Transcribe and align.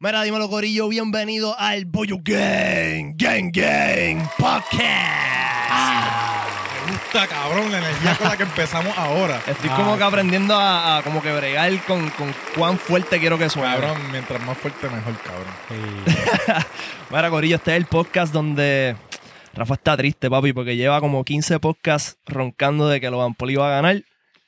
Mira, 0.00 0.22
dímelo, 0.22 0.48
Corillo, 0.48 0.88
bienvenido 0.88 1.58
al 1.58 1.84
Boyo 1.84 2.18
Gang, 2.22 3.14
Gang 3.16 3.50
Gang 3.52 4.28
Podcast. 4.38 4.78
Me 6.86 6.92
gusta, 6.92 7.26
cabrón, 7.26 7.72
la 7.72 7.78
energía 7.78 8.14
con 8.14 8.28
la 8.28 8.36
que 8.36 8.44
empezamos 8.44 8.96
ahora. 8.96 9.42
Estoy 9.48 9.68
como 9.70 9.98
que 9.98 10.04
aprendiendo 10.04 10.54
a, 10.54 10.98
a 10.98 11.02
como 11.02 11.20
que 11.20 11.32
bregar 11.32 11.76
con, 11.84 12.10
con 12.10 12.32
cuán 12.54 12.78
fuerte 12.78 13.18
quiero 13.18 13.38
que 13.38 13.50
suene. 13.50 13.74
Cabrón, 13.74 13.98
mientras 14.12 14.40
más 14.44 14.56
fuerte, 14.56 14.88
mejor, 14.88 15.16
cabrón. 15.18 15.52
Mira, 17.10 17.30
Corillo, 17.30 17.56
este 17.56 17.72
es 17.72 17.78
el 17.78 17.86
podcast 17.86 18.32
donde 18.32 18.94
Rafa 19.52 19.74
está 19.74 19.96
triste, 19.96 20.30
papi, 20.30 20.52
porque 20.52 20.76
lleva 20.76 21.00
como 21.00 21.24
15 21.24 21.58
podcasts 21.58 22.18
roncando 22.24 22.88
de 22.88 23.00
que 23.00 23.10
Logan 23.10 23.34
Paul 23.34 23.50
iba 23.50 23.66
a 23.66 23.70
ganar 23.72 24.04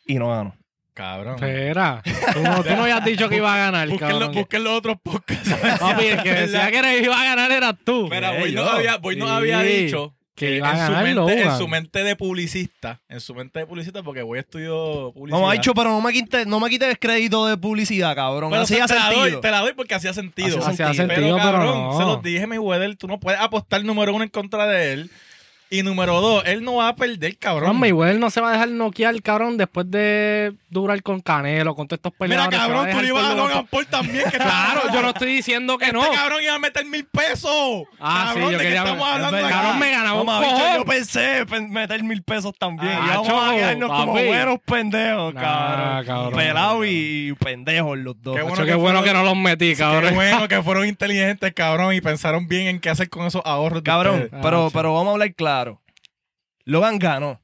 y 0.07 0.14
no 0.14 0.29
ganó. 0.29 0.60
Cabrón. 0.95 1.34
Espera, 1.36 2.02
tú 2.34 2.43
no, 2.43 2.62
tú 2.62 2.70
no 2.77 2.82
habías 2.82 3.04
dicho 3.04 3.29
que 3.29 3.36
iba 3.36 3.54
a 3.54 3.57
ganar, 3.59 3.89
Busquen, 3.89 4.09
cabrón. 4.09 4.20
los, 4.29 4.34
busquen 4.36 4.64
los 4.64 4.72
otros 4.79 4.96
podcasts. 5.02 5.50
Papi, 5.79 6.04
el 6.07 6.22
que 6.22 6.32
decía 6.34 6.70
que 6.70 6.79
era- 6.79 6.95
iba 6.96 7.20
a 7.20 7.25
ganar 7.25 7.50
eras 7.53 7.75
tú. 7.85 8.08
Eh, 8.12 8.39
Boy 8.40 8.53
yo. 8.53 8.68
había, 8.68 8.96
Boy 8.98 9.21
había 9.21 9.62
dicho 9.62 10.14
que 10.34 10.57
iba 10.57 10.68
a 10.68 10.72
en, 10.72 10.76
su 10.86 10.93
ganar 10.93 11.04
mente, 11.04 11.43
en 11.43 11.58
su 11.58 11.68
mente 11.68 12.03
de 12.04 12.17
publicista, 12.17 13.00
en 13.08 13.21
su 13.21 13.34
mente 13.34 13.58
de 13.61 13.67
publicista, 13.67 14.03
porque 14.03 14.22
Boy 14.22 14.39
estudió 14.39 15.12
publicidad. 15.12 15.39
Vamos, 15.39 15.53
dicho, 15.53 15.75
pero 15.75 15.90
no 15.90 16.00
me 16.00 16.12
quites 16.12 16.46
no 16.46 16.61
me 16.61 16.68
quites 16.71 16.96
crédito 16.98 17.46
de 17.46 17.57
publicidad, 17.57 18.14
cabrón. 18.14 18.50
Pero 18.50 18.62
Hacía 18.62 18.86
te 18.86 18.95
la, 18.95 19.11
doy, 19.12 19.40
te 19.40 19.50
la 19.50 19.61
doy 19.61 19.72
porque 19.75 19.95
hacía 19.95 20.12
sentido. 20.14 20.59
Hacía 20.59 20.89
Hacía 20.89 20.95
sentido. 20.95 21.07
sentido, 21.09 21.36
pero, 21.36 21.46
pero, 21.46 21.59
cabrón, 21.59 21.82
no. 21.90 21.98
se 21.98 22.04
los 22.04 22.22
dije, 22.22 22.46
mi 22.46 22.59
Weather, 22.59 22.96
tú 22.96 23.07
no 23.07 23.20
puedes 23.20 23.39
apostar 23.40 23.84
número 23.84 24.14
uno 24.14 24.25
en 24.25 24.31
contra 24.31 24.67
de 24.67 24.93
él. 24.95 25.11
Y 25.73 25.85
número 25.85 26.21
dos, 26.21 26.43
él 26.47 26.65
no 26.65 26.75
va 26.77 26.89
a 26.89 26.97
perder, 26.97 27.39
cabrón. 27.39 27.61
Cabrón, 27.61 27.79
Mayweather 27.81 28.19
no 28.19 28.29
se 28.31 28.41
va 28.41 28.49
a 28.49 28.53
dejar 28.53 28.71
noquear, 28.71 29.23
cabrón, 29.23 29.57
después 29.57 29.89
de 29.89 30.53
durar 30.69 31.01
con 31.03 31.21
Canelo, 31.21 31.75
con 31.77 31.87
todos 31.87 31.99
estos 31.99 32.12
Mira, 32.19 32.48
peleadores. 32.48 32.59
va 32.59 32.62
cabrón, 32.65 32.91
tú 32.91 33.01
le 33.03 33.09
ibas 33.09 33.25
a 33.25 33.34
Logan 33.34 33.67
Paul 33.69 33.87
también. 33.87 34.25
Que 34.31 34.39
Claro, 34.39 34.81
yo 34.93 35.01
no 35.03 35.09
estoy 35.11 35.33
diciendo 35.33 35.79
que 35.79 35.84
Este 35.87 35.97
no. 35.97 36.11
cabrón 36.12 36.43
iba 36.43 36.55
a 36.55 36.59
meter 36.59 36.84
mil 36.87 37.05
pesos. 37.05 37.84
Ah, 38.01 38.31
sí, 38.33 38.34
cabrón, 38.34 38.43
yo 38.43 38.48
¿de 38.51 38.56
qué 38.59 38.62
quería- 38.65 38.79
estamos 38.83 39.09
es 39.09 39.15
hablando? 39.15 39.48
Cabrón, 39.48 39.79
me 39.79 39.91
ganaba 39.93 40.21
un 40.21 40.27
Mamá, 40.27 40.41
bicho, 40.41 40.53
cojón. 40.57 40.77
yo 40.79 40.85
pensé 40.85 41.47
pe- 41.47 41.61
meter 41.61 42.03
mil 42.03 42.23
pesos 42.25 42.53
también. 42.59 42.93
Ah, 42.93 43.03
y 43.05 43.09
vamos 43.11 43.29
cho, 43.29 43.41
a 43.41 43.55
quedarnos 43.55 43.91
como 43.91 44.12
buenos 44.12 44.59
pendejos, 44.65 45.34
Nah, 45.34 45.41
cabrón. 45.41 46.07
cabrón. 46.07 46.33
Pelados 46.34 46.87
y, 46.87 47.29
y 47.29 47.33
pendejos 47.34 47.97
los 47.99 48.21
dos. 48.21 48.34
Qué 48.37 48.43
bueno 48.43 48.57
qué 48.57 48.65
que 48.71 48.75
bueno 48.75 48.99
fueron- 49.01 49.05
que 49.05 49.12
no 49.12 49.25
los 49.25 49.37
metí, 49.37 49.77
cabrón. 49.77 50.09
Qué 50.11 50.15
bueno 50.17 50.49
que 50.49 50.62
fueron 50.65 50.87
inteligentes, 50.89 51.53
cabrón, 51.55 51.95
y 51.95 52.01
pensaron 52.01 52.49
bien 52.49 52.67
en 52.67 52.81
qué 52.81 52.91
hacer 52.91 53.09
con 53.09 53.25
esos 53.27 53.43
ahorros. 53.45 53.83
Cabrón, 53.83 54.29
pero, 54.43 54.67
sí. 54.69 54.73
pero 54.75 54.95
vamos 54.95 55.09
a 55.09 55.12
hablar 55.12 55.33
claro. 55.34 55.59
Logan 56.71 56.99
ganó. 56.99 57.41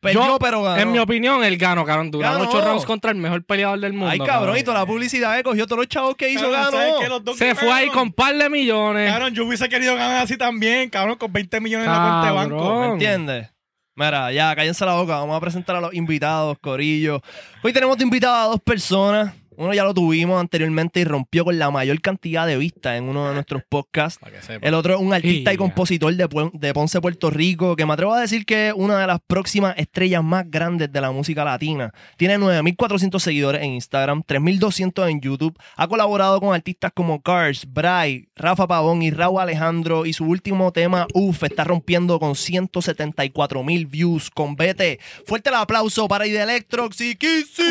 Perdió, 0.00 0.24
Yo, 0.26 0.38
pero 0.38 0.62
ganó. 0.62 0.80
En 0.80 0.92
mi 0.92 0.98
opinión, 0.98 1.44
él 1.44 1.58
ganó, 1.58 1.84
cabrón. 1.84 2.10
Duraron 2.10 2.38
Ganó. 2.38 2.48
ocho 2.50 2.64
rounds 2.64 2.86
contra 2.86 3.10
el 3.10 3.18
mejor 3.18 3.44
peleador 3.44 3.78
del 3.80 3.92
mundo. 3.92 4.08
Ay, 4.08 4.18
cabrón, 4.18 4.56
y 4.56 4.62
toda 4.62 4.78
la 4.78 4.86
publicidad 4.86 5.36
que 5.36 5.42
cogió 5.42 5.66
todos 5.66 5.78
los 5.80 5.88
chavos 5.88 6.16
que 6.16 6.30
hizo, 6.30 6.50
Cabrón, 6.50 6.70
¿sabes 6.72 6.86
ganó. 6.86 6.98
qué? 7.00 7.08
Los 7.08 7.24
dos 7.24 7.36
Se 7.36 7.54
fue 7.54 7.70
ahí 7.70 7.88
con 7.88 8.10
par 8.12 8.34
de 8.34 8.48
millones. 8.48 9.10
Cabrón, 9.12 9.34
yo 9.34 9.44
hubiese 9.44 9.68
querido 9.68 9.94
ganar 9.96 10.22
así 10.22 10.38
también, 10.38 10.88
cabrón, 10.88 11.16
con 11.18 11.30
20 11.30 11.60
millones 11.60 11.86
en 11.86 11.92
la 11.92 11.98
cuenta 12.00 12.26
de 12.26 12.32
banco. 12.32 12.56
Cabrón. 12.56 12.80
¿Me 12.86 12.92
entiendes? 12.94 13.50
Mira, 13.94 14.32
ya, 14.32 14.56
cállense 14.56 14.86
la 14.86 14.94
boca. 14.94 15.18
Vamos 15.18 15.36
a 15.36 15.40
presentar 15.40 15.76
a 15.76 15.80
los 15.82 15.92
invitados, 15.92 16.56
Corillo. 16.62 17.20
Hoy 17.62 17.72
tenemos 17.74 17.98
de 17.98 18.04
invitados 18.04 18.38
a 18.38 18.48
dos 18.52 18.60
personas. 18.60 19.34
Uno 19.56 19.74
ya 19.74 19.84
lo 19.84 19.92
tuvimos 19.92 20.40
anteriormente 20.40 21.00
y 21.00 21.04
rompió 21.04 21.44
con 21.44 21.58
la 21.58 21.70
mayor 21.70 22.00
cantidad 22.00 22.46
de 22.46 22.56
vistas 22.56 22.96
en 22.96 23.04
uno 23.04 23.28
de 23.28 23.34
nuestros 23.34 23.62
podcasts. 23.68 24.20
El 24.60 24.74
otro 24.74 24.94
es 24.94 25.00
un 25.00 25.12
artista 25.12 25.52
y 25.52 25.56
compositor 25.56 26.14
de, 26.14 26.50
de 26.52 26.74
Ponce, 26.74 27.00
Puerto 27.00 27.30
Rico, 27.30 27.76
que 27.76 27.84
me 27.84 27.92
atrevo 27.92 28.14
a 28.14 28.20
decir 28.20 28.44
que 28.44 28.68
es 28.68 28.74
una 28.74 28.98
de 28.98 29.06
las 29.06 29.20
próximas 29.26 29.74
estrellas 29.76 30.22
más 30.22 30.50
grandes 30.50 30.92
de 30.92 31.00
la 31.00 31.10
música 31.10 31.44
latina. 31.44 31.92
Tiene 32.16 32.38
9.400 32.38 33.18
seguidores 33.18 33.62
en 33.62 33.72
Instagram, 33.72 34.22
3.200 34.22 35.10
en 35.10 35.20
YouTube. 35.20 35.58
Ha 35.76 35.88
colaborado 35.88 36.40
con 36.40 36.54
artistas 36.54 36.92
como 36.94 37.20
Cars, 37.20 37.66
Bray, 37.68 38.28
Rafa 38.36 38.66
Pavón 38.66 39.02
y 39.02 39.10
Raúl 39.10 39.40
Alejandro. 39.40 40.06
Y 40.06 40.12
su 40.12 40.24
último 40.24 40.72
tema, 40.72 41.06
Uf, 41.12 41.42
está 41.42 41.64
rompiendo 41.64 42.18
con 42.18 42.32
174.000 42.32 43.88
views 43.88 44.30
con 44.30 44.56
BT. 44.56 45.00
Fuerte 45.26 45.50
el 45.50 45.56
aplauso 45.56 46.08
para 46.08 46.26
Ide 46.26 46.42
Electrox 46.42 47.00
y 47.00 47.16
Kissy. 47.16 47.62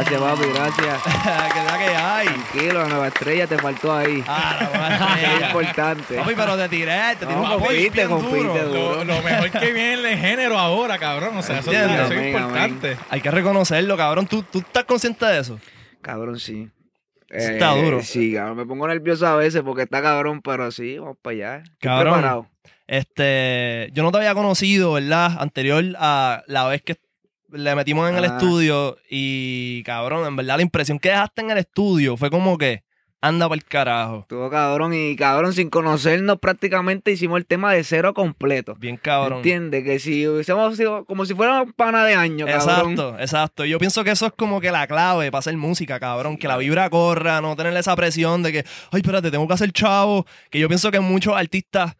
Gracias, 0.00 0.20
papi, 0.20 0.42
gracias. 0.54 1.02
que 1.52 1.58
es 1.58 1.64
la 1.66 1.78
que 1.78 1.96
hay. 1.96 2.26
Tranquilo, 2.26 2.88
nueva 2.88 3.08
estrella 3.08 3.46
te 3.46 3.58
faltó 3.58 3.94
ahí. 3.94 4.24
Ah, 4.26 4.68
la 4.72 5.20
Es 5.36 5.42
importante. 5.46 6.14
Papi, 6.16 6.32
pero 6.34 6.56
te 6.56 6.68
tiré, 6.68 7.00
te 7.18 7.26
tiré 7.26 7.32
No, 7.38 7.42
un 7.56 7.60
compite, 7.62 8.04
duro. 8.04 8.20
duro. 8.22 8.94
Lo, 8.96 9.04
lo 9.04 9.22
mejor 9.22 9.50
que 9.50 9.72
viene 9.72 9.92
en 9.94 10.06
el 10.06 10.18
género 10.18 10.58
ahora, 10.58 10.98
cabrón. 10.98 11.36
O 11.36 11.42
sea, 11.42 11.58
eso, 11.58 11.70
es 11.70 11.78
Amén, 11.78 12.28
importante. 12.28 12.96
Hay 13.10 13.20
que 13.20 13.30
reconocerlo, 13.30 13.96
cabrón. 13.96 14.26
¿Tú, 14.26 14.42
tú 14.42 14.60
estás 14.60 14.84
consciente 14.84 15.26
de 15.26 15.40
eso? 15.40 15.60
Cabrón, 16.00 16.38
sí. 16.40 16.68
Está 17.28 17.76
Eh, 17.76 17.82
duro. 17.82 18.02
Sí, 18.02 18.34
cabrón. 18.34 18.56
Me 18.56 18.66
pongo 18.66 18.88
nervioso 18.88 19.26
a 19.26 19.36
veces 19.36 19.62
porque 19.62 19.82
está 19.82 20.00
cabrón, 20.02 20.40
pero 20.42 20.70
sí, 20.72 20.98
vamos 20.98 21.18
para 21.22 21.34
allá. 21.34 21.56
Estoy 21.58 21.76
Cabrón. 21.80 22.12
preparado. 22.14 22.46
Este, 22.86 23.90
yo 23.92 24.02
no 24.02 24.10
te 24.10 24.18
había 24.18 24.34
conocido, 24.34 24.92
¿verdad? 24.94 25.36
Anterior 25.38 25.84
a 25.98 26.42
la 26.46 26.66
vez 26.66 26.82
que 26.82 26.96
le 27.52 27.74
metimos 27.74 28.08
en 28.10 28.16
el 28.16 28.24
Ah. 28.24 28.28
estudio 28.38 28.96
y, 29.08 29.82
cabrón, 29.84 30.26
en 30.26 30.36
verdad 30.36 30.56
la 30.56 30.62
impresión 30.62 30.98
que 30.98 31.10
dejaste 31.10 31.42
en 31.42 31.50
el 31.50 31.58
estudio 31.58 32.16
fue 32.16 32.30
como 32.30 32.56
que 32.58 32.82
anda 33.22 33.46
para 33.50 33.56
el 33.58 33.64
carajo. 33.66 34.20
Estuvo 34.20 34.48
cabrón 34.48 34.94
y 34.94 35.14
cabrón, 35.14 35.52
sin 35.52 35.68
conocernos 35.68 36.38
prácticamente 36.38 37.10
hicimos 37.12 37.36
el 37.36 37.44
tema 37.44 37.70
de 37.74 37.84
cero 37.84 38.14
completo. 38.14 38.76
Bien 38.76 38.96
cabrón. 38.96 39.38
Entiende 39.38 39.84
que 39.84 39.98
si 39.98 40.26
hubiésemos 40.26 40.74
sido 40.78 41.04
como 41.04 41.26
si 41.26 41.34
fuéramos 41.34 41.74
pana 41.74 42.02
de 42.06 42.14
año, 42.14 42.46
cabrón. 42.46 42.92
Exacto, 42.92 43.16
exacto. 43.18 43.64
Yo 43.66 43.78
pienso 43.78 44.04
que 44.04 44.10
eso 44.12 44.24
es 44.24 44.32
como 44.32 44.58
que 44.62 44.70
la 44.70 44.86
clave 44.86 45.30
para 45.30 45.40
hacer 45.40 45.54
música, 45.58 46.00
cabrón. 46.00 46.38
Que 46.38 46.48
la 46.48 46.56
vibra 46.56 46.88
corra, 46.88 47.42
no 47.42 47.54
tener 47.56 47.76
esa 47.76 47.94
presión 47.94 48.42
de 48.42 48.52
que, 48.52 48.58
ay, 48.90 49.00
espérate, 49.02 49.30
tengo 49.30 49.46
que 49.46 49.52
hacer 49.54 49.70
chavo. 49.72 50.24
Que 50.50 50.58
yo 50.58 50.68
pienso 50.68 50.90
que 50.90 51.00
muchos 51.00 51.36
artistas 51.36 51.96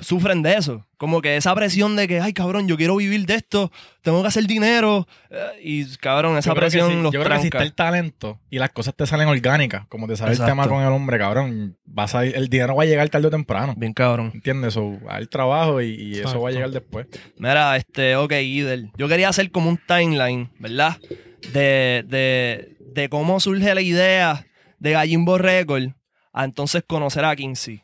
sufren 0.00 0.42
de 0.42 0.54
eso. 0.54 0.86
Como 0.96 1.20
que 1.20 1.36
esa 1.36 1.54
presión 1.54 1.96
de 1.96 2.06
que, 2.08 2.20
ay, 2.20 2.32
cabrón, 2.32 2.68
yo 2.68 2.76
quiero 2.76 2.96
vivir 2.96 3.26
de 3.26 3.34
esto, 3.34 3.70
tengo 4.02 4.22
que 4.22 4.28
hacer 4.28 4.46
dinero. 4.46 5.06
Eh, 5.30 5.38
Y, 5.62 5.96
cabrón, 5.96 6.36
esa 6.38 6.54
presión 6.54 6.90
sí, 6.90 7.02
los 7.02 7.12
Yo 7.12 7.22
creo 7.22 7.36
que 7.36 7.40
si 7.42 7.46
está 7.48 7.58
tranca. 7.58 7.64
el 7.64 7.74
talento 7.74 8.40
y 8.50 8.58
las 8.58 8.70
cosas 8.70 8.94
te 8.94 9.06
salen 9.06 9.28
orgánicas, 9.28 9.86
como 9.88 10.06
te 10.08 10.16
sale 10.16 10.32
Exacto. 10.32 10.52
el 10.52 10.56
tema 10.58 10.68
con 10.68 10.82
el 10.82 10.92
hombre, 10.92 11.18
cabrón, 11.18 11.76
vas 11.84 12.14
a 12.14 12.24
el 12.24 12.48
dinero 12.48 12.76
va 12.76 12.84
a 12.84 12.86
llegar 12.86 13.08
tarde 13.08 13.26
o 13.26 13.30
temprano. 13.30 13.74
Bien 13.76 13.92
cabrón. 13.92 14.30
¿Entiendes? 14.34 14.74
So, 14.74 14.98
hay 15.08 15.26
trabajo 15.26 15.82
y, 15.82 15.88
y 15.94 16.18
eso 16.20 16.40
va 16.40 16.48
a 16.48 16.52
llegar 16.52 16.70
después. 16.70 17.06
Mira, 17.36 17.76
este, 17.76 18.16
ok, 18.16 18.32
Idel. 18.32 18.90
Yo 18.96 19.08
quería 19.08 19.28
hacer 19.28 19.50
como 19.50 19.68
un 19.68 19.78
timeline, 19.86 20.50
¿verdad? 20.58 20.96
De, 21.52 22.04
de, 22.06 22.76
de 22.80 23.08
cómo 23.08 23.40
surge 23.40 23.74
la 23.74 23.80
idea 23.82 24.46
de 24.78 24.92
Gallimbo 24.92 25.38
Record 25.38 25.90
a 26.32 26.44
entonces 26.44 26.82
conocer 26.86 27.24
a 27.24 27.34
Kinsey. 27.36 27.82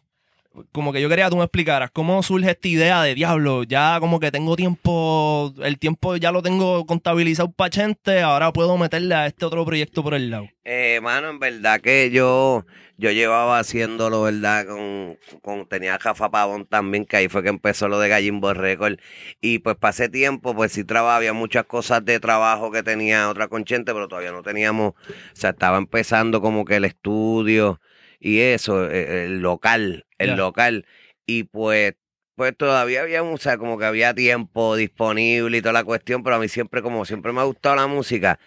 Como 0.73 0.93
que 0.93 1.01
yo 1.01 1.09
quería 1.09 1.27
que 1.27 1.31
tú 1.31 1.37
me 1.37 1.45
explicaras 1.45 1.91
cómo 1.91 2.23
surge 2.23 2.51
esta 2.51 2.69
idea 2.69 3.03
de 3.03 3.15
diablo. 3.15 3.65
Ya 3.65 3.99
como 4.01 4.21
que 4.21 4.31
tengo 4.31 4.57
tiempo, 4.57 5.53
el 5.63 5.79
tiempo 5.79 6.17
ya 6.17 6.33
lo 6.33 6.43
tengo 6.43 6.87
contabilizado 6.87 7.51
para 7.51 7.71
Chente, 7.71 8.21
ahora 8.21 8.53
puedo 8.53 8.77
meterle 8.77 9.15
a 9.15 9.27
este 9.27 9.45
otro 9.45 9.65
proyecto 9.65 10.03
por 10.03 10.15
el 10.15 10.31
lado. 10.31 10.49
Eh, 10.65 11.01
mano, 11.03 11.31
en 11.31 11.39
verdad 11.39 11.81
que 11.81 12.11
yo, 12.11 12.67
yo 12.99 13.11
llevaba 13.11 13.59
haciéndolo, 13.59 14.23
¿verdad? 14.23 14.67
Con, 14.67 15.19
con, 15.41 15.67
tenía 15.67 15.95
a 15.95 15.99
Jafa 15.99 16.31
Pavón 16.31 16.67
también, 16.67 17.07
que 17.07 17.17
ahí 17.17 17.29
fue 17.29 17.43
que 17.43 17.49
empezó 17.49 17.89
lo 17.89 17.99
de 17.99 18.09
Gallimbo 18.09 18.53
Record. 18.53 18.99
Y 19.41 19.61
pues 19.61 19.77
pasé 19.77 20.09
tiempo, 20.11 20.55
pues 20.55 20.73
sí 20.73 20.85
trabajaba, 20.85 21.17
había 21.17 21.33
muchas 21.33 21.65
cosas 21.65 22.05
de 22.05 22.21
trabajo 22.21 22.71
que 22.71 22.83
tenía 22.83 23.31
otra 23.31 23.49
conchente, 23.49 23.95
pero 23.95 24.09
todavía 24.09 24.33
no 24.33 24.43
teníamos, 24.43 24.93
o 24.93 24.95
sea, 25.33 25.51
estaba 25.51 25.79
empezando 25.79 26.43
como 26.43 26.65
que 26.67 26.77
el 26.77 26.85
estudio 26.85 27.81
y 28.21 28.41
eso, 28.41 28.91
eh, 28.91 29.25
el 29.25 29.41
local, 29.41 30.05
el 30.19 30.37
local. 30.37 30.87
Y 31.27 31.45
pues, 31.45 31.95
pues 32.35 32.57
todavía 32.57 33.03
había, 33.03 33.23
o 33.23 33.37
sea, 33.39 33.59
como 33.59 33.79
que 33.79 33.85
había 33.85 34.15
tiempo 34.15 34.77
disponible 34.77 35.59
y 35.59 35.63
toda 35.63 35.73
la 35.73 35.85
cuestión, 35.85 36.23
pero 36.23 36.37
a 36.37 36.39
mí 36.39 36.49
siempre, 36.49 36.83
como 36.83 37.05
siempre 37.05 37.33
me 37.33 37.41
ha 37.41 37.45
gustado 37.45 37.77
la 37.77 37.87
música, 37.87 38.39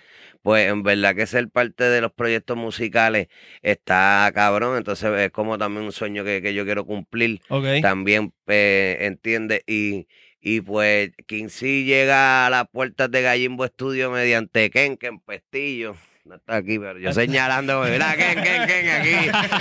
pues 0.42 0.68
en 0.70 0.84
verdad 0.84 1.16
que 1.16 1.28
ser 1.28 1.50
parte 1.50 1.84
de 1.84 2.02
los 2.02 2.12
proyectos 2.14 2.58
musicales 2.58 3.28
está 3.62 4.32
cabrón, 4.34 4.78
entonces 4.78 5.12
es 5.20 5.32
como 5.32 5.58
también 5.58 5.86
un 5.86 5.92
sueño 5.92 6.24
que, 6.24 6.42
que 6.42 6.54
yo 6.54 6.66
quiero 6.66 6.86
cumplir, 6.86 7.42
también 7.80 8.34
eh, 8.48 8.98
entiende 9.02 9.64
y, 9.68 10.08
y 10.40 10.62
pues 10.62 11.12
Quincy 11.28 11.86
llega 11.86 12.48
a 12.48 12.50
las 12.50 12.68
puertas 12.70 13.12
de 13.12 13.22
Gallimbo 13.22 13.66
Studio 13.68 14.10
mediante 14.12 14.70
Ken, 14.72 14.98
Ken 14.98 15.20
Pestillo. 15.20 15.96
No 16.24 16.36
está 16.36 16.58
aquí, 16.58 16.78
pero 16.78 17.00
yo 17.00 17.12
señalando, 17.14 17.82
mira, 17.84 18.16
Ken, 18.16 18.44
Ken, 18.44 18.68
Ken, 18.68 18.90
aquí. 18.92 19.10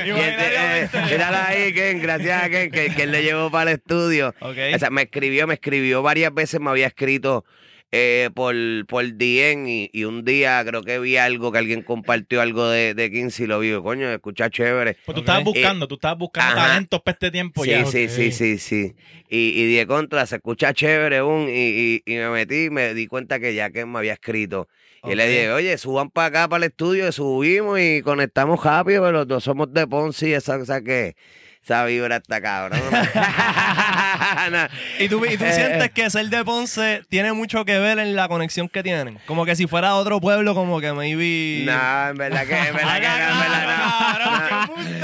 Y 0.07 0.11
este, 0.11 1.15
eh, 1.17 1.23
ahí, 1.25 1.73
Ken, 1.73 2.03
gracias 2.03 2.43
a 2.43 2.51
Ken, 2.51 2.71
que, 2.71 2.91
que 2.95 3.03
él 3.05 3.13
le 3.13 3.23
llevó 3.23 3.51
para 3.51 3.71
el 3.71 3.77
estudio. 3.79 4.35
O 4.41 4.55
sea, 4.79 4.91
me 4.91 5.03
escribió, 5.03 5.47
me 5.47 5.55
escribió 5.55 6.03
varias 6.03 6.35
veces, 6.35 6.61
me 6.61 6.69
había 6.69 6.87
escrito 6.89 7.47
eh, 7.93 8.29
por, 8.35 8.55
por 8.87 9.05
DM 9.17 9.67
y, 9.69 9.91
y 9.93 10.05
un 10.05 10.23
día 10.25 10.63
creo 10.67 10.83
que 10.83 10.99
vi 10.99 11.17
algo 11.17 11.51
que 11.51 11.59
alguien 11.59 11.83
compartió 11.83 12.43
algo 12.43 12.69
de, 12.69 12.93
de 12.95 13.11
15 13.11 13.45
y 13.45 13.47
lo 13.47 13.59
vi. 13.59 13.73
Coño, 13.83 14.11
escucha 14.11 14.51
chévere. 14.51 14.99
Pues 15.07 15.15
tú 15.15 15.21
estabas 15.23 15.45
buscando, 15.45 15.89
tú 15.89 15.95
estabas 15.95 16.19
buscando 16.19 16.57
Ajá. 16.61 16.69
talentos 16.69 17.01
para 17.01 17.15
este 17.15 17.31
tiempo 17.31 17.65
Sí, 17.65 17.71
ya. 17.71 17.87
sí, 17.87 18.05
Ok. 18.05 18.11
sí, 18.11 18.33
sí, 18.33 18.59
sí. 18.59 18.95
Y, 19.31 19.61
y 19.63 19.75
de 19.77 19.87
contra, 19.87 20.27
se 20.27 20.37
escucha 20.37 20.75
chévere, 20.75 21.23
un, 21.23 21.49
y, 21.49 21.53
y, 21.53 22.03
y 22.05 22.17
me 22.17 22.29
metí 22.31 22.65
y 22.67 22.71
me 22.71 22.93
di 22.93 23.07
cuenta 23.07 23.41
que 23.41 23.55
ya 23.55 23.71
que 23.71 23.87
me 23.87 23.99
había 23.99 24.13
escrito. 24.13 24.69
Y 25.05 25.15
le 25.15 25.27
dije, 25.29 25.51
oye, 25.53 25.79
suban 25.79 26.11
para 26.11 26.27
acá, 26.29 26.49
para 26.49 26.65
el 26.65 26.71
estudio, 26.71 27.11
subimos 27.13 27.79
y 27.81 28.03
conectamos 28.03 28.63
rápido, 28.63 29.03
pero 29.03 29.13
los 29.19 29.29
dos 29.29 29.45
somos 29.45 29.73
de 29.73 29.87
Ponce 29.87 30.29
y 30.29 30.33
esa, 30.35 30.57
esa 30.57 30.83
que 30.83 31.17
esa 31.63 31.85
vibra 31.87 32.17
está 32.17 32.41
cabrón. 32.41 32.81
No. 34.51 34.67
¿Y 34.99 35.09
tú, 35.09 35.25
y 35.25 35.37
tú 35.37 35.45
Eh, 35.45 35.53
sientes 35.53 35.85
eh. 35.85 35.91
que 35.95 36.11
ser 36.11 36.27
de 36.29 36.45
Ponce 36.45 37.03
tiene 37.09 37.33
mucho 37.33 37.65
que 37.65 37.79
ver 37.79 37.99
en 37.99 38.17
la 38.17 38.29
conexión 38.29 38.69
que 38.69 38.83
tienen? 38.83 39.19
Como 39.27 39.45
que 39.45 39.55
si 39.57 39.67
fuera 39.67 39.95
otro 39.95 40.21
pueblo, 40.21 40.55
como 40.55 40.81
que 40.81 40.93
maybe... 40.93 41.65
No, 41.65 42.09
en 42.11 42.17
verdad 42.17 42.47
que, 42.47 42.57
en 42.59 42.75
verdad 42.75 43.01
que 43.01 43.09
no, 43.09 43.33
en 43.33 43.41
verdad 43.41 43.77
no. 43.77 45.01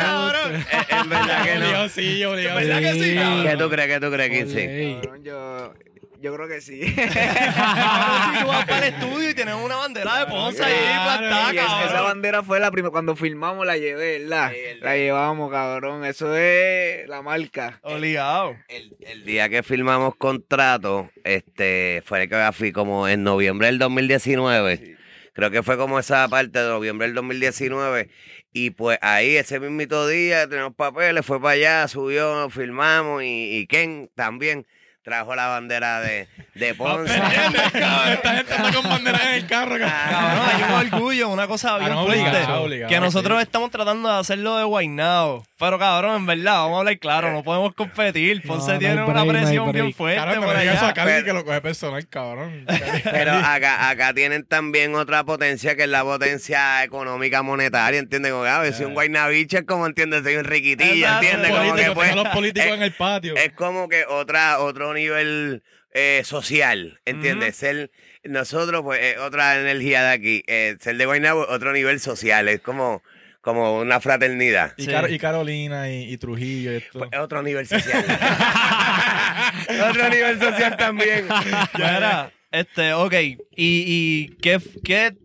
Cabrón. 0.00 0.54
En- 0.54 0.98
En 1.00 1.08
verdad 1.08 1.42
que 1.44 1.54
no. 1.54 1.60
Obligado, 1.66 1.88
sí, 1.88 2.24
obligado. 2.24 2.58
¿Verdad 2.60 2.80
que 2.80 2.92
sí, 2.94 3.14
cabrón? 3.14 3.46
¿Qué 3.46 3.56
tú 3.56 3.70
crees? 3.70 3.88
¿Qué 3.88 4.00
tú 4.00 4.10
crees, 4.12 4.30
15? 4.30 4.80
Ey. 4.82 4.94
Cabrón, 5.02 5.24
yo, 5.24 5.74
yo 6.20 6.34
creo 6.34 6.48
que 6.48 6.60
sí. 6.60 6.80
Cabrón, 6.94 8.34
si 8.34 8.40
tú 8.42 8.46
vas 8.48 8.64
para 8.66 8.86
el 8.86 8.94
estudio 8.94 9.30
y 9.30 9.34
tienes 9.34 9.54
una 9.54 9.76
bandera 9.76 10.18
de 10.20 10.26
Ponce 10.26 10.62
ahí 10.62 10.74
plantada, 10.74 11.50
es- 11.50 11.56
esa 11.56 11.66
cabrón. 11.88 12.04
bandera 12.04 12.42
fue 12.42 12.60
la 12.60 12.70
primera, 12.70 12.90
cuando 12.90 13.16
filmamos 13.16 13.66
la 13.66 13.76
llevé, 13.76 14.18
¿verdad? 14.20 14.50
Sí, 14.52 14.56
el- 14.68 14.80
La 14.80 14.96
llevamos, 14.96 15.50
cabrón. 15.50 16.04
Eso 16.04 16.34
es 16.36 17.08
la 17.08 17.22
marca. 17.22 17.80
Obligado. 17.82 18.56
El, 18.68 18.96
el 19.00 19.24
día 19.24 19.48
que 19.48 19.62
firmamos 19.62 20.14
contrato, 20.16 21.10
este, 21.24 22.02
fue 22.04 22.28
que 22.28 22.50
fui 22.52 22.72
como 22.72 23.08
en 23.08 23.22
noviembre 23.22 23.66
del 23.68 23.78
2019. 23.78 24.96
Creo 25.32 25.50
que 25.50 25.62
fue 25.62 25.76
como 25.76 25.98
esa 25.98 26.26
parte 26.28 26.58
de 26.58 26.68
noviembre 26.68 27.06
del 27.06 27.14
2019. 27.14 28.10
Y 28.52 28.70
pues 28.70 28.98
ahí, 29.00 29.36
ese 29.36 29.60
mismito 29.60 30.08
día, 30.08 30.48
tenemos 30.48 30.74
papeles, 30.74 31.24
fue 31.24 31.40
para 31.40 31.52
allá, 31.54 31.88
subió, 31.88 32.50
filmamos 32.50 33.22
y, 33.22 33.58
y 33.58 33.66
Ken 33.68 34.10
también 34.16 34.66
trajo 35.02 35.34
la 35.34 35.46
bandera 35.48 36.00
de, 36.00 36.28
de 36.54 36.74
Ponce. 36.74 37.14
Esta 37.14 38.34
gente 38.36 38.54
anda 38.56 38.72
con 38.72 38.88
banderas 38.88 39.22
en 39.22 39.34
el 39.34 39.46
carro. 39.46 39.78
cabrón. 39.78 39.90
Cabrón, 40.10 40.48
hay 40.54 40.62
un 40.62 40.70
orgullo, 40.94 41.28
una 41.28 41.46
cosa 41.46 41.78
bien 41.78 41.92
Ah, 41.92 41.94
no, 41.94 42.04
fuerte. 42.06 42.22
obligado, 42.28 42.62
obligado, 42.62 42.88
que 42.90 43.00
nosotros 43.00 43.38
sí. 43.38 43.42
estamos 43.42 43.70
tratando 43.70 44.08
de 44.12 44.18
hacerlo 44.18 44.56
de 44.58 44.64
Guaynao. 44.64 45.44
Pero 45.60 45.78
cabrón, 45.78 46.16
en 46.16 46.26
verdad, 46.26 46.54
vamos 46.54 46.76
a 46.76 46.78
hablar 46.78 46.98
claro, 46.98 47.32
no 47.32 47.44
podemos 47.44 47.74
competir. 47.74 48.40
No, 48.42 48.54
Ponce 48.54 48.68
no 48.68 48.72
hay 48.72 48.78
tiene 48.78 48.94
una 48.94 49.04
break, 49.04 49.14
no 49.14 49.20
hay 49.20 49.28
presión 49.28 49.72
bien 49.72 49.84
break. 49.84 49.96
fuerte 49.96 50.16
Cabrón, 50.16 50.44
por 50.44 50.54
no 50.54 50.60
eso 50.60 50.70
a 50.70 50.74
allá. 50.74 50.94
Carly 50.94 51.12
Pero- 51.12 51.24
que 51.26 51.32
lo 51.34 51.44
coge 51.44 51.60
personal, 51.60 52.08
cabrón. 52.08 52.64
Pero 53.04 53.32
acá, 53.32 53.90
acá 53.90 54.14
tienen 54.14 54.44
también 54.46 54.94
otra 54.94 55.24
potencia 55.24 55.76
que 55.76 55.82
es 55.82 55.88
la 55.90 56.02
potencia 56.02 56.82
económica 56.82 57.42
monetaria, 57.42 58.00
¿entiendes? 58.00 58.32
Como, 58.32 58.44
a 58.44 58.60
ver, 58.60 58.72
si 58.72 58.84
un 58.84 58.94
guaynabiche 58.94 59.58
es 59.58 59.64
como, 59.64 59.86
¿entiendes? 59.86 60.22
Soy 60.22 60.36
un 60.36 60.44
riquitillo, 60.44 61.06
¿entiendes? 61.06 61.50
Como 61.50 61.74
que 61.74 61.90
pues, 61.92 62.16
los 62.16 62.28
políticos 62.28 62.70
eh, 62.70 62.74
en 62.74 62.82
el 62.82 62.92
patio. 62.92 63.36
es 63.36 63.52
como 63.52 63.90
que 63.90 64.06
otra 64.06 64.60
otro 64.60 64.94
nivel 64.94 65.62
eh, 65.92 66.22
social, 66.24 67.00
¿entiendes? 67.04 67.56
Ser 67.56 67.90
nosotros, 68.24 68.82
pues, 68.82 69.00
es 69.02 69.18
otra 69.18 69.60
energía 69.60 70.02
de 70.04 70.10
aquí. 70.10 70.42
Eh, 70.46 70.76
ser 70.80 70.96
de 70.96 71.06
Guaynabo, 71.06 71.46
otro 71.48 71.72
nivel 71.72 72.00
social. 72.00 72.48
Es 72.48 72.60
como, 72.60 73.02
como 73.40 73.78
una 73.78 74.00
fraternidad. 74.00 74.72
y, 74.76 74.84
sí. 74.84 74.90
Y 75.08 75.18
Carolina 75.18 75.90
y, 75.90 76.12
y 76.12 76.18
Trujillo 76.18 76.72
y 76.72 76.76
esto. 76.76 76.98
Pues, 76.98 77.10
es 77.12 77.18
otro 77.18 77.42
nivel 77.42 77.66
social. 77.66 78.04
otro 79.90 80.08
nivel 80.08 80.38
social 80.40 80.76
también. 80.76 81.26
Mira, 81.74 82.32
este, 82.50 82.92
ok. 82.94 83.14
¿Y, 83.14 83.38
y 83.56 84.28
qué, 84.42 84.58
qué 84.84 85.16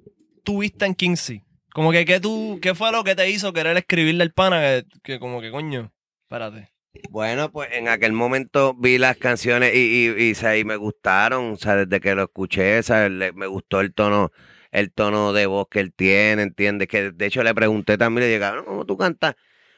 tuviste 0.43 0.85
en 0.85 0.95
Kinsey? 0.95 1.41
Como 1.73 1.91
que 1.91 2.05
¿qué, 2.05 2.19
tú, 2.19 2.59
qué 2.61 2.73
fue 2.73 2.91
lo 2.91 3.03
que 3.03 3.15
te 3.15 3.29
hizo 3.29 3.51
querer 3.51 3.75
escribirle 3.77 4.23
al 4.23 4.31
pana 4.31 4.61
que, 4.61 4.85
que 5.03 5.19
como 5.19 5.41
que 5.41 5.51
coño, 5.51 5.91
espérate. 6.23 6.69
Bueno, 7.09 7.51
pues 7.51 7.67
en 7.73 7.89
aquel 7.89 8.13
momento 8.13 8.73
vi 8.73 8.97
las 8.97 9.17
canciones 9.17 9.75
y, 9.75 10.07
y, 10.17 10.31
y, 10.31 10.57
y 10.59 10.63
me 10.63 10.77
gustaron, 10.77 11.51
o 11.51 11.55
sea, 11.57 11.75
desde 11.75 11.99
que 11.99 12.15
lo 12.15 12.23
escuché, 12.23 12.79
le- 13.09 13.33
me 13.33 13.47
gustó 13.47 13.81
el 13.81 13.93
tono, 13.93 14.31
el 14.75 14.91
tono 14.91 15.31
de 15.33 15.45
voz 15.45 15.67
que 15.69 15.79
él 15.79 15.93
tiene, 15.93 16.41
¿entiendes? 16.43 16.87
Que 16.87 17.11
de 17.11 17.25
hecho 17.25 17.43
le 17.43 17.53
pregunté 17.55 17.97
también, 17.97 18.23
le 18.23 18.27
dije, 18.27 18.39
"Cabrón, 18.41 18.65
¿cómo 18.65 18.85
tú 18.85 18.97
cantas? 18.97 19.35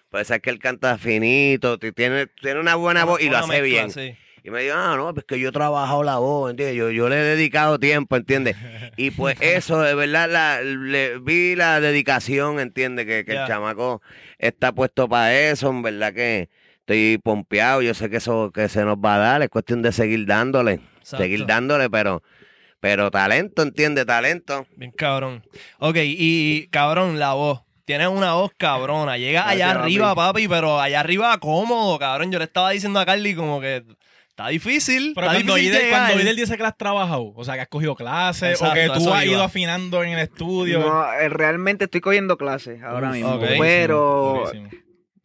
Pues 0.09 0.31
es 0.31 0.39
que 0.41 0.49
él 0.49 0.59
canta 0.59 0.97
finito, 0.97 1.77
ti- 1.77 1.91
tiene, 1.91 2.27
tiene 2.27 2.59
una 2.59 2.75
buena 2.75 3.05
voz 3.05 3.21
y 3.21 3.29
lo 3.29 3.37
hace 3.37 3.61
bien. 3.61 3.91
Y 4.43 4.49
me 4.49 4.61
dijo, 4.63 4.75
ah, 4.77 4.95
no, 4.95 5.13
pues 5.13 5.25
que 5.25 5.39
yo 5.39 5.49
he 5.49 5.51
trabajado 5.51 6.03
la 6.03 6.17
voz, 6.17 6.49
¿entiendes? 6.51 6.77
Yo, 6.77 6.89
yo 6.89 7.09
le 7.09 7.17
he 7.17 7.23
dedicado 7.23 7.77
tiempo, 7.79 8.15
¿entiendes? 8.15 8.55
Y 8.99 9.11
pues 9.11 9.37
eso, 9.41 9.79
de 9.81 9.93
verdad, 9.93 10.27
la, 10.27 10.61
le, 10.61 11.19
vi 11.19 11.55
la 11.55 11.79
dedicación, 11.79 12.59
¿entiendes? 12.59 13.05
Que, 13.05 13.23
que 13.25 13.33
Ya. 13.33 13.41
el 13.43 13.47
chamaco 13.47 14.01
está 14.39 14.71
puesto 14.71 15.07
para 15.07 15.37
eso, 15.37 15.69
en 15.69 15.83
verdad 15.83 16.13
que 16.13 16.49
estoy 16.79 17.19
pompeado, 17.21 17.81
yo 17.83 17.93
sé 17.93 18.09
que 18.09 18.17
eso 18.17 18.49
que 18.51 18.69
se 18.69 18.83
nos 18.85 18.95
va 18.97 19.15
a 19.15 19.19
dar, 19.19 19.41
es 19.43 19.49
cuestión 19.49 19.83
de 19.83 19.91
seguir 19.91 20.25
dándole, 20.25 20.79
Exacto. 20.99 21.17
seguir 21.17 21.45
dándole, 21.45 21.89
pero, 21.91 22.23
pero 22.79 23.09
talento, 23.11 23.61
¿entiendes? 23.61 24.05
Talento. 24.05 24.65
Bien 24.75 24.91
cabrón. 24.91 25.43
Ok, 25.79 25.97
y, 25.97 26.15
y, 26.19 26.67
cabrón, 26.67 27.19
la 27.19 27.33
voz. 27.33 27.61
Tienes 27.85 28.07
una 28.09 28.33
voz 28.33 28.51
cabrona. 28.57 29.17
Llega 29.17 29.47
allá 29.47 29.67
Gracias, 29.69 29.83
arriba, 29.83 30.13
papi, 30.15 30.47
pero 30.49 30.79
allá 30.79 30.99
arriba 30.99 31.37
cómodo, 31.39 31.97
cabrón. 31.97 32.31
Yo 32.31 32.37
le 32.37 32.45
estaba 32.45 32.71
diciendo 32.71 32.99
a 32.99 33.05
Carly 33.05 33.33
como 33.33 33.61
que 33.61 33.83
está 34.29 34.49
difícil. 34.49 35.13
Pero 35.15 35.27
está 35.27 35.37
cuando 35.37 35.55
difícil 35.55 35.73
Idel, 35.73 35.85
llegar. 35.85 36.01
cuando 36.07 36.23
Idel 36.23 36.35
dice 36.35 36.57
que 36.57 36.63
la 36.63 36.69
has 36.69 36.77
trabajado, 36.77 37.31
o 37.33 37.43
sea, 37.45 37.55
que 37.55 37.61
has 37.61 37.67
cogido 37.69 37.95
clases, 37.95 38.61
o 38.61 38.73
que 38.73 38.87
tú 38.87 39.13
has 39.13 39.23
iba. 39.23 39.25
ido 39.25 39.43
afinando 39.43 40.03
en 40.03 40.09
el 40.09 40.19
estudio. 40.19 40.79
No, 40.81 41.13
eh, 41.13 41.29
realmente 41.29 41.85
estoy 41.85 42.01
cogiendo 42.01 42.37
clases 42.37 42.83
ahora 42.83 43.07
Uf, 43.07 43.13
mismo. 43.15 43.39
Pero, 43.39 44.43
Durísimo. 44.51 44.69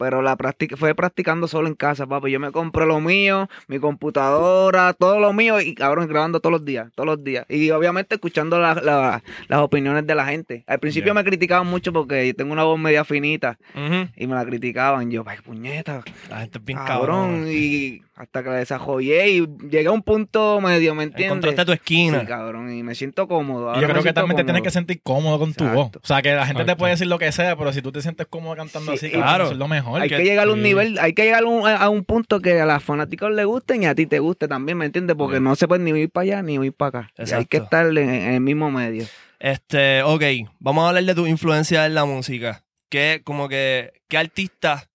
Pero 0.02 0.20
la 0.20 0.34
práctica 0.34 0.76
fue 0.76 0.96
practicando 0.96 1.46
solo 1.46 1.68
en 1.68 1.74
casa, 1.76 2.08
papi. 2.08 2.32
Yo 2.32 2.40
me 2.40 2.50
compré 2.50 2.86
lo 2.86 3.00
mío, 3.00 3.48
mi 3.68 3.78
computadora, 3.78 4.92
todo 4.94 5.20
lo 5.20 5.32
mío 5.32 5.60
y 5.60 5.74
cabrón, 5.74 6.08
grabando 6.08 6.40
todos 6.40 6.52
los 6.52 6.64
días, 6.64 6.88
todos 6.96 7.06
los 7.06 7.22
días. 7.22 7.46
Y 7.48 7.70
obviamente 7.70 8.16
escuchando 8.16 8.58
la- 8.58 8.74
la- 8.74 9.22
las 9.48 9.60
opiniones 9.60 10.04
de 10.06 10.14
la 10.16 10.26
gente. 10.26 10.64
Al 10.66 10.80
principio 10.80 11.10
Ya. 11.10 11.14
me 11.14 11.24
criticaban 11.24 11.66
mucho 11.68 11.92
porque 11.92 12.26
yo 12.26 12.34
tengo 12.34 12.52
una 12.52 12.64
voz 12.64 12.78
media 12.80 13.04
finita 13.04 13.58
Ujú. 13.74 14.08
y 14.16 14.26
me 14.26 14.34
la 14.34 14.44
criticaban. 14.44 15.10
Yo, 15.10 15.22
ay, 15.26 15.38
puñeta, 15.44 16.02
La 16.28 16.40
gente 16.40 16.58
es 16.58 16.64
bien 16.64 16.78
cabrón. 16.78 17.30
cabrón. 17.42 17.46
Y 17.48 18.02
hasta 18.16 18.42
que 18.42 18.48
la 18.50 18.56
desarrollé 18.56 19.30
y 19.30 19.46
llegué 19.70 19.86
a 19.86 19.92
un 19.92 20.02
punto 20.02 20.60
medio, 20.60 20.94
¿me 20.94 21.04
entiendes? 21.04 21.26
Encontraste 21.36 21.64
tu 21.64 21.72
esquina. 21.72 22.20
Sí, 22.20 22.26
cabrón, 22.26 22.72
y 22.72 22.82
me 22.82 22.94
siento 22.94 23.26
cómodo. 23.28 23.68
Ahora 23.70 23.80
yo 23.80 23.88
creo 23.88 24.02
que 24.02 24.12
también 24.12 24.36
te 24.36 24.44
tienes 24.44 24.62
que 24.62 24.70
sentir 24.70 25.00
cómodo 25.02 25.38
con 25.38 25.52
tu 25.54 25.64
Exacto. 25.64 25.98
voz. 25.98 26.02
O 26.02 26.06
sea, 26.06 26.22
que 26.22 26.32
la 26.34 26.46
gente 26.46 26.58
te 26.60 26.62
Exacto. 26.62 26.78
puede 26.78 26.90
decir 26.92 27.06
lo 27.06 27.18
que 27.18 27.32
sea, 27.32 27.56
pero 27.56 27.72
si 27.72 27.82
tú 27.82 27.90
te 27.92 28.00
sientes 28.02 28.26
cómodo 28.28 28.56
cantando 28.56 28.92
Sí, 28.96 29.06
así, 29.06 29.10
Claro. 29.16 29.44
eso 29.44 29.52
es 29.52 29.58
lo 29.58 29.68
mejor. 29.68 29.91
Hay 30.00 30.08
que- 30.08 30.16
que 30.16 30.24
llegar 30.24 30.48
a 30.48 30.50
un 30.52 30.58
sí. 30.58 30.62
nivel, 30.64 30.98
hay 30.98 31.12
que 31.12 31.24
llegar 31.24 31.42
a 31.42 31.46
un, 31.46 31.66
a 31.68 31.88
un 31.88 32.04
punto 32.04 32.40
que 32.40 32.60
a 32.60 32.64
los 32.66 32.82
fanáticos 32.82 33.30
les 33.32 33.44
gusten 33.46 33.82
y 33.82 33.86
a 33.86 33.94
ti 33.94 34.06
te 34.06 34.18
guste 34.18 34.48
también, 34.48 34.78
¿me 34.78 34.86
entiendes? 34.86 35.16
Porque 35.16 35.36
Sí. 35.38 35.42
no 35.42 35.54
se 35.56 35.68
puede 35.68 35.82
ni 35.84 35.98
ir 35.98 36.10
para 36.10 36.22
allá 36.22 36.42
ni 36.42 36.54
ir 36.54 36.72
para 36.72 37.00
acá. 37.00 37.10
Y 37.18 37.32
hay 37.32 37.46
que 37.46 37.58
estar 37.58 37.86
en, 37.86 37.98
en 37.98 38.34
el 38.34 38.40
mismo 38.40 38.70
medio. 38.70 39.04
Este, 39.38 40.02
ok, 40.02 40.22
vamos 40.60 40.84
a 40.84 40.88
hablar 40.88 41.04
de 41.04 41.14
tu 41.14 41.26
influencia 41.26 41.84
en 41.86 41.94
la 41.94 42.04
música. 42.04 42.62
¿Qué, 42.88 43.22
como 43.24 43.48
que, 43.48 43.92
qué 44.08 44.18
artistas 44.18 44.88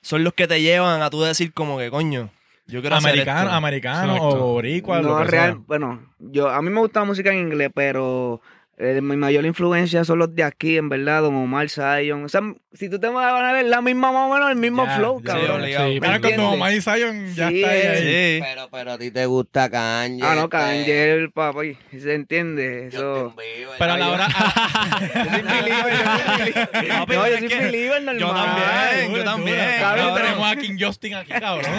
son 0.00 0.24
los 0.24 0.32
que 0.32 0.48
te 0.48 0.60
llevan 0.60 1.02
a 1.02 1.10
tú 1.10 1.22
decir 1.22 1.52
como 1.52 1.78
que, 1.78 1.90
coño, 1.90 2.30
yo 2.66 2.80
quiero 2.80 2.96
hacer 2.96 3.10
Americano, 3.10 3.40
esto? 3.42 3.52
americano 3.54 4.12
Exacto. 4.16 4.44
o 4.44 4.52
boricua, 4.54 5.02
lo 5.02 5.10
no 5.10 5.18
que 5.18 5.30
real, 5.30 5.52
sea. 5.52 5.62
bueno, 5.66 6.02
yo 6.18 6.48
a 6.48 6.60
mí 6.62 6.70
me 6.70 6.80
gusta 6.80 7.00
la 7.00 7.06
música 7.06 7.30
en 7.30 7.38
inglés, 7.40 7.70
pero 7.74 8.40
eh, 8.82 9.00
mi 9.00 9.16
mayor 9.16 9.46
influencia 9.46 10.04
son 10.04 10.18
los 10.18 10.34
de 10.34 10.42
aquí, 10.44 10.76
en 10.76 10.88
verdad, 10.88 11.22
Don 11.22 11.34
Omar, 11.36 11.68
Zion. 11.70 12.24
O 12.24 12.28
sea, 12.28 12.40
si 12.72 12.88
tú 12.88 12.98
te 12.98 13.06
vas 13.08 13.32
a 13.32 13.52
ver 13.52 13.64
la 13.66 13.80
misma 13.80 14.10
más 14.12 14.30
o 14.30 14.34
menos 14.34 14.50
el 14.50 14.56
mismo 14.56 14.84
Ya, 14.84 14.96
flow, 14.96 15.20
ya, 15.22 15.32
cabrón. 15.32 15.62
Sí, 15.64 15.70
¿Me 15.70 15.72
Claro, 15.72 16.00
cuando 16.00 16.14
entiendes? 16.16 16.46
Omar 16.46 16.72
y 16.72 16.80
Zion 16.80 17.34
ya 17.34 17.48
Sí, 17.48 17.62
está 17.62 17.70
ahí. 17.70 17.80
ahí. 17.80 17.98
Sí. 18.38 18.44
Pero, 18.44 18.68
pero 18.70 18.92
a 18.92 18.98
ti 18.98 19.10
te 19.10 19.26
gusta 19.26 19.70
Kanye. 19.70 20.22
Ah, 20.24 20.34
no, 20.34 20.44
este, 20.44 20.48
Kanye, 20.50 21.28
papi, 21.32 21.78
se 21.98 22.14
entiende 22.14 22.88
eso. 22.88 23.34
Bieber. 23.36 23.74
Pero 23.78 23.92
a 23.92 23.98
la 23.98 24.08
hora. 24.10 24.28
Yo 24.28 25.30
soy 25.30 25.42
believer, 25.42 25.92
yo 25.92 26.26
soy 26.26 26.38
believer. 26.38 26.88
Papi, 26.88 27.14
No, 27.14 27.28
yo 27.28 27.38
soy 27.38 27.48
believer 27.60 28.02
normal. 28.02 28.18
yo 28.18 28.34
también, 28.34 29.14
yo 29.14 29.24
también, 29.24 29.56
cabrón. 29.80 30.06
Cabrón, 30.06 30.14
tenemos 30.22 30.52
a 30.52 30.56
King 30.56 30.76
Justin 30.80 31.14
aquí, 31.14 31.32
cabrón. 31.32 31.72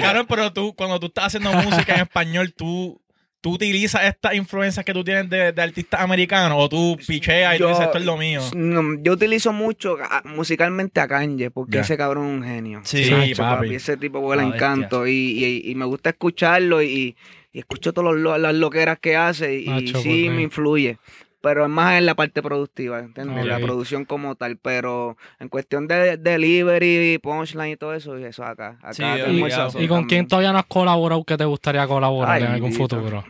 Claro, 0.00 0.26
pero 0.26 0.52
tú, 0.52 0.74
cuando 0.74 0.98
tú 1.00 1.06
estás 1.06 1.26
haciendo 1.26 1.52
música 1.52 1.94
en 1.94 2.00
español, 2.02 2.52
tú, 2.56 3.00
tú 3.44 3.50
utilizas 3.52 4.02
estas 4.04 4.32
influencias 4.34 4.86
que 4.86 4.94
tú 4.94 5.04
tienes 5.04 5.28
de, 5.28 5.52
de 5.52 5.62
artistas 5.62 6.00
americanos 6.00 6.56
o 6.58 6.66
tú 6.66 6.96
picheas 7.06 7.54
y 7.56 7.58
tú 7.58 7.64
Yo- 7.64 7.68
dices 7.68 7.84
esto 7.84 7.98
es 7.98 8.04
lo 8.06 8.16
mío. 8.16 8.40
No, 8.56 8.82
yo 9.02 9.12
utilizo 9.12 9.52
mucho 9.52 9.98
ah, 10.02 10.22
musicalmente 10.24 10.98
a 11.02 11.06
Kanye, 11.06 11.50
porque 11.50 11.80
ese 11.80 11.98
cabrón 11.98 12.24
es 12.26 12.32
un 12.38 12.42
genio. 12.44 12.80
Sí, 12.84 13.04
Sí, 13.04 13.10
Chacho, 13.10 13.42
papi. 13.42 13.74
Ese 13.74 13.98
tipo 13.98 14.22
vuela 14.22 14.44
Ah, 14.44 14.46
encanto 14.46 15.06
y, 15.06 15.12
y, 15.44 15.70
y 15.70 15.74
me 15.74 15.84
gusta 15.84 16.08
escucharlo 16.08 16.82
y, 16.82 17.16
y 17.52 17.58
escucho 17.58 17.92
todas 17.92 18.40
las 18.40 18.54
loqueras 18.54 18.98
que 18.98 19.14
hace 19.14 19.60
y, 19.60 19.68
Macho, 19.68 19.98
sí 20.00 20.24
por 20.24 20.34
me 20.36 20.42
influye. 20.42 20.96
pero 21.42 21.64
es 21.64 21.70
más 21.70 21.98
en 21.98 22.06
la 22.06 22.14
parte 22.14 22.40
productiva, 22.40 23.00
¿entiendes? 23.00 23.42
Ok. 23.42 23.44
La 23.46 23.58
producción 23.58 24.06
como 24.06 24.34
tal, 24.36 24.56
pero 24.56 25.18
en 25.38 25.48
cuestión 25.50 25.86
de 25.86 26.16
delivery, 26.16 27.18
punchline 27.22 27.72
y 27.72 27.76
todo 27.76 27.92
eso, 27.92 28.16
eso 28.16 28.42
acá. 28.42 28.78
acá 28.80 28.94
Sí, 28.94 29.02
el 29.02 29.50
sazón 29.50 29.82
¿Y 29.82 29.86
con 29.86 29.98
también. 29.98 30.08
quién 30.08 30.28
todavía 30.28 30.52
no 30.52 30.58
has 30.60 30.64
colaborado 30.64 31.22
que 31.24 31.36
te 31.36 31.44
gustaría 31.44 31.86
colaborar 31.86 32.36
Ay, 32.36 32.44
en 32.44 32.48
algún 32.52 32.72
futuro? 32.72 33.22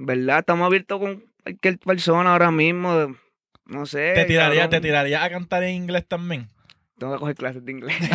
¿Verdad? 0.00 0.38
Estamos 0.38 0.64
abiertos 0.64 1.00
con 1.00 1.24
cualquier 1.42 1.78
persona 1.80 2.30
ahora 2.30 2.52
mismo, 2.52 3.16
no 3.66 3.84
sé. 3.84 4.12
Te 4.14 4.26
tiraría, 4.26 4.62
cabrón. 4.62 4.70
te 4.70 4.80
tiraría 4.80 5.24
a 5.24 5.28
cantar 5.28 5.64
en 5.64 5.74
inglés 5.74 6.06
también. 6.06 6.48
Tengo 6.98 7.14
que 7.14 7.18
coger 7.18 7.34
clases 7.34 7.64
de 7.64 7.72
inglés. 7.72 7.96
no, 8.00 8.08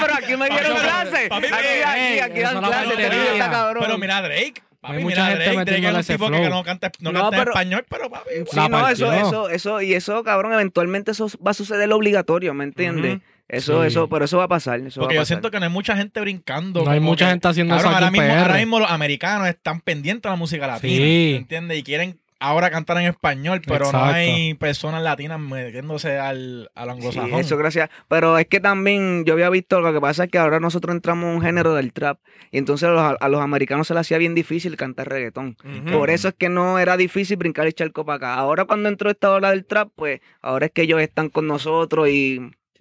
pero 0.00 0.14
aquí 0.14 0.36
me 0.36 0.48
dieron 0.48 0.76
clases. 0.76 1.28
Aquí, 1.30 1.46
eh, 1.46 1.84
aquí, 1.84 2.18
aquí 2.18 2.40
dan 2.40 2.56
es 2.56 2.62
la 2.62 2.68
clases. 2.68 2.98
Está 3.32 3.50
cabrón. 3.50 3.84
Pero 3.86 3.98
mira 3.98 4.22
Drake. 4.22 4.54
Papi, 4.80 4.96
Hay 4.96 5.04
mucha 5.04 5.14
mira 5.14 5.26
gente 5.26 5.44
Drake. 5.44 5.44
Drake 5.44 5.50
es 5.50 5.56
metiéndole 5.56 5.94
un 5.94 6.00
ese 6.00 6.12
tipo 6.14 6.30
que 6.30 6.50
no 6.50 6.64
canta, 6.64 6.92
no 6.98 7.12
No, 7.12 7.20
canta 7.20 7.36
en 7.42 7.48
español, 7.48 7.86
pero 7.88 8.10
papi. 8.10 8.30
Sí, 8.50 8.56
no, 8.56 8.88
eso, 8.88 9.06
partió. 9.06 9.12
eso, 9.12 9.48
eso, 9.50 9.82
y 9.82 9.94
eso, 9.94 10.24
cabrón, 10.24 10.52
eventualmente 10.52 11.12
eso 11.12 11.28
va 11.44 11.52
a 11.52 11.54
suceder 11.54 11.92
obligatorio, 11.92 12.54
¿me 12.54 12.64
entiendes? 12.64 13.20
Eso, 13.52 13.82
Sí. 13.82 13.88
eso, 13.88 14.08
pero 14.08 14.24
eso 14.24 14.38
va 14.38 14.44
a 14.44 14.48
pasar. 14.48 14.80
Eso 14.80 15.00
Porque 15.00 15.14
va 15.16 15.20
a 15.20 15.22
yo 15.22 15.26
siento 15.26 15.50
que 15.50 15.58
no 15.60 15.66
hay 15.66 15.70
mucha 15.72 15.96
gente 15.96 16.20
brincando. 16.20 16.84
No 16.84 16.90
hay 16.90 17.00
mucha 17.00 17.26
que- 17.26 17.30
gente 17.32 17.48
haciendo 17.48 17.76
eso 17.76 17.88
ahora 17.88 18.10
mismo, 18.10 18.26
PR. 18.26 18.38
ahora 18.40 18.54
mismo 18.56 18.80
los 18.80 18.90
americanos 18.90 19.46
están 19.48 19.80
pendientes 19.80 20.28
a 20.28 20.32
la 20.32 20.36
música 20.36 20.66
latina. 20.66 20.96
Sí. 20.96 21.34
¿Entiendes? 21.36 21.78
Y 21.78 21.82
quieren 21.82 22.18
ahora 22.40 22.70
cantar 22.70 22.96
en 22.96 23.04
español, 23.04 23.62
pero 23.64 23.84
Exacto. 23.84 23.98
no 24.06 24.12
hay 24.14 24.54
personas 24.54 25.00
latinas 25.02 25.38
metiéndose 25.38 26.18
al, 26.18 26.70
al 26.74 26.86
Sí, 26.88 26.90
anglosajón. 26.92 27.34
eso 27.38 27.56
gracias. 27.56 27.88
Pero 28.08 28.36
es 28.36 28.46
que 28.46 28.58
también 28.58 29.24
yo 29.24 29.34
había 29.34 29.48
visto, 29.48 29.80
lo 29.80 29.92
que 29.92 30.00
pasa 30.00 30.24
es 30.24 30.30
que 30.30 30.38
ahora 30.38 30.58
nosotros 30.58 30.92
entramos 30.92 31.28
en 31.28 31.36
un 31.36 31.42
género 31.42 31.74
del 31.74 31.92
trap 31.92 32.18
y 32.50 32.58
entonces 32.58 32.88
a 32.88 32.92
los, 32.92 33.16
a 33.20 33.28
los 33.28 33.40
americanos 33.40 33.86
se 33.86 33.94
les 33.94 34.00
hacía 34.00 34.18
bien 34.18 34.34
difícil 34.34 34.76
cantar 34.76 35.08
reggaetón. 35.08 35.56
Por 35.92 36.10
eso 36.10 36.28
es 36.28 36.34
que 36.34 36.48
no 36.48 36.80
era 36.80 36.96
difícil 36.96 37.36
brincar 37.36 37.66
el 37.66 37.74
charco 37.74 38.04
para 38.04 38.16
acá. 38.16 38.34
Ahora 38.34 38.64
cuando 38.64 38.88
entró 38.88 39.10
esta 39.10 39.30
ola 39.30 39.50
del 39.50 39.64
trap, 39.64 39.90
pues 39.94 40.20
ahora 40.40 40.66
es 40.66 40.72
que 40.72 40.82
ellos 40.82 41.00
están 41.00 41.28
con 41.28 41.46
nosotros 41.46 42.08
y 42.08 42.40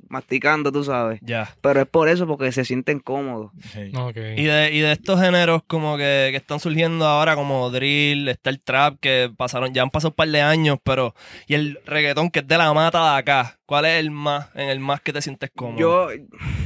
masticando, 0.09 0.71
tú 0.71 0.83
sabes. 0.83 1.19
Ya. 1.21 1.55
Pero 1.61 1.81
es 1.81 1.87
por 1.87 2.09
eso, 2.09 2.27
porque 2.27 2.51
se 2.51 2.65
sienten 2.65 2.99
cómodos. 2.99 3.51
Sí. 3.73 3.91
Y 4.37 4.43
de, 4.45 4.71
y 4.73 4.79
de 4.79 4.91
estos 4.91 5.19
géneros 5.21 5.61
como 5.67 5.97
que, 5.97 6.29
que 6.31 6.37
están 6.37 6.59
surgiendo 6.59 7.05
ahora 7.05 7.35
como 7.35 7.69
drill, 7.69 8.27
está 8.29 8.49
el 8.49 8.61
trap 8.61 8.97
que 8.99 9.31
pasaron, 9.35 9.73
ya 9.73 9.81
han 9.83 9.89
pasado 9.89 10.09
un 10.09 10.15
par 10.15 10.27
de 10.29 10.41
años, 10.41 10.77
pero 10.83 11.13
y 11.47 11.53
el 11.55 11.79
reggaetón 11.85 12.29
que 12.29 12.39
es 12.39 12.47
de 12.47 12.57
la 12.57 12.73
mata 12.73 13.13
de 13.13 13.19
acá, 13.19 13.59
¿cuál 13.65 13.85
es 13.85 13.99
el 13.99 14.11
más, 14.11 14.49
en 14.55 14.69
el 14.69 14.79
más 14.79 15.01
que 15.01 15.13
te 15.13 15.21
sientes 15.21 15.49
cómodo? 15.55 15.77
Yo, 15.79 16.07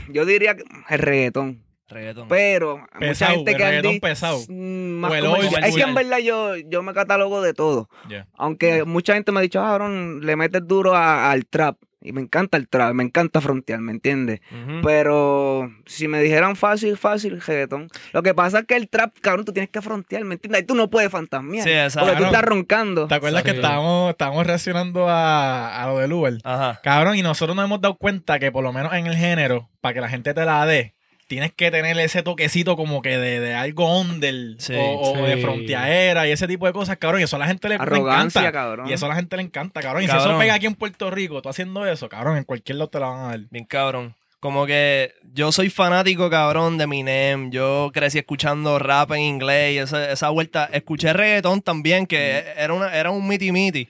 yo 0.10 0.26
diría 0.26 0.56
que 0.56 0.64
el 0.90 1.00
reggaetón. 1.00 1.64
reggaetón. 1.88 2.28
Pero 2.28 2.78
hay 2.92 3.00
mucha 3.00 3.00
Pesado, 3.00 3.36
gente 3.36 3.52
el 3.52 3.58
que 3.58 3.64
reggaetón 3.66 4.00
pesado. 4.00 4.40
Mm, 4.50 4.90
más 5.00 5.12
O 5.12 5.16
el 5.16 5.64
Es 5.66 5.76
que 5.76 5.82
en 5.82 5.94
verdad 5.94 6.18
yo, 6.20 6.56
yo 6.58 6.82
me 6.84 6.94
catalogo 6.94 7.42
de 7.42 7.54
todo. 7.54 7.90
Aunque 8.38 8.84
mucha 8.86 9.14
gente 9.14 9.32
me 9.32 9.40
ha 9.40 9.44
dicho, 9.44 9.62
ah, 9.62 9.76
Aaron, 9.76 10.26
le 10.26 10.36
metes 10.36 10.66
duro 10.68 10.96
a- 10.96 11.32
al 11.32 11.46
trap. 11.46 11.78
Y 12.06 12.12
me 12.14 12.22
encanta 12.22 12.58
el 12.58 12.68
trap, 12.68 12.94
me 12.94 13.04
encanta 13.04 13.42
frontear, 13.42 13.80
¿me 13.80 13.92
entiendes? 13.92 14.40
Pero 14.84 15.72
si 15.86 16.08
me 16.08 16.22
dijeran 16.22 16.56
fácil, 16.56 16.98
fácil, 16.98 17.42
reggaetón. 17.42 17.90
Lo 18.14 18.22
que 18.24 18.34
pasa 18.34 18.60
es 18.60 18.66
que 18.66 18.76
el 18.76 18.88
trap, 18.88 19.16
cabrón, 19.22 19.44
tú 19.46 19.54
tienes 19.54 19.70
que 19.72 19.82
frontear, 19.82 20.24
¿me 20.24 20.36
entiendes? 20.36 20.62
Ahí 20.62 20.66
tú 20.68 20.76
no 20.76 20.90
puedes 20.90 21.12
fantasmear. 21.12 21.64
Sí, 21.64 21.72
exacto. 21.72 22.08
Porque 22.08 22.20
tú 22.22 22.26
estás 22.26 22.44
roncando. 22.44 23.08
¿Te 23.08 23.16
acuerdas 23.16 23.42
Sí. 23.44 23.50
que 23.50 23.56
estábamos, 23.56 24.12
estábamos 24.12 24.46
reaccionando 24.46 25.10
a, 25.10 25.84
a 25.84 25.88
lo 25.88 25.98
del 26.00 26.14
Uber? 26.14 26.38
Ajá. 26.44 26.80
Cabrón, 26.84 27.16
y 27.18 27.22
nosotros 27.24 27.56
nos 27.56 27.66
hemos 27.66 27.82
dado 27.82 27.96
cuenta 27.98 28.38
que 28.40 28.52
por 28.52 28.64
lo 28.64 28.72
menos 28.72 28.94
en 28.94 29.08
el 29.08 29.16
género, 29.16 29.70
para 29.82 29.94
que 29.94 30.02
la 30.02 30.10
gente 30.10 30.34
te 30.34 30.46
la 30.46 30.66
dé, 30.66 30.94
tienes 31.28 31.52
que 31.54 31.72
tener 31.72 31.98
ese 32.00 32.24
toquecito 32.24 32.76
como 32.76 33.02
que 33.02 33.18
de, 33.18 33.40
de 33.40 33.54
algo 33.56 34.00
under 34.00 34.56
Sí, 34.60 34.74
o, 34.76 35.12
o 35.14 35.24
de 35.26 35.38
fronteadera 35.38 36.28
y 36.28 36.32
ese 36.32 36.48
tipo 36.48 36.66
de 36.68 36.74
cosas, 36.74 36.98
cabrón. 36.98 37.22
Y 37.22 37.24
eso 37.24 37.36
a 37.36 37.40
la 37.40 37.48
gente 37.48 37.68
le, 37.70 37.76
le 37.78 37.82
Arrogancia, 37.82 38.42
encanta. 38.42 38.52
cabrón. 38.52 38.90
Y 38.90 38.94
eso 38.94 39.06
a 39.06 39.10
la 39.10 39.16
gente 39.16 39.36
le 39.38 39.44
encanta, 39.44 39.82
cabrón. 39.82 40.04
Y 40.04 40.08
si 40.08 40.16
eso 40.16 40.38
pega 40.38 40.54
aquí 40.54 40.66
en 40.66 40.76
Puerto 40.76 41.10
Rico, 41.12 41.42
tú 41.42 41.50
haciendo 41.50 41.86
eso, 41.86 42.10
cabrón, 42.10 42.38
en 42.38 42.44
cualquier 42.44 42.78
lado 42.78 42.90
te 42.90 43.00
la 43.00 43.08
van 43.08 43.20
a 43.20 43.28
dar. 43.30 43.40
Bien 43.50 43.66
cabrón. 43.66 44.16
Como 44.40 44.68
que 44.68 45.14
yo 45.34 45.52
soy 45.52 45.72
fanático, 45.72 46.30
cabrón, 46.30 46.78
de 46.78 46.84
Eminem. 46.84 47.50
Yo 47.50 47.90
crecí 47.94 48.20
escuchando 48.20 48.78
rap 48.78 49.12
en 49.14 49.22
inglés 49.22 49.74
y 49.74 49.78
esa, 49.80 50.12
esa 50.12 50.30
vuelta. 50.30 50.70
Escuché 50.72 51.14
reggaetón 51.14 51.62
también, 51.64 52.06
que 52.06 52.44
era, 52.56 52.72
una, 52.74 52.94
era 52.96 53.10
un 53.10 53.28
miti 53.28 53.52
miti. 53.52 53.90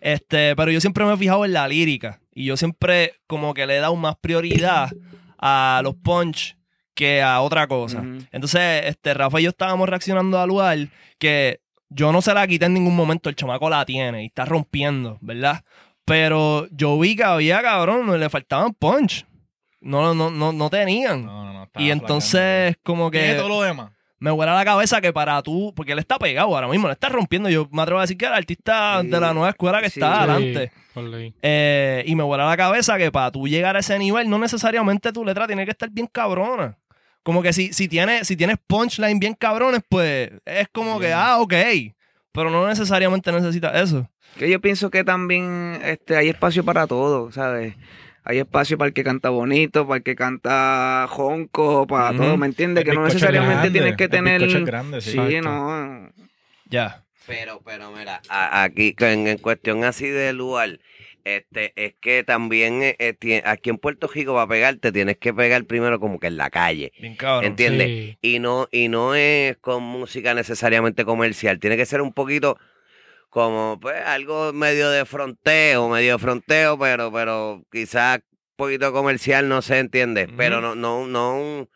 Este, 0.00 0.56
pero 0.56 0.72
yo 0.72 0.80
siempre 0.80 1.04
me 1.04 1.12
he 1.14 1.16
fijado 1.16 1.44
en 1.44 1.52
la 1.52 1.68
lírica. 1.68 2.18
Y 2.34 2.46
yo 2.46 2.56
siempre 2.56 3.14
como 3.28 3.54
que 3.54 3.66
le 3.66 3.76
he 3.76 3.80
dado 3.80 3.94
más 3.94 4.16
prioridad 4.20 4.90
a 5.38 5.80
los 5.84 5.94
punch 5.94 6.56
que 6.94 7.22
a 7.22 7.40
otra 7.40 7.66
cosa. 7.66 8.02
Entonces, 8.32 8.82
este, 8.86 9.14
Rafa 9.14 9.40
y 9.40 9.44
yo 9.44 9.50
estábamos 9.50 9.88
reaccionando 9.88 10.38
al 10.40 10.48
lugar 10.48 10.78
que 11.18 11.60
yo 11.88 12.12
no 12.12 12.22
se 12.22 12.32
la 12.34 12.46
quité 12.46 12.66
en 12.66 12.74
ningún 12.74 12.96
momento. 12.96 13.28
El 13.28 13.36
chamaco 13.36 13.68
la 13.70 13.84
tiene 13.84 14.22
y 14.22 14.26
está 14.26 14.44
rompiendo, 14.44 15.18
¿verdad? 15.20 15.64
Pero 16.04 16.66
yo 16.70 16.98
vi 16.98 17.16
que 17.16 17.24
había, 17.24 17.62
cabrón, 17.62 18.18
le 18.18 18.28
faltaban 18.28 18.74
punch. 18.74 19.24
No, 19.80 20.14
no, 20.14 20.30
no, 20.30 20.52
no 20.52 20.70
tenían. 20.70 21.24
No, 21.26 21.52
no, 21.52 21.68
y 21.78 21.90
entonces, 21.90 22.76
como 22.82 23.10
que 23.10 23.34
todo 23.34 23.48
lo 23.48 23.62
demás. 23.62 23.90
me 24.18 24.30
vuela 24.30 24.54
la 24.54 24.64
cabeza 24.64 25.00
que 25.00 25.12
para 25.12 25.42
tú, 25.42 25.72
porque 25.74 25.92
él 25.92 25.98
está 25.98 26.18
pegado 26.18 26.54
ahora 26.54 26.68
mismo, 26.68 26.86
le 26.86 26.92
está 26.92 27.08
rompiendo. 27.08 27.48
Yo 27.48 27.68
me 27.72 27.82
atrevo 27.82 27.98
a 27.98 28.02
decir 28.02 28.16
que 28.16 28.24
era 28.26 28.34
el 28.36 28.38
artista 28.38 29.00
Sí. 29.02 29.08
de 29.08 29.20
la 29.20 29.32
nueva 29.34 29.48
escuela 29.50 29.80
que 29.80 29.90
Sí. 29.90 29.98
está 30.00 30.24
Sí, 30.24 30.30
adelante. 30.30 30.72
Eh, 31.42 32.04
y 32.06 32.14
me 32.14 32.22
vuela 32.22 32.46
la 32.46 32.56
cabeza 32.56 32.98
que 32.98 33.10
para 33.10 33.30
tú 33.32 33.48
llegar 33.48 33.76
a 33.76 33.80
ese 33.80 33.98
nivel, 33.98 34.28
no 34.28 34.38
necesariamente 34.38 35.12
tu 35.12 35.24
letra 35.24 35.46
tiene 35.46 35.64
que 35.64 35.70
estar 35.72 35.90
bien 35.90 36.06
cabrona. 36.06 36.78
Como 37.22 37.42
que 37.42 37.52
si, 37.52 37.72
si, 37.72 37.88
tienes, 37.88 38.26
si 38.26 38.36
tienes 38.36 38.56
punchline 38.66 39.18
bien 39.18 39.34
cabrones, 39.34 39.80
pues 39.88 40.30
es 40.44 40.68
como 40.72 40.98
que, 40.98 41.12
ah, 41.12 41.38
ok. 41.40 41.54
Pero 42.32 42.50
no 42.50 42.66
necesariamente 42.66 43.30
necesitas 43.30 43.76
eso. 43.80 44.08
Que 44.38 44.48
yo 44.50 44.60
pienso 44.60 44.90
que 44.90 45.04
también 45.04 45.78
este, 45.84 46.16
hay 46.16 46.30
espacio 46.30 46.64
para 46.64 46.86
todo, 46.86 47.30
¿sabes? 47.30 47.74
Hay 48.24 48.38
espacio 48.38 48.78
para 48.78 48.88
el 48.88 48.94
que 48.94 49.04
canta 49.04 49.28
bonito, 49.30 49.86
para 49.86 49.98
el 49.98 50.02
que 50.02 50.14
canta 50.14 51.06
jonco, 51.10 51.86
para 51.86 52.16
todo, 52.16 52.36
¿me 52.36 52.46
entiendes? 52.46 52.84
El 52.84 52.90
Que 52.90 52.96
no 52.96 53.04
necesariamente 53.04 53.54
grande, 53.54 53.70
tienes 53.78 53.96
que 53.96 54.04
el 54.04 54.10
tener... 54.10 54.64
grande, 54.64 55.00
sí. 55.00 55.10
sí, 55.10 55.40
no. 55.42 56.08
Ya. 56.66 57.04
Pero, 57.26 57.60
pero 57.64 57.92
mira, 57.92 58.20
a- 58.28 58.62
aquí 58.64 58.94
en, 58.98 59.26
en 59.28 59.38
cuestión 59.38 59.84
así 59.84 60.06
de 60.08 60.32
lugar, 60.32 60.78
este, 61.24 61.72
es 61.76 61.94
que 62.00 62.24
también 62.24 62.82
eh, 62.82 62.96
eh, 62.98 63.42
aquí 63.44 63.70
en 63.70 63.78
Puerto 63.78 64.08
Rico 64.08 64.34
para 64.34 64.46
pegarte 64.46 64.92
tienes 64.92 65.16
que 65.18 65.32
pegar 65.32 65.64
primero 65.64 66.00
como 66.00 66.18
que 66.18 66.26
en 66.26 66.36
la 66.36 66.50
calle, 66.50 66.92
Bien 67.00 67.16
cabrón. 67.16 67.44
¿entiendes? 67.44 67.86
Sí. 67.86 68.18
Y 68.22 68.38
no, 68.38 68.68
y 68.70 68.88
no 68.88 69.14
es 69.14 69.56
con 69.58 69.82
música 69.82 70.34
necesariamente 70.34 71.04
comercial, 71.04 71.58
tiene 71.60 71.76
que 71.76 71.86
ser 71.86 72.00
un 72.00 72.12
poquito 72.12 72.58
como 73.30 73.78
pues 73.80 73.96
algo 74.04 74.52
medio 74.52 74.90
de 74.90 75.06
fronteo, 75.06 75.88
medio 75.88 76.12
de 76.12 76.18
fronteo, 76.18 76.78
pero, 76.78 77.10
pero 77.10 77.64
quizás 77.72 78.18
un 78.18 78.56
poquito 78.56 78.92
comercial, 78.92 79.48
no 79.48 79.62
se 79.62 79.78
entiende, 79.78 80.28
pero 80.36 80.60
no, 80.60 80.74
no, 80.74 81.06
no 81.06 81.36
un, 81.36 81.68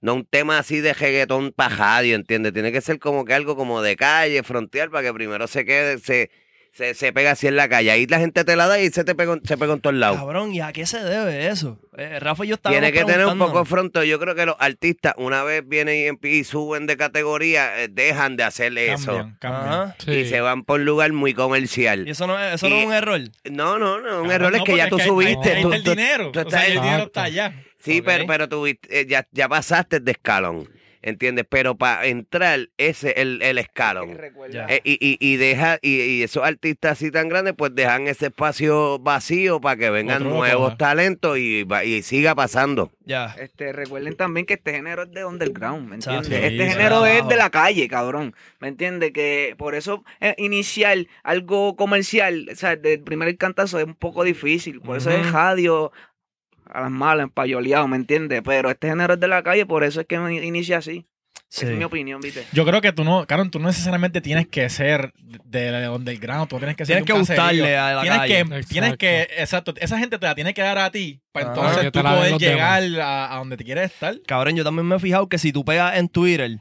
no 0.00 0.14
un 0.14 0.24
tema 0.24 0.58
así 0.58 0.80
de 0.80 0.94
reggaetón 0.94 1.52
para 1.52 1.76
radio, 1.76 2.14
¿entiendes? 2.14 2.54
Tiene 2.54 2.72
que 2.72 2.80
ser 2.80 2.98
como 2.98 3.26
que 3.26 3.34
algo 3.34 3.56
como 3.56 3.82
de 3.82 3.94
calle, 3.96 4.42
frontear, 4.42 4.90
para 4.90 5.06
que 5.06 5.12
primero 5.12 5.46
se 5.46 5.66
quede, 5.66 5.98
se, 5.98 6.30
se, 6.76 6.92
se 6.94 7.12
pega 7.12 7.30
así 7.30 7.46
en 7.46 7.56
la 7.56 7.68
calle. 7.68 7.90
Ahí 7.90 8.06
la 8.06 8.18
gente 8.18 8.44
te 8.44 8.54
la 8.54 8.66
da 8.66 8.78
y 8.78 8.90
se 8.90 9.02
te 9.02 9.14
pega, 9.14 9.32
en- 9.32 9.40
se 9.46 9.56
pega 9.56 9.72
en 9.72 9.80
todos 9.80 9.96
lados. 9.96 10.18
Cabrón, 10.18 10.52
¿y 10.54 10.60
a 10.60 10.72
qué 10.72 10.84
se 10.84 11.02
debe 11.02 11.46
eso? 11.48 11.78
Eh, 11.96 12.18
Rafa 12.20 12.44
y 12.44 12.48
yo 12.48 12.56
estábamos 12.56 12.82
Tiene 12.82 12.92
que 12.96 13.04
tener 13.10 13.26
un 13.26 13.38
poco 13.38 13.64
fronteo. 13.64 14.04
Yo 14.04 14.18
creo 14.20 14.34
que 14.34 14.44
los 14.44 14.56
artistas, 14.58 15.14
una 15.16 15.42
vez 15.42 15.66
vienen 15.66 16.18
y, 16.22 16.28
y 16.28 16.44
suben 16.44 16.86
de 16.86 16.96
categoría, 16.98 17.82
eh, 17.82 17.88
dejan 17.88 18.36
de 18.36 18.44
hacer 18.44 18.76
eso. 18.76 19.30
Cambian. 19.38 19.94
Sí. 20.04 20.10
Y 20.12 20.24
se 20.26 20.40
van 20.42 20.64
por 20.64 20.80
un 20.80 20.86
lugar 20.86 21.12
muy 21.12 21.30
Y 21.30 21.34
comercial. 21.34 22.06
eso 22.06 22.26
no 22.26 22.38
es, 22.38 22.54
eso 22.56 22.68
no 22.68 22.76
Y- 22.76 22.80
es 22.80 22.86
un 22.86 22.92
error. 22.92 23.20
No, 23.50 23.78
no, 23.78 24.00
no. 24.00 24.22
Un 24.22 24.30
error 24.30 24.54
es 24.54 24.62
que 24.62 24.76
ya 24.76 24.88
tú 24.88 24.98
subiste. 24.98 25.62
Tú- 25.62 25.72
el 25.72 25.82
tú- 25.82 25.90
dinero. 25.90 26.30
tú 26.32 26.40
o 26.40 26.42
sea, 26.50 26.60
estás- 26.60 26.64
el 26.66 26.72
dinero 26.74 26.86
Exacto. 27.04 27.06
está 27.06 27.22
allá. 27.24 27.54
Sí, 27.82 28.02
pero, 28.02 28.26
pero 28.26 28.48
tú 28.48 28.66
eh, 28.66 28.78
ya, 29.08 29.26
ya 29.32 29.48
pasaste 29.48 30.00
de 30.00 30.10
escalón. 30.12 30.68
¿Entiendes? 31.06 31.46
Pero 31.48 31.76
para 31.76 32.04
entrar, 32.06 32.68
ese 32.78 33.10
es 33.10 33.16
el, 33.18 33.40
el 33.40 33.58
escalón. 33.58 34.18
Eh, 34.68 34.80
y, 34.82 34.94
y, 34.94 35.16
y 35.20 35.36
deja, 35.36 35.78
y, 35.80 36.00
y 36.00 36.22
esos 36.24 36.42
artistas 36.42 36.92
así 36.92 37.12
tan 37.12 37.28
grandes, 37.28 37.54
pues 37.56 37.72
dejan 37.76 38.08
ese 38.08 38.26
espacio 38.26 38.98
vacío 38.98 39.60
para 39.60 39.76
que 39.76 39.88
vengan 39.90 40.22
Otro 40.22 40.34
nuevos 40.36 40.76
talentos 40.76 41.38
y, 41.38 41.62
va- 41.62 41.84
y 41.84 42.02
siga 42.02 42.34
pasando. 42.34 42.90
Ya. 43.04 43.36
Este, 43.38 43.72
recuerden 43.72 44.16
también 44.16 44.46
que 44.46 44.54
este 44.54 44.72
género 44.72 45.04
es 45.04 45.12
de 45.12 45.24
underground, 45.24 45.88
¿me 45.88 45.94
entiendes? 45.94 46.26
Sí, 46.26 46.34
este 46.34 46.64
sí, 46.64 46.70
género 46.72 47.06
es 47.06 47.28
de 47.28 47.36
la 47.36 47.50
calle, 47.50 47.86
cabrón, 47.86 48.34
¿me 48.58 48.66
entiendes? 48.66 49.12
Que 49.12 49.54
por 49.56 49.76
eso 49.76 50.02
eh, 50.20 50.34
iniciar 50.38 50.98
algo 51.22 51.76
comercial, 51.76 52.48
o 52.52 52.56
sea, 52.56 52.74
del 52.74 53.00
primer 53.00 53.36
cantazo 53.36 53.78
es 53.78 53.84
un 53.86 53.94
poco 53.94 54.24
difícil, 54.24 54.80
por 54.80 54.96
eso 54.96 55.10
es 55.12 55.30
radio 55.30 55.92
a 56.70 56.80
las 56.82 56.90
malas, 56.90 57.24
empayoleado, 57.24 57.86
¿me 57.88 57.96
entiendes? 57.96 58.42
Pero 58.44 58.70
este 58.70 58.88
género 58.88 59.14
es 59.14 59.20
de 59.20 59.28
la 59.28 59.42
calle, 59.42 59.66
por 59.66 59.84
eso 59.84 60.00
es 60.00 60.06
que 60.06 60.16
inicia 60.16 60.78
así. 60.78 61.06
Sí. 61.48 61.64
Esa 61.64 61.72
es 61.72 61.78
mi 61.78 61.84
opinión, 61.84 62.20
¿viste? 62.20 62.44
Yo 62.52 62.64
creo 62.66 62.80
que 62.80 62.92
tú 62.92 63.04
no, 63.04 63.24
Caron, 63.26 63.50
tú 63.52 63.60
no 63.60 63.68
necesariamente 63.68 64.20
tienes 64.20 64.48
que 64.48 64.68
ser 64.68 65.12
de, 65.44 65.70
de 65.70 65.88
underground, 65.88 66.48
tú 66.48 66.56
tienes 66.58 66.74
que 66.76 66.84
ser 66.84 66.96
Tienes 66.96 67.06
de 67.06 67.06
que 67.06 67.12
un 67.12 67.20
caserío. 67.24 67.42
gustarle 67.62 67.76
a 67.78 67.94
la 67.94 68.00
tienes 68.02 68.18
calle. 68.18 68.34
que, 68.34 68.40
Exacto. 68.40 68.68
tienes 68.68 68.96
que, 68.96 69.20
exacto, 69.38 69.74
esa 69.78 69.98
gente 69.98 70.18
te 70.18 70.26
la 70.26 70.34
tiene 70.34 70.52
que 70.54 70.62
dar 70.62 70.76
a 70.78 70.90
ti 70.90 71.20
para 71.30 71.48
entonces 71.48 71.82
Que 71.84 71.90
tú 71.92 72.02
poder 72.02 72.36
llegar 72.38 72.82
a, 73.00 73.32
a 73.34 73.38
donde 73.38 73.56
te 73.56 73.64
quieres 73.64 73.92
estar. 73.92 74.16
Cabrón, 74.26 74.56
yo 74.56 74.64
también 74.64 74.86
me 74.88 74.96
he 74.96 74.98
fijado 74.98 75.28
que 75.28 75.38
si 75.38 75.52
tú 75.52 75.64
pegas 75.64 75.96
en 75.96 76.08
Twitter, 76.08 76.58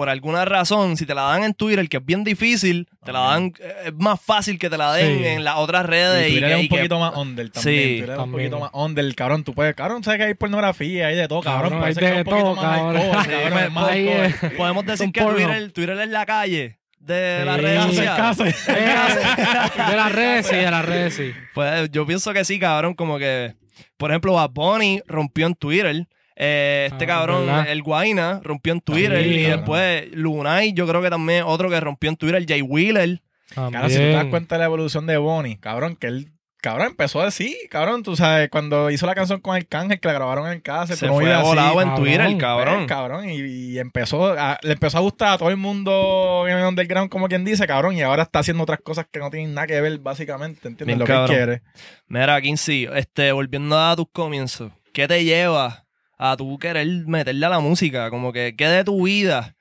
por 0.00 0.08
alguna 0.08 0.46
razón, 0.46 0.96
si 0.96 1.04
te 1.04 1.14
la 1.14 1.24
dan 1.24 1.44
en 1.44 1.52
Twitter, 1.52 1.86
que 1.86 1.98
es 1.98 2.04
bien 2.06 2.24
difícil, 2.24 2.88
te 3.04 3.12
la 3.12 3.18
dan, 3.20 3.52
eh, 3.60 3.74
es 3.88 3.92
más 3.92 4.18
fácil 4.18 4.58
que 4.58 4.70
te 4.70 4.78
la 4.78 4.94
den 4.94 5.18
Sí. 5.18 5.24
en 5.26 5.44
las 5.44 5.56
otras 5.56 5.84
redes. 5.84 6.26
Y 6.28 6.30
Twitter 6.40 6.48
que- 6.48 6.52
es 6.54 6.58
un 6.58 6.64
y 6.64 6.68
que- 6.70 6.76
poquito 6.76 6.98
más 6.98 7.16
under 7.18 7.50
también. 7.50 7.76
Sí, 7.82 7.96
Twitter 7.98 8.10
es 8.14 8.18
un 8.18 8.32
poquito 8.32 8.60
más 8.60 8.70
under, 8.72 9.14
cabrón. 9.14 9.44
Tú 9.44 9.52
puedes, 9.52 9.74
cabrón, 9.74 10.02
sabes 10.02 10.16
que 10.20 10.24
hay 10.24 10.32
pornografía, 10.32 11.08
hay 11.08 11.16
de 11.16 11.28
todo, 11.28 11.42
cabrón. 11.42 11.64
Cabrón, 11.72 11.74
hay 11.74 11.80
parece 11.94 12.00
que 12.00 12.06
de 12.06 12.12
es 12.12 12.18
un 12.18 12.24
poquito 12.24 12.44
todo, 12.46 12.54
más 12.54 12.64
cabrón. 12.64 13.02
Sí, 13.02 13.30
cabrón, 13.30 13.58
es 13.58 13.72
más 13.72 13.94
es- 13.94 14.52
Podemos 14.56 14.86
decir 14.86 15.12
que. 15.12 15.20
Twitter, 15.20 15.72
Twitter 15.72 15.98
es 16.00 16.08
la 16.08 16.24
calle 16.24 16.78
de 16.98 17.36
Sí. 17.40 17.44
las 17.44 17.60
redes 17.60 17.82
sociales. 17.84 18.68
Eh, 18.68 18.72
de 19.90 19.96
las 19.96 20.12
redes, 20.12 20.46
sí, 20.46 20.56
de 20.56 20.70
las 20.70 20.84
redes, 20.86 21.14
sí. 21.14 21.30
Pues 21.52 21.90
yo 21.90 22.06
pienso 22.06 22.32
que 22.32 22.42
sí, 22.46 22.58
cabrón, 22.58 22.94
como 22.94 23.18
que, 23.18 23.54
por 23.98 24.10
ejemplo, 24.10 24.32
Bad 24.32 24.48
Bunny 24.50 25.02
rompió 25.06 25.46
en 25.46 25.54
Twitter. 25.54 26.06
Eh, 26.36 26.88
este 26.90 27.04
Ah, 27.04 27.08
cabrón, 27.08 27.46
¿verdad? 27.46 27.68
el 27.70 27.82
Guaina, 27.82 28.40
rompió 28.42 28.72
en 28.72 28.80
Twitter. 28.80 29.26
Y 29.26 29.42
cabrón. 29.42 29.58
después 29.60 30.08
Lunay, 30.12 30.72
yo 30.72 30.86
creo 30.86 31.02
que 31.02 31.10
también 31.10 31.44
otro 31.46 31.68
que 31.70 31.80
rompió 31.80 32.10
en 32.10 32.16
Twitter, 32.16 32.44
Jay 32.46 32.62
Wheeler. 32.62 33.20
Claro, 33.54 33.88
si 33.88 33.96
tú 33.96 34.00
te 34.00 34.06
das 34.06 34.12
También. 34.14 34.30
cuenta 34.30 34.54
de 34.54 34.58
la 34.60 34.64
evolución 34.66 35.06
de 35.06 35.16
Bonnie, 35.16 35.58
cabrón, 35.58 35.96
que 35.96 36.06
él, 36.06 36.30
cabrón, 36.62 36.86
empezó 36.88 37.20
así, 37.20 37.56
cabrón, 37.68 38.04
tú 38.04 38.14
sabes, 38.14 38.48
cuando 38.48 38.90
hizo 38.92 39.06
la 39.06 39.14
canción 39.16 39.40
con 39.40 39.56
Arcángel, 39.56 39.98
que 39.98 40.06
la 40.06 40.14
grabaron 40.14 40.52
en 40.52 40.60
casa, 40.60 40.94
Se 40.94 41.08
fue 41.08 41.36
volado 41.42 41.82
en. 41.82 41.94
Twitter, 41.96 42.26
pues, 42.26 42.36
cabrón. 42.36 42.86
cabrón, 42.86 43.28
y, 43.28 43.40
y 43.40 43.78
empezó 43.80 44.34
a- 44.38 44.56
le 44.62 44.74
empezó 44.74 44.98
a 44.98 45.00
gustar 45.00 45.32
a 45.32 45.38
todo 45.38 45.50
el 45.50 45.56
mundo 45.56 46.44
en 46.46 46.58
el 46.58 46.64
underground, 46.64 47.10
como 47.10 47.26
quien 47.26 47.44
dice, 47.44 47.66
cabrón, 47.66 47.96
y 47.96 48.02
ahora 48.02 48.22
está 48.22 48.38
haciendo 48.38 48.62
otras 48.62 48.78
cosas 48.84 49.06
que 49.10 49.18
no 49.18 49.30
tienen 49.30 49.52
nada 49.52 49.66
que 49.66 49.80
ver, 49.80 49.98
básicamente, 49.98 50.68
¿entiendes? 50.68 50.86
Bien 50.86 50.98
Lo 51.00 51.04
que 51.06 51.12
cabrón. 51.12 51.30
él 51.30 51.36
quiere. 51.36 51.62
Mira, 52.06 52.40
Kinsey, 52.40 52.88
este, 52.94 53.32
volviendo 53.32 53.76
a 53.80 53.96
tus 53.96 54.06
comienzos, 54.12 54.70
¿qué 54.92 55.08
te 55.08 55.24
lleva 55.24 55.86
a 56.22 56.36
tú 56.36 56.58
querer 56.58 56.86
meterle 57.06 57.46
a 57.46 57.48
la 57.48 57.60
música? 57.60 58.10
Como 58.10 58.30
que, 58.32 58.54
¿qué 58.54 58.66
de 58.68 58.84
tu 58.84 59.04
vida? 59.06 59.56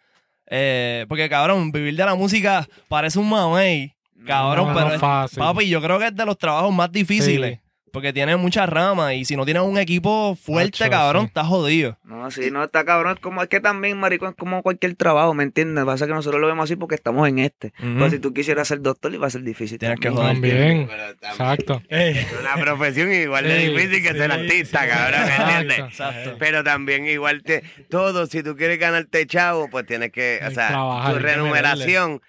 Eh, 0.47 1.05
porque, 1.07 1.29
cabrón, 1.29 1.71
vivir 1.71 1.95
de 1.95 2.03
la 2.05 2.15
música 2.15 2.67
parece 2.89 3.17
un 3.19 3.29
mamey, 3.29 3.93
cabrón, 4.25 4.67
No, 4.69 4.73
pero 4.73 4.87
no 4.89 4.93
es- 4.95 4.99
fácil. 4.99 5.39
papi, 5.39 5.69
yo 5.69 5.81
creo 5.81 5.99
que 5.99 6.07
es 6.07 6.15
de 6.15 6.25
los 6.25 6.37
trabajos 6.37 6.73
más 6.73 6.91
difíciles. 6.91 7.59
Porque 7.91 8.13
tiene 8.13 8.35
muchas 8.35 8.67
ramas 8.67 9.13
y 9.13 9.25
si 9.25 9.35
no 9.35 9.45
tienes 9.45 9.63
un 9.63 9.77
equipo 9.77 10.35
fuerte, 10.35 10.89
cabrón, 10.89 11.23
sí. 11.23 11.27
estás 11.27 11.47
jodido. 11.47 11.97
No, 12.03 12.31
sí, 12.31 12.49
no, 12.51 12.63
está 12.63 12.85
cabrón. 12.85 13.13
Es 13.13 13.19
como, 13.19 13.41
es 13.43 13.49
que 13.49 13.59
también, 13.59 13.99
maricón, 13.99 14.29
es 14.29 14.35
como 14.35 14.61
cualquier 14.63 14.95
trabajo, 14.95 15.33
¿me 15.33 15.43
entiendes? 15.43 15.85
Pasa 15.85 16.07
que 16.07 16.13
nosotros 16.13 16.41
lo 16.41 16.47
vemos 16.47 16.63
así 16.63 16.75
porque 16.75 16.95
estamos 16.95 17.27
en 17.27 17.39
este. 17.39 17.73
Pero 17.77 18.09
si 18.09 18.19
tú 18.19 18.33
quisieras 18.33 18.67
ser 18.67 18.81
doctor, 18.81 19.13
iba 19.13 19.27
a 19.27 19.29
ser 19.29 19.43
difícil. 19.43 19.77
Tienes 19.77 19.99
que 19.99 20.09
joder. 20.09 20.33
También. 20.33 20.87
Pero 20.87 21.15
también 21.15 21.31
Exacto. 21.31 21.81
Es 21.89 22.27
una 22.39 22.55
profesión 22.55 23.11
igual 23.13 23.43
de 23.43 23.59
Sí, 23.59 23.67
difícil 23.67 24.03
que 24.03 24.13
ser 24.13 24.31
artista, 24.31 24.83
sí, 24.83 24.89
cabrón, 24.89 25.21
¿me 25.25 25.35
entiendes? 25.35 25.79
Exacto. 25.79 26.35
Pero 26.39 26.63
también 26.63 27.07
igual 27.07 27.43
te 27.43 27.63
todo, 27.89 28.25
si 28.25 28.43
tú 28.43 28.55
quieres 28.55 28.79
ganarte 28.79 29.25
chavo, 29.27 29.69
pues 29.69 29.85
tienes 29.85 30.11
que, 30.11 30.39
o 30.45 30.51
sea, 30.51 30.69
trabajar, 30.69 31.13
tu 31.13 31.19
remuneración, 31.19 32.21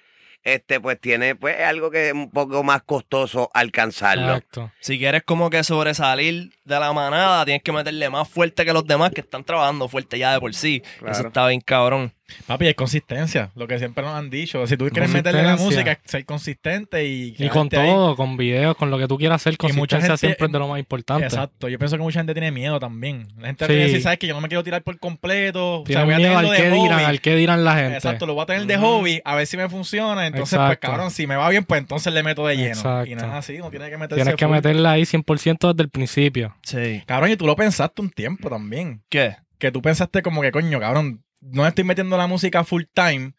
este, 0.42 0.80
pues 0.80 1.00
tiene 1.00 1.34
pues 1.34 1.60
algo 1.60 1.90
que 1.90 2.08
es 2.08 2.12
un 2.12 2.30
poco 2.30 2.62
más 2.62 2.82
costoso 2.82 3.50
alcanzarlo. 3.54 4.36
Exacto. 4.36 4.72
Si 4.80 4.98
quieres 4.98 5.22
como 5.24 5.50
que 5.50 5.62
sobresalir 5.64 6.52
de 6.64 6.80
la 6.80 6.92
manada, 6.92 7.44
tienes 7.44 7.62
que 7.62 7.72
meterle 7.72 8.08
más 8.10 8.28
fuerte 8.28 8.64
que 8.64 8.72
los 8.72 8.86
demás 8.86 9.10
que 9.10 9.20
están 9.20 9.44
trabajando 9.44 9.88
fuerte 9.88 10.18
ya 10.18 10.32
de 10.32 10.40
por 10.40 10.54
sí. 10.54 10.82
Claro. 10.98 11.12
Eso 11.12 11.26
está 11.28 11.46
bien 11.46 11.60
cabrón. 11.60 12.12
Papi, 12.46 12.66
es 12.68 12.74
consistencia, 12.74 13.50
lo 13.54 13.66
que 13.66 13.78
siempre 13.78 14.04
nos 14.04 14.14
han 14.14 14.30
dicho. 14.30 14.66
Si 14.66 14.76
tú 14.76 14.88
quieres 14.88 15.10
meterle 15.10 15.42
la 15.42 15.56
Consistencia. 15.56 15.92
música, 15.92 16.00
ser 16.04 16.24
consistente 16.24 17.04
y 17.06 17.34
Y 17.38 17.48
con 17.48 17.62
ahí. 17.64 17.68
todo, 17.70 18.16
con 18.16 18.36
videos, 18.36 18.76
con 18.76 18.90
lo 18.90 18.98
que 18.98 19.06
tú 19.08 19.16
quieras 19.18 19.36
hacer, 19.42 19.54
Y 19.54 19.56
mucha 19.56 19.96
consistencia 19.98 20.00
gente- 20.08 20.18
siempre 20.18 20.46
es 20.46 20.52
de 20.52 20.58
lo 20.58 20.68
más 20.68 20.78
importante. 20.78 21.24
Exacto, 21.24 21.68
yo 21.68 21.78
pienso 21.78 21.96
que 21.96 22.02
mucha 22.02 22.20
gente 22.20 22.32
tiene 22.34 22.50
miedo 22.50 22.78
también. 22.80 23.28
La 23.38 23.48
gente 23.48 23.64
Sí. 23.64 23.68
tiene 23.68 23.82
que 23.82 23.86
decir, 23.88 24.02
sabes 24.02 24.18
que 24.18 24.26
yo 24.26 24.34
no 24.34 24.40
me 24.40 24.48
quiero 24.48 24.62
tirar 24.64 24.82
por 24.82 24.98
completo. 24.98 25.80
O 25.80 25.86
sea, 25.86 26.04
Tienes 26.04 26.04
voy 26.04 26.14
a 26.14 26.18
miedo 26.18 26.38
al 26.38 26.50
de 26.50 26.70
hobby. 26.70 26.82
dirán, 26.82 27.00
al 27.04 27.20
que 27.20 27.36
dirán 27.36 27.64
la 27.64 27.74
gente. 27.76 27.94
Exacto, 27.94 28.26
lo 28.26 28.34
voy 28.34 28.42
a 28.42 28.46
tener 28.46 28.66
de 28.66 28.76
hobby, 28.78 29.20
a 29.24 29.34
ver 29.34 29.46
si 29.46 29.56
me 29.56 29.68
funciona. 29.68 30.26
Entonces, 30.26 30.58
pues 30.58 30.78
cabrón, 30.78 31.10
si 31.10 31.26
me 31.26 31.36
va 31.36 31.48
bien, 31.48 31.64
pues 31.64 31.80
entonces 31.80 32.12
le 32.12 32.22
meto 32.22 32.46
de 32.46 32.56
lleno. 32.56 32.68
Exacto. 32.68 33.10
Y 33.10 33.14
nada 33.14 33.38
así, 33.38 33.58
no 33.58 33.70
tiene 33.70 33.88
que 33.90 33.96
meterse 33.98 34.22
Tienes 34.22 34.36
que 34.36 34.44
full. 34.46 34.54
meterla 34.54 34.92
ahí 34.92 35.04
100% 35.04 35.68
desde 35.72 35.82
el 35.82 35.90
principio. 35.90 36.54
Sí. 36.62 37.02
Cabrón, 37.06 37.30
y 37.30 37.36
tú 37.36 37.46
lo 37.46 37.56
pensaste 37.56 38.02
un 38.02 38.10
tiempo 38.10 38.48
también. 38.50 39.02
¿Qué? 39.08 39.36
Que 39.58 39.70
tú 39.70 39.82
pensaste 39.82 40.22
como 40.22 40.40
que, 40.42 40.50
coño, 40.52 40.80
cabrón, 40.80 41.22
no 41.40 41.66
estoy 41.66 41.84
metiendo 41.84 42.16
la 42.16 42.26
música 42.26 42.64
full 42.64 42.84
time. 42.92 43.32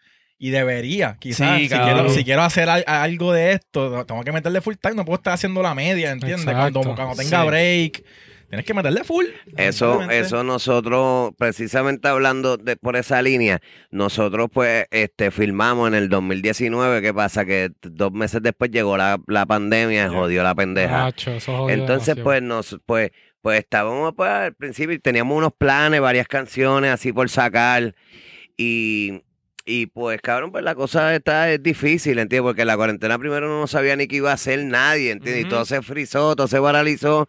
Y 0.44 0.50
debería, 0.50 1.18
quizás. 1.20 1.60
Sí, 1.60 1.70
si, 1.70 1.76
quiero, 1.78 2.10
si 2.10 2.24
quiero 2.26 2.42
hacer 2.42 2.68
al- 2.68 2.84
algo 2.88 3.32
de 3.32 3.52
esto, 3.52 4.04
tengo 4.08 4.24
que 4.24 4.32
meterle 4.32 4.60
full 4.60 4.74
time. 4.82 4.96
No 4.96 5.06
puedo 5.06 5.18
estar 5.18 5.34
haciendo 5.34 5.62
la 5.62 5.76
media, 5.76 6.10
¿entiendes? 6.12 6.46
Cuando, 6.56 6.82
cuando 6.82 7.16
tenga 7.16 7.42
Sí. 7.44 7.48
break, 7.48 8.04
tienes 8.50 8.66
que 8.66 8.74
meterle 8.74 9.04
full. 9.04 9.26
Eso, 9.56 10.02
eso 10.10 10.44
nosotros, 10.44 11.34
precisamente 11.38 12.08
hablando 12.08 12.58
de 12.58 12.76
por 12.76 12.96
esa 12.96 13.22
línea, 13.22 13.62
nosotros 13.92 14.50
pues 14.52 14.88
este 14.90 15.30
filmamos 15.30 15.88
en 15.90 15.94
el 15.94 16.10
2019, 16.10 17.04
¿qué 17.04 17.14
pasa? 17.14 17.46
Que 17.46 17.70
dos 17.84 18.12
meses 18.12 18.42
después 18.42 18.72
llegó 18.72 18.98
la, 18.98 19.20
la 19.28 19.46
pandemia 19.46 20.08
y 20.08 20.10
jodió 20.10 20.42
la 20.42 20.56
pendeja. 20.56 21.04
Macho, 21.04 21.32
eso 21.34 21.56
jodió 21.56 21.76
Entonces, 21.76 22.16
demasiado. 22.16 22.24
pues, 22.24 22.42
nos, 22.42 22.80
pues, 22.88 23.12
pues 23.42 23.60
estábamos 23.60 24.14
pues, 24.16 24.30
al 24.30 24.54
principio 24.54 24.96
y 24.96 25.00
teníamos 25.00 25.38
unos 25.38 25.54
planes, 25.54 26.02
varias 26.02 26.28
canciones 26.28 26.92
así 26.92 27.12
por 27.14 27.30
sacar. 27.30 27.96
Y, 28.58 29.24
y 29.66 29.88
pues, 29.88 30.22
cabrón, 30.22 30.52
pues 30.52 30.64
la 30.64 30.76
cosa 30.76 31.16
está 31.16 31.52
es 31.52 31.62
difícil, 31.62 32.20
¿entiendes? 32.20 32.48
Porque 32.48 32.62
en 32.62 32.68
la 32.68 32.78
cuarentena 32.78 33.18
primero 33.18 33.48
no 33.48 33.68
sabía 33.68 33.96
ni 33.96 34.08
qué 34.08 34.18
iba 34.18 34.32
a 34.32 34.36
hacer 34.36 34.64
nadie, 34.66 35.12
¿entiendes? 35.12 35.46
Y 35.46 35.50
todo 35.50 35.66
se 35.66 35.82
frizó, 35.82 36.36
todo 36.36 36.48
se 36.48 36.60
paralizó. 36.62 37.28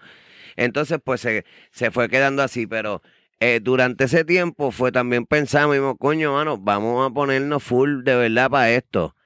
Entonces, 0.56 0.98
pues 1.02 1.20
se, 1.20 1.44
se 1.70 1.90
fue 1.90 2.08
quedando 2.08 2.42
así, 2.42 2.66
pero 2.66 3.02
eh, 3.40 3.60
durante 3.62 4.04
ese 4.04 4.24
tiempo 4.24 4.70
fue 4.70 4.92
también 4.92 5.26
pensamos, 5.26 5.74
dijimos, 5.74 5.96
coño, 5.98 6.34
mano, 6.34 6.58
vamos 6.58 7.10
a 7.10 7.12
ponernos 7.12 7.62
full 7.62 8.02
de 8.04 8.14
verdad 8.14 8.50
para 8.50 8.70
esto. 8.70 9.16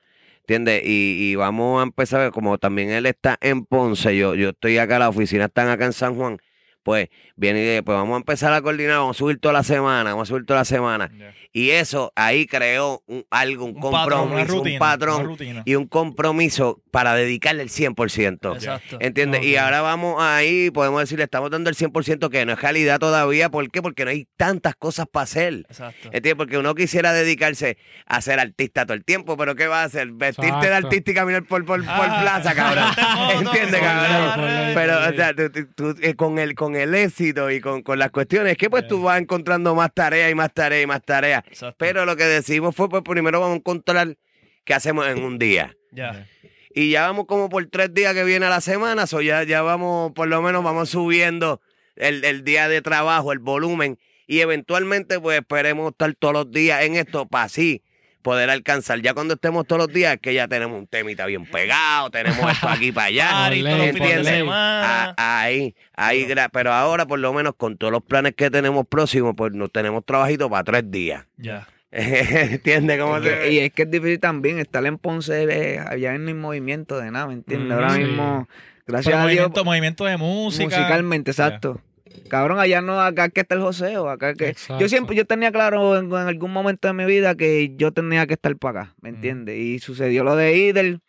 ¿Entiendes? 0.41 0.83
Y, 0.85 1.33
y 1.33 1.35
vamos 1.35 1.81
a 1.81 1.83
empezar, 1.83 2.31
como 2.31 2.57
también 2.57 2.91
él 2.91 3.07
está 3.07 3.37
en 3.41 3.65
Ponce, 3.65 4.17
yo, 4.17 4.37
yo 4.37 4.51
estoy 4.51 4.79
acá, 4.79 5.01
la 5.01 5.09
oficina 5.09 5.47
están 5.47 5.69
acá 5.69 5.87
en 5.87 5.93
San 5.93 6.15
Juan, 6.15 6.39
pues 6.87 7.09
viene 7.35 7.83
pues 7.83 7.99
vamos 7.99 8.15
a 8.15 8.19
empezar 8.19 8.53
a 8.53 8.63
coordinar, 8.63 8.99
vamos 8.99 9.17
a 9.17 9.19
subir 9.19 9.41
toda 9.41 9.53
la 9.53 9.65
semana, 9.65 10.11
vamos 10.11 10.29
a 10.29 10.31
subir 10.31 10.47
toda 10.47 10.61
la 10.61 10.65
semana. 10.65 11.11
Y 11.59 11.71
eso 11.71 12.13
ahí 12.17 12.45
creó 12.47 13.03
un, 13.07 13.25
algo, 13.31 13.65
un, 13.65 13.77
Un 13.83 13.91
patrón, 13.91 14.29
compromiso, 14.29 14.35
Una 14.35 14.45
rutina. 14.45 14.75
un 14.75 14.79
patrón 14.79 15.63
y 15.65 15.75
un 15.75 15.87
compromiso 15.87 16.83
para 16.91 17.15
dedicarle 17.15 17.63
el 17.63 17.71
100%. 17.71 18.55
Exacto. 18.57 18.99
¿Entiendes? 19.01 19.43
Y 19.43 19.57
ahora 19.57 19.81
vamos 19.81 20.17
ahí, 20.23 20.71
podemos 20.71 21.01
decir, 21.01 21.17
le 21.17 21.25
estamos 21.25 21.51
dando 21.51 21.71
el 21.71 21.77
100% 21.77 22.29
que 22.29 22.45
no 22.45 22.53
es 22.53 22.59
calidad 22.59 22.99
todavía. 22.99 23.49
¿Por 23.49 23.71
qué? 23.71 23.81
Porque 23.81 24.05
no 24.05 24.11
hay 24.11 24.29
tantas 24.37 24.75
cosas 24.77 25.07
para 25.11 25.25
hacer. 25.25 25.65
Exacto. 25.67 26.09
¿Entiendes? 26.09 26.35
Porque 26.35 26.59
uno 26.59 26.75
quisiera 26.75 27.15
dedicarse 27.15 27.79
a 28.05 28.21
ser 28.21 28.39
artista 28.39 28.85
todo 28.85 28.93
el 28.95 29.05
tiempo, 29.07 29.39
pero 29.39 29.55
¿qué 29.55 29.67
va 29.67 29.81
a 29.81 29.85
hacer? 29.85 30.09
Vestirte 30.13 30.51
de 30.61 30.67
Exacto. 30.67 30.87
artista 30.89 31.11
y 31.11 31.15
caminar 31.15 31.45
por, 31.45 31.65
por, 31.65 31.81
por 31.83 31.89
Ah. 31.89 32.19
plaza, 32.21 32.55
cabrón. 32.55 32.85
¿Entiendes, 33.47 33.81
Por 33.81 33.89
cabrón? 33.89 34.73
Pero, 34.75 34.93
por 35.01 35.09
o 35.09 35.17
sea, 35.17 35.35
tú- 35.35 35.51
tú- 35.51 35.67
tú, 35.75 35.97
eh, 36.03 36.15
con, 36.15 36.39
el, 36.39 36.55
con 36.55 36.77
el 36.77 36.95
éxito 36.95 37.51
y 37.51 37.63
con, 37.63 37.81
con 37.83 37.99
las 37.99 38.11
cuestiones, 38.11 38.59
que 38.59 38.69
pues 38.69 38.87
tú 38.87 39.01
vas 39.03 39.19
encontrando 39.23 39.75
más 39.75 39.91
tareas 39.95 40.31
y 40.31 40.35
más 40.35 40.53
tareas 40.53 40.85
y 40.85 40.87
más 40.87 41.01
tareas. 41.03 41.43
Exacto. 41.47 41.77
Pero 41.79 42.05
lo 42.05 42.17
que 42.17 42.25
decimos 42.25 42.75
fue, 42.75 42.89
pues 42.89 43.03
primero 43.03 43.41
vamos 43.41 43.55
a 43.55 43.59
encontrar 43.59 44.17
qué 44.65 44.75
hacemos 44.75 45.07
en 45.07 45.23
un 45.23 45.39
día. 45.39 45.75
Ya. 45.93 46.29
Y 46.75 46.91
ya 46.91 47.07
vamos 47.07 47.27
como 47.27 47.49
por 47.49 47.65
tres 47.67 47.95
días 47.95 48.15
que 48.15 48.25
viene 48.25 48.47
a 48.47 48.51
la 48.51 48.61
semana, 48.61 49.05
o 49.11 49.21
ya, 49.21 49.43
ya 49.45 49.63
vamos, 49.63 50.13
por 50.13 50.29
lo 50.29 50.43
menos 50.43 50.63
vamos 50.63 50.91
subiendo 50.91 51.61
el, 51.95 52.25
el 52.25 52.45
día 52.45 52.69
de 52.69 52.83
trabajo, 52.83 53.33
el 53.33 53.39
volumen. 53.39 53.99
Y 54.27 54.41
eventualmente, 54.41 55.19
pues 55.21 55.39
esperemos 55.39 55.93
estar 55.93 56.13
todos 56.15 56.35
los 56.35 56.51
días 56.51 56.83
en 56.83 56.97
esto 56.97 57.27
para 57.27 57.45
así 57.45 57.83
poder 58.27 58.51
alcanzar. 58.51 59.01
Ya 59.03 59.15
cuando 59.15 59.35
estemos 59.35 59.69
todos 59.69 59.83
los 59.83 59.93
días, 59.93 60.15
es 60.15 60.21
que 60.21 60.35
ya 60.35 60.49
tenemos 60.49 60.77
un 60.77 60.89
temita 60.89 61.27
bien 61.27 61.47
pegado, 61.47 62.11
tenemos 62.11 62.51
esto 62.51 62.69
aquí 62.69 62.91
para 62.91 63.07
allá. 63.07 63.49
¿Entiendes? 63.53 64.27
semana. 64.27 65.15
Ah, 65.17 65.43
ahí, 65.43 65.77
ahí, 65.95 66.27
pero 66.53 66.73
ahora 66.73 67.07
por 67.07 67.21
lo 67.21 67.33
menos 67.33 67.55
con 67.57 67.77
todos 67.77 67.93
los 67.93 68.03
planes 68.03 68.35
que 68.35 68.51
tenemos 68.51 68.85
próximos, 68.89 69.35
pues 69.37 69.53
nos 69.53 69.71
tenemos 69.71 70.05
trabajito 70.05 70.51
para 70.51 70.65
tres 70.65 70.91
días. 70.91 71.25
Ya. 71.37 71.69
¿Entiendes 71.93 72.99
cómo 73.01 73.23
se 73.23 73.53
Y 73.53 73.61
es 73.61 73.73
que 73.73 73.83
es 73.83 73.91
difícil 73.93 74.19
también 74.19 74.59
estar 74.59 74.85
en 74.85 74.99
Ponce, 74.99 75.45
eh, 75.45 75.79
allá 75.79 76.17
en 76.17 76.29
el 76.29 76.35
movimiento 76.35 76.99
de 76.99 77.13
nada, 77.13 77.29
¿me 77.29 77.35
entiendes? 77.35 77.69
Mm, 77.69 77.73
Ahora 77.73 77.91
sí. 77.91 78.01
mismo, 78.01 78.49
gracias 78.89 79.15
Pero 79.15 79.19
a 79.19 79.29
Dios, 79.29 79.37
movimiento, 79.37 79.65
movimiento 79.65 80.05
de 80.05 80.17
música. 80.17 80.65
musicalmente, 80.65 81.31
exacto. 81.31 81.81
Cabrón, 82.29 82.59
allá 82.59 82.81
no, 82.81 83.01
acá 83.01 83.29
que 83.29 83.41
está 83.43 83.55
el 83.55 83.61
joseo, 83.61 84.09
acá 84.09 84.35
que... 84.35 84.49
Exacto. 84.49 84.83
Yo 84.83 84.89
siempre, 84.89 85.15
yo 85.17 85.25
tenía 85.27 85.53
claro 85.53 85.97
en, 85.97 86.07
en 86.07 86.15
algún 86.15 86.53
momento 86.53 86.89
de 86.89 86.95
mi 86.95 87.05
vida 87.05 87.35
que 87.37 87.75
yo 87.77 87.93
tenía 87.93 88.27
que 88.27 88.35
estar 88.35 88.57
para 88.57 88.81
acá, 88.81 88.95
¿me 89.01 89.11
Ujú. 89.11 89.17
entiendes? 89.17 89.59
Y 89.59 89.79
sucedió 89.79 90.25
lo 90.25 90.35
de 90.35 90.57
Idel, 90.57 91.01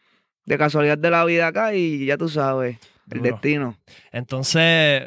de 0.45 0.57
casualidad 0.57 0.97
de 0.97 1.09
la 1.09 1.25
vida 1.25 1.47
acá, 1.47 1.73
y 1.73 2.05
ya 2.05 2.17
tú 2.17 2.29
sabes, 2.29 2.77
el 3.09 3.19
Duro. 3.19 3.23
destino. 3.23 3.77
Entonces, 4.11 5.03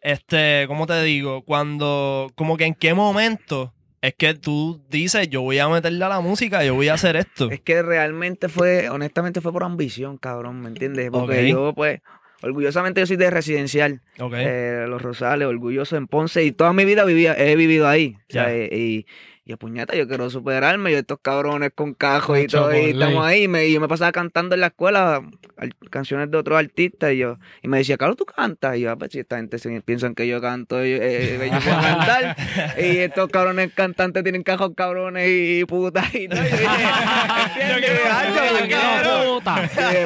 este, 0.00 0.64
¿cómo 0.66 0.86
te 0.86 1.02
digo? 1.02 1.42
Cuando, 1.44 2.30
como 2.34 2.56
que 2.56 2.64
en 2.66 2.74
qué 2.74 2.94
momento 2.94 3.72
es 4.02 4.14
que 4.14 4.34
tú 4.34 4.84
dices, 4.90 5.30
yo 5.30 5.40
voy 5.40 5.58
a 5.58 5.68
meterle 5.68 6.04
a 6.04 6.08
la 6.10 6.20
música, 6.20 6.62
yo 6.64 6.74
voy 6.74 6.88
a 6.88 6.94
hacer 6.94 7.16
esto. 7.16 7.50
Es 7.50 7.60
que 7.60 7.82
realmente 7.82 8.48
fue, 8.48 8.90
honestamente 8.90 9.40
fue 9.40 9.52
por 9.52 9.64
ambición, 9.64 10.18
cabrón, 10.18 10.60
¿me 10.60 10.68
entiendes? 10.68 11.10
Porque 11.10 11.48
yo, 11.48 11.72
pues, 11.74 12.00
orgullosamente 12.44 13.00
yo 13.00 13.06
soy 13.06 13.16
de 13.16 13.30
residencial. 13.30 14.00
Eh, 14.46 14.86
Los 14.88 15.02
Rosales, 15.02 15.48
orgulloso 15.48 15.96
en 15.96 16.06
Ponce 16.06 16.44
y 16.44 16.52
toda 16.52 16.72
mi 16.72 16.84
vida 16.84 17.04
vivía, 17.04 17.34
he 17.36 17.56
vivido 17.56 17.88
ahí. 17.88 18.16
o 18.28 18.32
sea, 18.32 18.54
eh, 18.54 18.68
Y 18.76 19.06
yo, 19.46 19.56
puñeta, 19.58 19.94
yo 19.94 20.08
quiero 20.08 20.30
superarme. 20.30 20.90
Yo 20.92 20.98
estos 20.98 21.18
cabrones 21.20 21.70
con 21.74 21.92
cajos 21.94 22.38
y 22.38 22.46
todo. 22.46 22.74
Y 22.74 22.90
estamos 22.90 23.24
ahí. 23.26 23.42
Y, 23.44 23.48
me, 23.48 23.66
y 23.66 23.72
yo 23.74 23.80
me 23.80 23.88
pasaba 23.88 24.10
cantando 24.12 24.54
en 24.54 24.60
la 24.62 24.68
escuela 24.68 25.22
al- 25.58 25.74
canciones 25.90 26.30
de 26.30 26.38
otros 26.38 26.58
artistas. 26.58 27.12
Y 27.12 27.18
yo 27.18 27.38
y 27.62 27.68
me 27.68 27.78
decía, 27.78 27.96
Carlos, 27.98 28.16
¿tú 28.16 28.24
cantas? 28.24 28.76
Y 28.76 28.80
yo, 28.80 28.90
"Ah, 28.90 28.96
pues 28.96 29.12
si 29.12 29.18
esta 29.20 29.36
gente 29.36 29.58
se 29.58 29.80
piensan 29.82 30.14
que 30.14 30.26
yo 30.26 30.40
canto, 30.40 30.76
yo, 30.78 30.96
eh, 31.00 31.50
yo 31.52 31.60
puedo 31.60 31.80
cantar. 31.80 32.36
y 32.78 32.96
estos 32.98 33.28
cabrones 33.30 33.72
cantantes 33.74 34.22
tienen 34.22 34.42
cajos 34.42 34.72
cabrones 34.74 35.28
y, 35.28 35.64
putas 35.66 36.14
y 36.14 36.28
todo. 36.28 36.40
Y 36.40 36.44
yo 36.44 36.50
dije, 36.56 36.64
yo, 38.68 38.70
cabrón. 38.70 39.42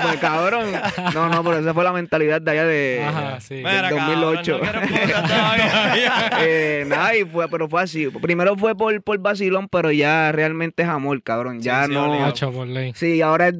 pues 0.02 0.16
cabrón. 0.20 0.66
No, 1.14 1.28
no, 1.28 1.44
pero 1.44 1.58
esa 1.58 1.74
fue 1.74 1.84
la 1.84 1.92
mentalidad 1.92 2.40
de 2.40 2.50
allá 2.50 2.64
de 2.66 3.04
Ajá, 3.06 3.40
sí. 3.40 3.54
del 3.54 3.64
Mira, 3.64 3.88
cabrón, 3.90 4.20
2008. 4.20 4.52
no 4.52 4.60
quieres 4.60 4.90
puta 4.90 5.22
todavía. 5.22 6.30
Eh, 6.40 6.84
nada, 6.86 7.16
y 7.16 7.24
fue, 7.24 7.48
pero 7.48 7.68
fue 7.68 7.82
así. 7.82 8.08
Primero 8.08 8.56
fue 8.56 8.76
por, 8.76 9.00
por 9.02 9.18
vacilón, 9.28 9.68
pero 9.68 9.90
ya 9.92 10.32
realmente 10.32 10.82
es 10.82 10.88
amor, 10.88 11.22
cabrón. 11.22 11.60
Ya 11.60 11.84
Sí, 11.84 11.92
sí, 11.92 11.94
no. 11.94 12.52
por 12.52 12.66
ley. 12.66 12.92
Sí, 12.94 13.20
ahora 13.22 13.48
es 13.48 13.54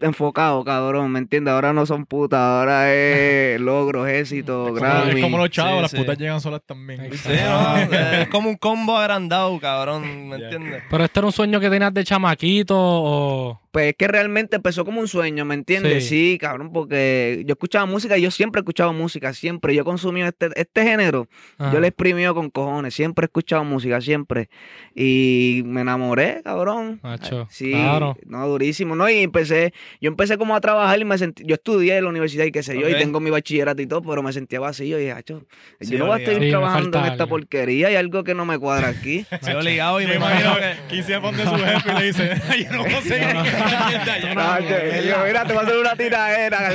enfocado, 0.00 0.62
cabrón, 0.64 1.10
¿me 1.12 1.18
entiendes? 1.18 1.52
Ahora 1.54 1.72
no 1.72 1.86
son 1.86 2.04
putas, 2.04 2.38
ahora 2.38 2.92
es 2.92 3.58
logros, 3.60 4.06
éxito, 4.08 4.74
Grammy. 4.74 5.12
es 5.16 5.20
como 5.22 5.38
los 5.38 5.48
chavos, 5.50 5.76
Sí, 5.76 5.82
las 5.82 5.90
sí. 5.92 5.96
putas 5.96 6.18
llegan 6.18 6.40
solas 6.40 6.60
también. 6.66 7.00
Exacto. 7.02 7.30
Sí, 7.30 7.38
¿no? 7.48 7.96
Es 8.20 8.28
como 8.28 8.50
un 8.50 8.56
combo 8.56 8.96
agrandado, 8.98 9.58
cabrón, 9.60 10.28
¿me 10.28 10.36
entiendes? 10.36 10.82
Pero 10.90 11.04
esto 11.04 11.20
era 11.20 11.26
un 11.26 11.32
sueño 11.32 11.58
que 11.60 11.70
tenías 11.70 11.94
de 11.94 12.04
chamaquito 12.04 12.76
o... 12.78 13.60
Pues 13.74 13.88
es 13.88 13.94
que 13.96 14.06
realmente 14.06 14.54
empezó 14.54 14.84
como 14.84 15.00
un 15.00 15.08
sueño, 15.08 15.44
¿me 15.44 15.54
entiendes? 15.56 16.04
Sí. 16.08 16.32
Sí. 16.32 16.38
cabrón, 16.40 16.72
porque 16.72 17.42
yo 17.44 17.54
escuchaba 17.54 17.86
música 17.86 18.16
y 18.16 18.22
yo 18.22 18.30
siempre 18.30 18.60
he 18.60 18.62
escuchado 18.62 18.92
música, 18.92 19.32
siempre. 19.34 19.74
Yo 19.74 19.84
consumí 19.84 20.22
este, 20.22 20.48
este 20.54 20.84
género, 20.84 21.26
Ajá. 21.58 21.72
yo 21.72 21.80
le 21.80 21.88
he 21.88 21.90
exprimido 21.90 22.36
con 22.36 22.50
cojones, 22.50 22.94
siempre 22.94 23.24
he 23.24 23.26
escuchado 23.26 23.64
música, 23.64 24.00
siempre. 24.00 24.48
Y 24.94 25.62
me 25.66 25.80
enamoré, 25.80 26.40
cabrón. 26.44 27.00
Macho, 27.02 27.48
Sí, 27.50 27.72
claro. 27.72 28.16
no, 28.26 28.46
durísimo, 28.46 28.94
¿no? 28.94 29.10
Y 29.10 29.18
empecé, 29.18 29.72
yo 30.00 30.08
empecé 30.08 30.38
como 30.38 30.54
a 30.54 30.60
trabajar 30.60 31.00
y 31.00 31.04
me 31.04 31.18
sentí, 31.18 31.42
yo 31.44 31.54
estudié 31.56 31.96
en 31.98 32.04
la 32.04 32.10
universidad 32.10 32.44
y 32.44 32.52
qué 32.52 32.62
sé 32.62 32.78
yo, 32.80 32.88
y 32.88 32.94
tengo 32.94 33.18
mi 33.18 33.30
bachillerato 33.30 33.82
y 33.82 33.86
todo, 33.88 34.02
pero 34.02 34.22
me 34.22 34.32
sentía 34.32 34.60
vacío 34.60 34.98
y 34.98 35.02
dije, 35.02 35.12
"Acho, 35.12 35.44
Sí, 35.80 35.90
yo 35.92 35.98
no 35.98 36.06
voy 36.06 36.20
a 36.20 36.24
estar. 36.24 36.40
Sí, 36.40 36.50
trabajando 36.50 36.98
en 37.00 37.04
esta 37.06 37.24
algo. 37.24 37.28
porquería, 37.36 37.88
hay 37.88 37.96
algo 37.96 38.22
que 38.22 38.34
no 38.34 38.46
me 38.46 38.56
cuadra 38.58 38.88
aquí. 38.88 39.26
Sí, 39.42 39.50
obligado 39.50 40.00
y 40.00 40.06
me 40.06 40.14
imagino 40.14 40.54
que... 40.54 40.60
que 40.60 40.94
15 40.96 41.20
pone 41.20 41.42
su 41.44 41.50
jefe 41.56 41.90
y 41.90 41.98
le 41.98 42.06
dice, 42.06 42.30
"Ay, 42.48 42.64
yo 42.64 42.72
no 42.72 42.84
puedo 42.84 43.00
seguir 43.02 43.26
aquí 43.64 43.74
con 43.76 43.92
esta 43.94 44.18
mierda 44.18 44.34
ya". 44.34 44.54
Acho, 44.54 44.64
y 45.04 45.08
yo, 45.08 45.16
mira, 45.26 45.44
te 45.44 45.52
voy 45.52 45.62
a 45.62 45.66
hacer 45.66 45.78
una 45.78 45.96
tiradera. 45.96 46.70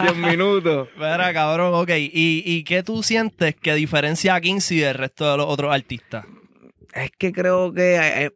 Diez 0.00 0.16
minutos. 0.16 0.88
Mira, 0.96 1.32
cabrón, 1.32 1.74
ok. 1.74 1.90
¿Y, 1.96 2.42
¿Y 2.44 2.64
qué 2.64 2.82
tú 2.82 3.02
sientes 3.02 3.54
que 3.56 3.74
diferencia 3.74 4.34
a 4.34 4.40
Kinsey 4.40 4.78
del 4.78 4.94
resto 4.94 5.30
de 5.30 5.36
los 5.36 5.46
otros 5.46 5.72
artistas? 5.72 6.24
Es 6.94 7.10
que 7.16 7.32
creo 7.32 7.72
que 7.72 7.96
eh, 7.96 8.30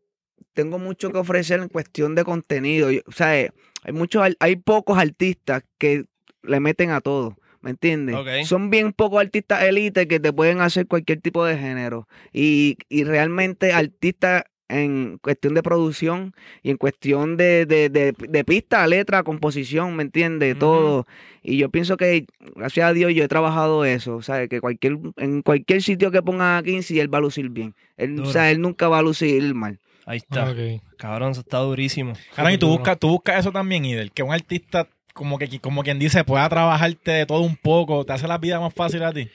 tengo 0.55 0.79
mucho 0.79 1.11
que 1.13 1.19
ofrecer 1.19 1.61
en 1.61 1.69
cuestión 1.69 2.15
de 2.15 2.25
contenido. 2.25 2.91
Yo- 2.91 3.01
o 3.07 3.13
sea, 3.13 3.39
eh, 3.39 3.51
hay 3.85 3.93
muchos, 3.93 4.27
hay 4.41 4.57
pocos 4.57 4.99
artistas 4.99 5.63
que 5.79 6.05
le 6.43 6.61
meten 6.61 6.91
a 6.91 7.01
todo. 7.01 7.37
¿Me 7.61 7.71
entiendes? 7.71 8.15
Son 8.45 8.71
bien 8.71 8.93
pocos 8.93 9.21
artistas 9.21 9.65
élite 9.65 10.07
que 10.07 10.21
te 10.21 10.33
pueden 10.33 10.61
hacer 10.61 10.87
cualquier 10.87 11.21
tipo 11.21 11.45
de 11.45 11.59
género. 11.59 12.07
Y, 12.33 12.77
y 12.89 13.03
realmente 13.03 13.73
artistas 13.73 14.45
en 14.69 15.19
cuestión 15.19 15.55
de 15.55 15.63
producción 15.63 16.35
y 16.63 16.71
en 16.71 16.77
cuestión 16.77 17.37
de, 17.37 17.67
de, 17.67 17.89
de, 17.89 18.13
de 18.13 18.45
pista, 18.45 18.87
letra, 18.87 19.23
composición, 19.23 19.97
¿me 19.97 20.03
entiendes? 20.03 20.59
Todo. 20.59 21.07
Y 21.43 21.59
yo 21.59 21.71
pienso 21.71 21.97
que, 21.97 22.27
gracias 22.57 22.87
a 22.89 22.93
Dios, 22.93 23.15
yo 23.15 23.25
he 23.25 23.29
trabajado 23.29 23.85
eso. 23.85 24.17
O 24.17 24.23
sea, 24.23 24.49
que 24.49 24.61
cualquier, 24.61 24.99
en 25.17 25.43
cualquier 25.43 25.83
sitio 25.83 26.11
que 26.11 26.23
ponga 26.23 26.59
a 26.59 26.63
15, 26.63 27.01
él 27.01 27.13
va 27.13 27.19
a 27.19 27.21
lucir 27.21 27.51
bien. 27.51 27.75
Él, 27.97 28.21
o 28.21 28.27
sea, 28.27 28.51
él 28.51 28.61
nunca 28.61 28.89
va 28.89 28.99
a 28.99 29.03
lucir 29.03 29.55
mal. 29.55 29.79
Ahí 30.07 30.19
está. 30.19 30.55
Cabrón, 30.99 31.33
eso 31.33 31.41
está 31.41 31.59
durísimo. 31.59 32.15
Cabrón, 32.35 32.55
y 32.55 32.59
tú 32.59 32.69
buscas, 32.69 32.99
tú 32.99 33.09
buscas 33.09 33.41
eso 33.41 33.53
también, 33.53 33.85
Idel, 33.85 34.13
que 34.13 34.23
un 34.23 34.33
artista, 34.33 34.89
como 35.13 35.39
que 35.39 35.59
como 35.61 35.83
quien 35.83 35.99
dice, 35.99 36.25
pueda 36.25 36.49
trabajarte 36.49 37.11
de 37.11 37.27
todo 37.27 37.41
un 37.41 37.57
poco, 37.57 38.05
te 38.05 38.13
hace 38.13 38.29
la 38.29 38.39
vida 38.39 38.61
más 38.61 38.73
fácil 38.73 39.03
a 39.03 39.13
ti. 39.13 39.29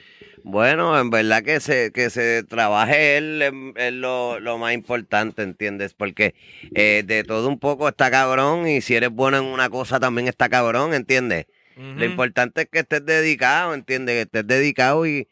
Bueno, 0.43 0.99
en 0.99 1.09
verdad 1.09 1.43
que 1.43 1.59
se, 1.59 1.91
que 1.91 2.09
se 2.09 2.43
trabaje 2.43 3.17
él 3.17 3.41
es, 3.41 3.53
es 3.75 3.93
lo, 3.93 4.39
lo 4.39 4.57
más 4.57 4.73
importante, 4.73 5.43
¿entiendes? 5.43 5.93
Porque 5.93 6.33
eh, 6.73 7.03
de 7.05 7.23
todo 7.23 7.47
un 7.47 7.59
poco 7.59 7.87
está 7.87 8.09
cabrón 8.09 8.67
y 8.67 8.81
si 8.81 8.95
eres 8.95 9.09
bueno 9.09 9.37
en 9.37 9.45
una 9.45 9.69
cosa 9.69 9.99
también 9.99 10.27
está 10.27 10.49
cabrón, 10.49 10.93
¿entiendes? 10.93 11.45
Lo 11.77 12.05
importante 12.05 12.61
es 12.61 12.69
que 12.69 12.79
estés 12.79 13.03
dedicado, 13.05 13.73
¿entiendes? 13.73 14.15
Que 14.15 14.21
estés 14.21 14.45
dedicado 14.45 15.07
y, 15.07 15.27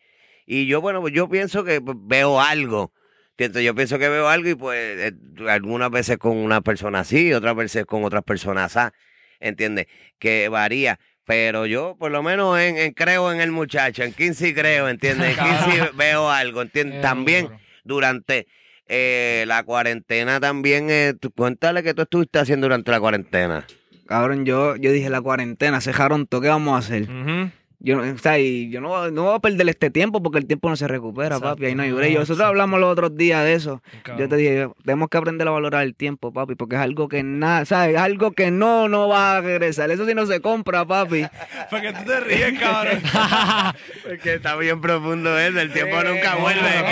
y 0.47 0.65
yo, 0.65 0.81
bueno, 0.81 0.99
pues 1.01 1.13
yo 1.13 1.29
pienso 1.29 1.63
que 1.63 1.79
pues, 1.79 1.97
veo 1.99 2.41
algo. 2.41 2.91
¿entiendes? 3.31 3.63
Yo 3.63 3.75
pienso 3.75 3.99
que 3.99 4.09
veo 4.09 4.27
algo 4.27 4.49
y 4.49 4.55
pues 4.55 4.79
eh, 4.79 5.13
algunas 5.47 5.91
veces 5.91 6.17
con 6.17 6.37
una 6.37 6.61
persona 6.61 7.01
así, 7.01 7.33
otras 7.33 7.55
veces 7.55 7.85
con 7.85 8.03
otras 8.03 8.23
personas 8.23 8.75
así, 8.75 8.95
¿entiendes? 9.39 9.87
Que 10.17 10.49
varía. 10.49 10.99
Pero 11.29 11.67
yo, 11.67 11.95
por 11.99 12.09
lo 12.09 12.23
menos, 12.23 12.57
en, 12.59 12.75
en 12.77 12.91
creo 12.91 13.31
en 13.31 13.39
el 13.39 13.51
muchacho, 13.51 14.01
en 14.01 14.13
Kinsey 14.13 14.51
creo, 14.51 14.89
¿entiendes? 14.89 15.37
En 15.37 15.43
Kinsey 15.45 15.89
veo 15.95 16.27
algo, 16.27 16.63
¿entiendes? 16.63 16.97
Eh, 16.97 17.01
También 17.03 17.49
durante 17.83 18.47
eh, 18.87 19.43
la 19.45 19.61
cuarentena 19.61 20.39
también, 20.39 20.87
eh, 20.89 21.13
tú- 21.19 21.29
cuéntale 21.29 21.83
que 21.83 21.93
tú 21.93 22.01
estuviste 22.01 22.39
haciendo 22.39 22.65
durante 22.65 22.89
la 22.89 22.99
cuarentena. 22.99 23.67
Cabrón, 24.07 24.43
yo, 24.43 24.75
yo 24.77 24.91
dije, 24.91 25.11
la 25.11 25.21
cuarentena, 25.21 25.81
cejaron 25.81 26.25
todo, 26.25 26.41
¿qué 26.41 26.47
vamos 26.47 26.73
a 26.73 26.79
hacer? 26.79 27.03
Ujú. 27.03 27.51
Yo, 27.81 27.95
no- 27.95 28.11
o 28.13 28.17
sea, 28.17 28.37
y 28.39 28.69
yo 28.69 28.81
no, 28.81 29.09
no 29.09 29.23
voy 29.23 29.35
a 29.35 29.39
perder 29.39 29.69
este 29.69 29.89
tiempo 29.89 30.21
porque 30.21 30.37
el 30.37 30.45
tiempo 30.45 30.67
no 30.69 30.75
se 30.75 30.85
recupera, 30.87 31.37
Exacto. 31.37 31.55
papi. 31.55 31.65
Ahí 31.67 31.75
no 31.75 31.83
hay 31.83 31.91
break. 31.93 32.09
Nosotros 32.11 32.37
exacto. 32.39 32.49
hablamos 32.49 32.79
los 32.81 32.91
otros 32.91 33.15
días 33.15 33.41
de 33.45 33.53
eso. 33.53 33.81
Yo 34.17 34.27
te 34.27 34.35
dije, 34.35 34.67
tenemos 34.83 35.07
que 35.07 35.17
aprender 35.17 35.47
a 35.47 35.51
valorar 35.51 35.83
el 35.83 35.95
tiempo, 35.95 36.33
papi, 36.33 36.55
porque 36.55 36.75
es 36.75 36.81
algo 36.81 37.07
que 37.07 37.23
nada, 37.23 37.63
¿sabes? 37.63 37.95
Es 37.95 38.01
algo 38.01 38.31
que 38.33 38.51
no, 38.51 38.89
no 38.89 39.07
va 39.07 39.37
a 39.37 39.41
regresar. 39.41 39.89
Eso 39.91 40.05
sí 40.05 40.13
no 40.13 40.25
se 40.25 40.41
compra, 40.41 40.83
papi. 40.85 41.25
Porque 41.69 41.93
tú 41.93 42.03
te 42.05 42.19
ríes, 42.19 42.59
cabrón. 42.59 42.99
Porque 44.03 44.33
está 44.35 44.55
bien 44.57 44.81
profundo 44.81 45.37
eso, 45.39 45.59
el 45.59 45.71
tiempo 45.71 45.95
nunca 46.03 46.33
no, 46.35 46.39
vuelve. 46.41 46.61
no, 46.61 46.89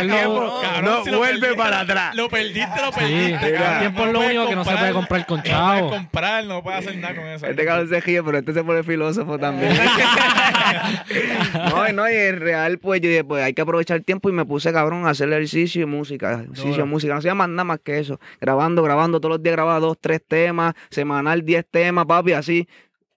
El- 0.00 0.08
tiempo 0.10 0.40
no- 0.40 0.60
Cabrón, 0.62 1.02
no 1.10 1.18
vuelve 1.18 1.54
para 1.54 1.80
atrás. 1.80 2.14
Lo 2.16 2.28
perdiste, 2.28 2.80
lo 2.80 2.92
Sí, 2.92 2.98
perdiste. 2.98 3.56
el 3.56 3.78
tiempo 3.80 4.04
es 4.06 4.12
lo 4.12 4.20
único 4.20 4.48
que 4.48 4.54
no 4.54 4.64
se 4.64 4.74
puede 4.76 4.92
comprar 4.92 5.26
con 5.26 5.36
No 5.38 5.44
chavo. 5.44 5.78
puedes 5.88 5.92
comprar, 6.02 6.44
no 6.44 6.62
puedes 6.62 6.80
hacer 6.86 6.96
nada 6.98 7.14
con 7.14 7.26
eso. 7.26 7.46
Este 7.46 7.64
cabrón 7.64 7.88
se 7.88 8.00
ríe, 8.00 8.22
pero 8.22 8.38
este 8.38 8.52
se 8.54 8.64
pone 8.64 8.82
filósofo 8.82 9.38
también. 9.38 9.72
no, 11.70 11.92
no, 11.92 12.10
y 12.10 12.14
en 12.14 12.40
real, 12.40 12.78
pues 12.78 13.00
yo 13.00 13.08
dije, 13.08 13.24
pues 13.24 13.44
hay 13.44 13.54
que 13.54 13.62
aprovechar 13.62 13.98
el 13.98 14.04
tiempo 14.04 14.28
y 14.28 14.32
me 14.32 14.44
puse, 14.44 14.72
cabrón, 14.72 15.06
a 15.06 15.10
hacer 15.10 15.28
ejercicio 15.28 15.82
y 15.82 15.86
música. 15.86 16.42
Ejercicio 16.42 16.84
y 16.84 16.86
música. 16.86 17.14
No 17.14 17.20
se 17.20 17.28
llama 17.28 17.46
nada 17.46 17.64
más 17.64 17.80
que 17.80 17.98
eso. 17.98 18.20
Grabando, 18.40 18.82
grabando, 18.82 19.20
todos 19.20 19.34
los 19.34 19.42
días 19.42 19.54
grababa 19.54 19.80
dos, 19.80 19.96
tres 20.00 20.20
temas, 20.26 20.74
semanal, 20.90 21.44
diez 21.44 21.64
temas, 21.70 22.06
papi, 22.06 22.32
así. 22.32 22.68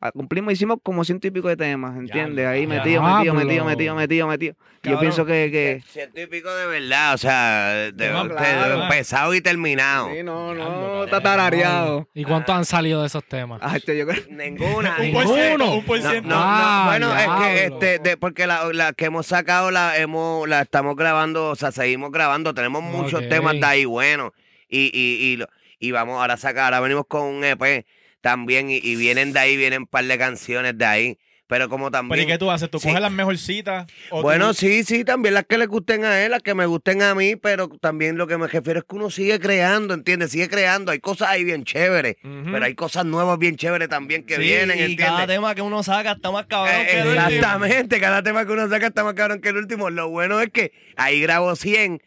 Cumplimos, 0.09 0.51
hicimos 0.53 0.79
como 0.81 1.03
ciento 1.03 1.27
y 1.27 1.31
pico 1.31 1.47
de 1.47 1.55
temas, 1.55 1.95
¿entiendes? 1.95 2.47
Ahí 2.47 2.65
metido, 2.65 3.03
metido, 3.03 3.35
metido, 3.35 3.65
metido, 3.65 3.95
metido, 3.95 4.27
metido. 4.27 4.55
Yo 4.81 4.99
pienso 4.99 5.25
que... 5.27 5.49
que... 5.51 5.83
Ciento 5.87 6.19
y 6.19 6.25
pico 6.25 6.51
de 6.51 6.65
verdad, 6.65 7.13
o 7.13 7.17
sea, 7.19 7.67
de, 7.73 7.91
de- 7.91 8.09
No, 8.11 8.23
de- 8.23 8.35
claro. 8.35 8.81
empezado 8.83 9.35
y 9.35 9.41
terminado. 9.41 10.09
Sí, 10.11 10.23
no, 10.23 10.55
no, 10.55 11.03
está 11.03 11.21
tarareado. 11.21 12.09
¿Y 12.15 12.23
cuántos 12.23 12.55
han 12.55 12.65
salido 12.65 13.01
de 13.01 13.07
esos 13.07 13.23
temas? 13.25 13.59
Ah, 13.63 13.77
este, 13.77 13.95
yo 13.95 14.07
creo... 14.07 14.23
Ninguna. 14.31 14.97
Un 14.99 15.11
por 15.13 15.27
ciento, 15.27 15.71
un 15.71 15.85
por 15.85 16.01
No, 16.01 16.09
ciento. 16.09 16.29
no, 16.29 16.35
no, 16.35 16.41
Ah, 16.43 16.83
bueno, 16.87 17.15
es 17.15 17.27
que 17.27 17.65
este, 17.65 17.99
de, 17.99 18.17
porque 18.17 18.47
la, 18.47 18.73
la 18.73 18.93
que 18.93 19.05
hemos 19.05 19.27
sacado 19.27 19.69
la 19.69 19.97
hemos, 19.99 20.49
la 20.49 20.61
estamos 20.61 20.95
grabando, 20.95 21.49
o 21.49 21.55
sea, 21.55 21.71
seguimos 21.71 22.11
grabando, 22.11 22.55
tenemos 22.55 22.81
muchos 22.81 23.29
temas 23.29 23.53
de 23.59 23.65
ahí 23.67 23.85
buenos 23.85 24.31
y, 24.67 24.85
y, 24.93 25.25
y, 25.33 25.37
lo- 25.37 25.47
y 25.77 25.91
vamos 25.91 26.19
ahora 26.19 26.33
a 26.33 26.37
sacar, 26.37 26.65
ahora 26.73 26.79
venimos 26.79 27.05
con 27.07 27.21
un 27.23 27.43
EP 27.43 27.85
también 28.21 28.69
y, 28.69 28.77
y 28.77 28.95
vienen 28.95 29.33
de 29.33 29.39
ahí, 29.39 29.57
vienen 29.57 29.81
un 29.81 29.87
par 29.87 30.05
de 30.05 30.17
canciones 30.17 30.77
de 30.77 30.85
ahí, 30.85 31.17
pero 31.47 31.67
como 31.67 31.91
Pero 31.91 32.03
¿y 32.05 32.07
también, 32.07 32.27
qué 32.29 32.37
tú 32.37 32.49
haces? 32.49 32.69
¿Tú 32.69 32.79
Sí. 32.79 32.87
coges 32.87 33.01
las 33.01 33.11
mejorcitas? 33.11 33.85
bueno, 34.09 34.49
tú- 34.49 34.59
sí, 34.59 34.83
sí, 34.85 35.03
también 35.03 35.33
las 35.33 35.45
que 35.45 35.57
le 35.57 35.65
gusten 35.65 36.05
a 36.05 36.23
él, 36.23 36.31
las 36.31 36.41
que 36.41 36.53
me 36.55 36.65
gusten 36.65 37.01
a 37.01 37.13
mí, 37.13 37.35
pero 37.35 37.67
también 37.67 38.17
lo 38.17 38.25
que 38.25 38.37
me 38.37 38.47
refiero 38.47 38.79
es 38.79 38.85
que 38.87 38.95
uno 38.95 39.09
sigue 39.09 39.37
creando, 39.39 39.93
¿entiendes? 39.93 40.31
Sigue 40.31 40.47
creando, 40.47 40.93
hay 40.93 40.99
cosas 40.99 41.27
ahí 41.29 41.43
bien 41.43 41.65
chéveres, 41.65 42.15
pero 42.21 42.63
hay 42.63 42.73
cosas 42.75 43.03
nuevas 43.05 43.37
bien 43.37 43.57
chéveres 43.57 43.89
también 43.89 44.23
que 44.25 44.35
Sí, 44.35 44.41
vienen, 44.43 44.77
y 44.77 44.81
¿entiendes? 44.83 45.05
cada 45.07 45.27
tema 45.27 45.53
que 45.53 45.61
uno 45.61 45.83
saca 45.83 46.13
está 46.13 46.31
más 46.31 46.45
cabrón 46.45 46.73
Eh, 46.73 46.87
que 46.89 46.99
el 47.01 47.07
último. 47.09 47.27
Exactamente, 47.27 47.99
cada 47.99 48.23
tema 48.23 48.45
que 48.45 48.51
uno 48.53 48.69
saca 48.69 48.87
está 48.87 49.03
más 49.03 49.13
cabrón 49.15 49.41
que 49.41 49.49
el 49.49 49.57
último. 49.57 49.89
Lo 49.89 50.07
bueno 50.09 50.39
es 50.39 50.49
que 50.51 50.71
ahí 50.95 51.19
grabo 51.19 51.53
100, 51.57 52.01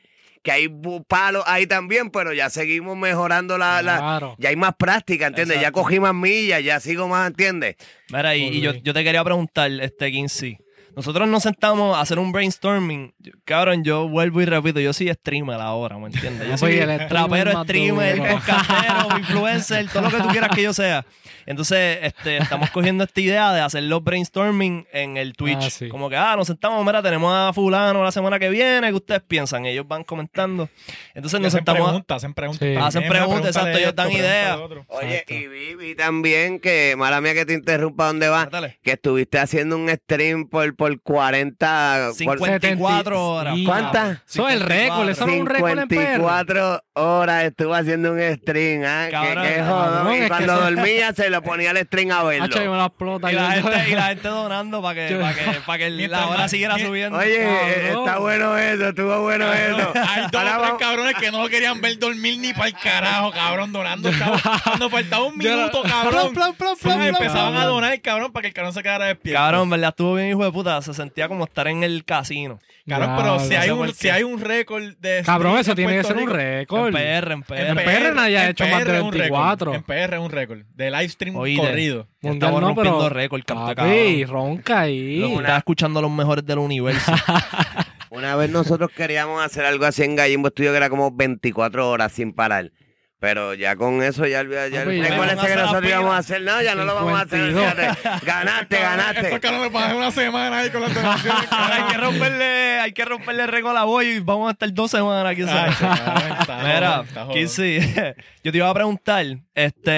que 0.44 0.52
hay 0.52 0.68
palos 1.08 1.42
ahí 1.46 1.66
también, 1.66 2.10
pero 2.10 2.32
ya 2.34 2.50
seguimos 2.50 2.96
mejorando 2.96 3.56
la... 3.58 3.80
la- 3.82 3.96
Claro. 3.98 4.36
ya 4.38 4.50
hay 4.50 4.56
más 4.56 4.74
práctica, 4.76 5.26
¿entiendes? 5.26 5.58
Ya 5.60 5.72
cogí 5.72 5.98
más 5.98 6.14
millas, 6.14 6.62
ya 6.62 6.78
sigo 6.78 7.08
más, 7.08 7.26
¿entiendes? 7.28 7.76
Mira, 8.10 8.36
y, 8.36 8.44
y 8.44 8.60
yo, 8.60 8.74
yo 8.74 8.92
te 8.92 9.02
quería 9.02 9.24
preguntar, 9.24 9.70
este 9.80 10.12
Kinsey, 10.12 10.58
nosotros 10.96 11.28
nos 11.28 11.42
sentamos 11.42 11.96
a 11.96 12.00
hacer 12.00 12.18
un 12.18 12.32
brainstorming. 12.32 13.14
Yo- 13.18 13.32
Cabrón, 13.44 13.84
yo 13.84 14.08
vuelvo 14.08 14.40
y 14.42 14.44
repito, 14.44 14.80
yo 14.80 14.92
soy 14.92 15.12
streamer 15.12 15.60
ahora, 15.60 15.98
¿me 15.98 16.06
entiendes? 16.06 16.48
Yo 16.48 16.58
soy 16.58 16.74
el 16.78 16.90
streamer 16.90 17.10
rapero, 17.12 17.52
más 17.54 17.64
streamer, 17.64 18.18
podcastero, 18.18 19.08
influencer, 19.18 19.88
todo 19.90 20.02
lo 20.02 20.10
que 20.10 20.18
tú 20.22 20.28
quieras 20.28 20.50
que 20.54 20.62
yo 20.62 20.72
sea. 20.72 21.04
Entonces, 21.46 21.98
este, 22.02 22.38
estamos 22.38 22.70
cogiendo 22.70 23.04
esta 23.04 23.20
idea 23.20 23.52
de 23.52 23.60
hacer 23.60 23.82
los 23.82 24.02
brainstorming 24.02 24.86
en 24.92 25.16
el 25.18 25.34
Twitch. 25.34 25.58
Ah, 25.60 25.70
sí. 25.70 25.88
Como 25.88 26.08
que, 26.08 26.16
ah, 26.16 26.34
nos 26.36 26.46
sentamos, 26.46 26.84
mira, 26.86 27.02
tenemos 27.02 27.34
a 27.34 27.52
fulano 27.52 28.02
la 28.02 28.12
semana 28.12 28.38
que 28.38 28.48
viene, 28.48 28.88
¿qué 28.88 28.94
ustedes 28.94 29.22
piensan? 29.22 29.66
Ellos 29.66 29.86
van 29.86 30.04
comentando. 30.04 30.68
Entonces 31.14 31.40
nos 31.40 31.48
hacen 31.48 31.58
sentamos... 31.58 31.82
preguntas, 31.88 32.16
hacen 32.16 32.32
preguntas. 32.34 32.66
Sí. 32.68 32.74
Hacen 32.76 33.08
preguntas, 33.08 33.48
exacto, 33.48 33.70
ellos 33.70 33.90
esto, 33.90 34.02
dan 34.02 34.12
ideas. 34.12 34.58
Oye, 34.88 35.12
Exacto. 35.18 35.34
y 35.34 35.46
vi, 35.48 35.74
vi 35.74 35.94
también 35.94 36.60
que, 36.60 36.94
mala 36.96 37.20
mía 37.20 37.34
que 37.34 37.44
te 37.44 37.52
interrumpa, 37.52 38.06
¿dónde 38.06 38.28
vas? 38.28 38.48
Que 38.82 38.92
estuviste 38.92 39.38
haciendo 39.38 39.76
un 39.76 39.90
stream 39.90 40.48
por, 40.48 40.74
por 40.84 41.00
40... 41.00 41.98
por- 42.24 42.38
54 42.38 43.28
horas. 43.30 43.54
¿Cuántas? 43.64 44.18
Eso 44.28 44.48
es 44.48 44.54
el 44.56 44.60
récord, 44.60 45.08
eso 45.08 45.26
no 45.26 45.32
es 45.32 45.40
un 45.40 45.46
récord 45.46 45.78
en 45.78 45.88
PR. 45.88 45.96
54 45.96 46.84
horas 46.94 47.44
estuvo 47.44 47.74
haciendo 47.74 48.12
un 48.12 48.20
stream, 48.36 48.82
¿ah? 48.84 49.06
Que, 49.06 49.12
Cabrón, 49.12 49.44
que 49.44 49.62
jodón. 49.62 50.14
Y 50.24 50.28
cuando 50.28 50.60
dormía 50.60 51.12
se 51.14 51.30
lo 51.30 51.42
ponía 51.42 51.70
el 51.70 51.78
stream 51.86 52.10
a 52.10 52.22
verlo. 52.24 52.44
Hacho, 52.44 52.62
yo 52.62 52.70
me 52.70 52.76
la 52.76 52.84
explota. 52.86 53.32
Y 53.32 53.34
la, 53.34 53.50
gente, 53.52 53.84
y 53.88 53.94
la 53.94 54.02
gente 54.08 54.28
donando 54.28 54.82
para 54.82 54.94
que, 55.08 55.14
para 55.16 55.34
que, 55.34 55.60
para 55.64 55.78
que 55.78 55.90
la 56.08 56.26
hora 56.28 56.48
siguiera 56.48 56.78
subiendo. 56.78 57.18
Oye, 57.18 57.42
eh, 57.42 57.82
Cabrón. 57.88 57.98
está 58.06 58.18
bueno 58.18 58.58
eso, 58.58 58.88
estuvo 58.88 59.20
bueno 59.22 59.52
eso. 59.52 59.92
Hay 60.08 60.22
dos 60.30 60.42
Ahora 60.42 60.58
o 60.58 60.62
tres 60.62 60.72
cabrones 60.78 61.14
que 61.16 61.30
no 61.30 61.42
lo 61.42 61.48
querían 61.48 61.80
ver 61.80 61.98
dormir 61.98 62.38
ni 62.38 62.52
para 62.52 62.66
el 62.68 62.74
carajo, 62.74 63.30
cabrón, 63.32 63.72
donando. 63.72 64.10
cabrón. 64.18 64.40
Cuando 64.64 64.90
faltaba 64.90 65.24
un 65.24 65.38
minuto, 65.38 65.82
cabrón. 65.82 66.12
Plan, 66.12 66.32
plan, 66.34 66.54
plan, 66.54 66.76
sí, 66.76 66.82
plan, 66.82 66.98
plan, 66.98 67.08
empezaban 67.08 67.56
a 67.56 67.64
donar, 67.64 68.00
cabrón, 68.00 68.32
para 68.32 68.42
que 68.42 68.48
el 68.48 68.54
cabrón 68.54 68.72
se 68.74 68.82
quedara 68.82 69.06
despierto. 69.06 69.40
Cabrón, 69.40 69.70
¿verdad? 69.70 69.88
Estuvo 69.90 70.14
bien, 70.14 70.28
hijo 70.30 70.44
de 70.44 70.52
puta. 70.52 70.73
Se 70.82 70.94
sentía 70.94 71.28
como 71.28 71.44
estar 71.44 71.66
en 71.68 71.82
el 71.84 72.04
casino. 72.04 72.58
Cabrón, 72.86 73.14
pero 73.16 73.40
si 73.40 73.54
hay, 73.54 73.66
sé 73.66 73.72
un, 73.72 73.78
por 73.78 73.92
si 73.92 74.02
qué. 74.02 74.12
hay 74.12 74.22
un 74.24 74.40
récord 74.40 74.84
de. 74.98 75.22
Cabrón, 75.24 75.58
eso 75.58 75.70
en 75.70 75.76
tiene 75.76 75.92
que 75.94 76.02
Puerto 76.02 76.18
ser 76.20 76.28
un 76.28 76.34
Rico, 76.34 76.76
récord. 76.84 76.86
En 76.86 76.92
PR, 76.92 77.32
en 77.32 77.42
PR. 77.42 77.66
En 77.68 77.76
PR 77.76 78.14
nadie 78.14 78.38
ha 78.38 78.44
en 78.44 78.50
hecho 78.50 78.66
más 78.66 78.84
de 78.84 78.96
es 78.96 79.02
un 79.02 79.12
récord, 79.12 79.20
24. 79.20 79.74
En 79.74 79.82
PR 79.82 80.14
es 80.14 80.20
un 80.20 80.30
récord. 80.30 80.58
De 80.74 80.90
live 80.90 81.08
stream 81.08 81.36
Oíste. 81.36 81.66
corrido. 81.66 82.06
Ya 82.20 82.28
Mundial 82.30 82.34
estamos 82.50 82.60
no, 82.60 82.66
rompiendo 82.68 82.98
pero- 82.98 83.08
récord, 83.10 83.42
canto 83.44 83.64
Papi, 83.64 83.74
cabrón. 84.24 84.28
ronca 84.28 84.80
ahí. 84.80 85.34
Estaba 85.36 85.58
escuchando 85.58 85.98
a 85.98 86.02
los 86.02 86.10
mejores 86.10 86.44
del 86.44 86.58
universo. 86.58 87.12
Una 88.10 88.36
vez 88.36 88.50
nosotros 88.50 88.90
queríamos 88.94 89.44
hacer 89.44 89.64
algo 89.64 89.84
así 89.86 90.02
en 90.04 90.14
Gallimbo 90.14 90.48
Estudio 90.48 90.70
que 90.70 90.76
era 90.76 90.88
como 90.90 91.10
24 91.10 91.88
horas 91.90 92.12
sin 92.12 92.32
parar. 92.32 92.70
Pero 93.24 93.54
ya 93.54 93.74
con 93.74 94.02
eso, 94.02 94.26
ya, 94.26 94.40
el- 94.40 94.50
ya 94.50 94.68
ya 94.68 94.82
a 94.82 94.84
que 94.84 94.92
hacer 94.92 95.16
la 95.56 95.62
nosotros 95.62 95.80
pila. 95.80 95.88
íbamos 95.94 96.14
a 96.14 96.18
hacer, 96.18 96.42
no, 96.42 96.60
ya 96.60 96.74
no 96.74 96.84
lo 96.84 96.94
vamos 96.94 97.14
a 97.18 97.22
hacer. 97.22 97.40
52. 97.40 97.72
fíjate. 97.72 98.26
Ganaste, 98.26 98.76
Estos 98.76 98.80
ganaste. 98.90 99.40
cabrones 99.40 99.70
pasan 99.70 99.96
una 99.96 100.10
semana 100.10 100.58
ahí 100.58 100.68
con 100.68 100.82
las. 100.82 100.94
Ahora 100.94 101.74
hay 101.76 101.82
que 101.90 101.96
romperle, 101.96 102.80
hay 102.80 102.92
que 102.92 103.04
romperle 103.06 103.42
el 103.44 103.48
récord 103.48 103.70
a 103.70 103.74
la 103.80 103.84
boy 103.84 104.06
y 104.06 104.20
vamos 104.20 104.48
a 104.48 104.52
estar 104.52 104.70
dos 104.74 104.90
semanas 104.90 105.32
aquí. 105.32 105.40
Mira, 106.62 107.04
Kissy, 107.32 107.78
yo 108.44 108.52
te 108.52 108.58
iba 108.58 108.68
a 108.68 108.74
preguntar 108.74 109.24
este, 109.54 109.90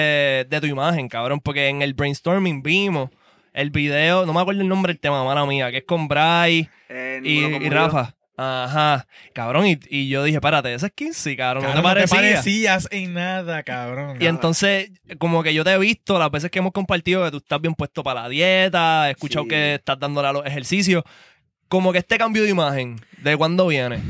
de 0.49 0.57
tu 0.61 0.67
imagen, 0.67 1.09
cabrón, 1.09 1.41
porque 1.41 1.67
en 1.67 1.81
el 1.81 1.93
brainstorming 1.95 2.63
vimos 2.63 3.09
el 3.53 3.71
video, 3.71 4.25
no 4.25 4.31
me 4.33 4.39
acuerdo 4.39 4.61
el 4.61 4.69
nombre 4.69 4.93
del 4.93 5.01
tema, 5.01 5.23
mala 5.25 5.45
mía, 5.45 5.69
que 5.71 5.77
es 5.79 5.83
con 5.85 6.07
Bray 6.07 6.69
Eh, 6.89 7.19
y. 7.23 7.69
Rafa. 7.69 8.13
Ajá, 8.39 9.07
cabrón, 9.33 9.65
y, 9.65 9.79
y 9.89 10.09
yo 10.09 10.23
dije, 10.23 10.37
espérate, 10.37 10.71
ese 10.71 10.85
es 10.85 10.91
Kinsey, 10.93 11.35
cabrón, 11.35 11.63
no 11.63 11.69
te 11.71 11.75
no 11.77 11.81
parecías 12.07 12.87
en 12.91 13.15
nada, 13.15 13.63
cabrón. 13.63 14.17
Y 14.21 14.27
entonces, 14.27 14.91
como 15.17 15.41
que 15.41 15.55
yo 15.55 15.63
te 15.63 15.71
he 15.73 15.77
visto 15.79 16.19
las 16.19 16.29
veces 16.29 16.51
que 16.51 16.59
hemos 16.59 16.71
compartido 16.71 17.25
que 17.25 17.31
tú 17.31 17.37
estás 17.37 17.59
bien 17.59 17.73
puesto 17.73 18.03
para 18.03 18.21
la 18.23 18.29
dieta, 18.29 19.07
he 19.07 19.11
escuchado 19.13 19.45
Sí. 19.45 19.49
que 19.49 19.73
estás 19.75 19.99
dándole 19.99 20.27
a 20.27 20.33
los 20.33 20.45
ejercicios. 20.45 21.03
Como 21.67 21.91
que 21.91 21.97
este 21.97 22.19
cambio 22.19 22.43
de 22.43 22.49
imagen, 22.49 23.01
¿de 23.23 23.35
cuándo 23.35 23.65
viene? 23.67 24.01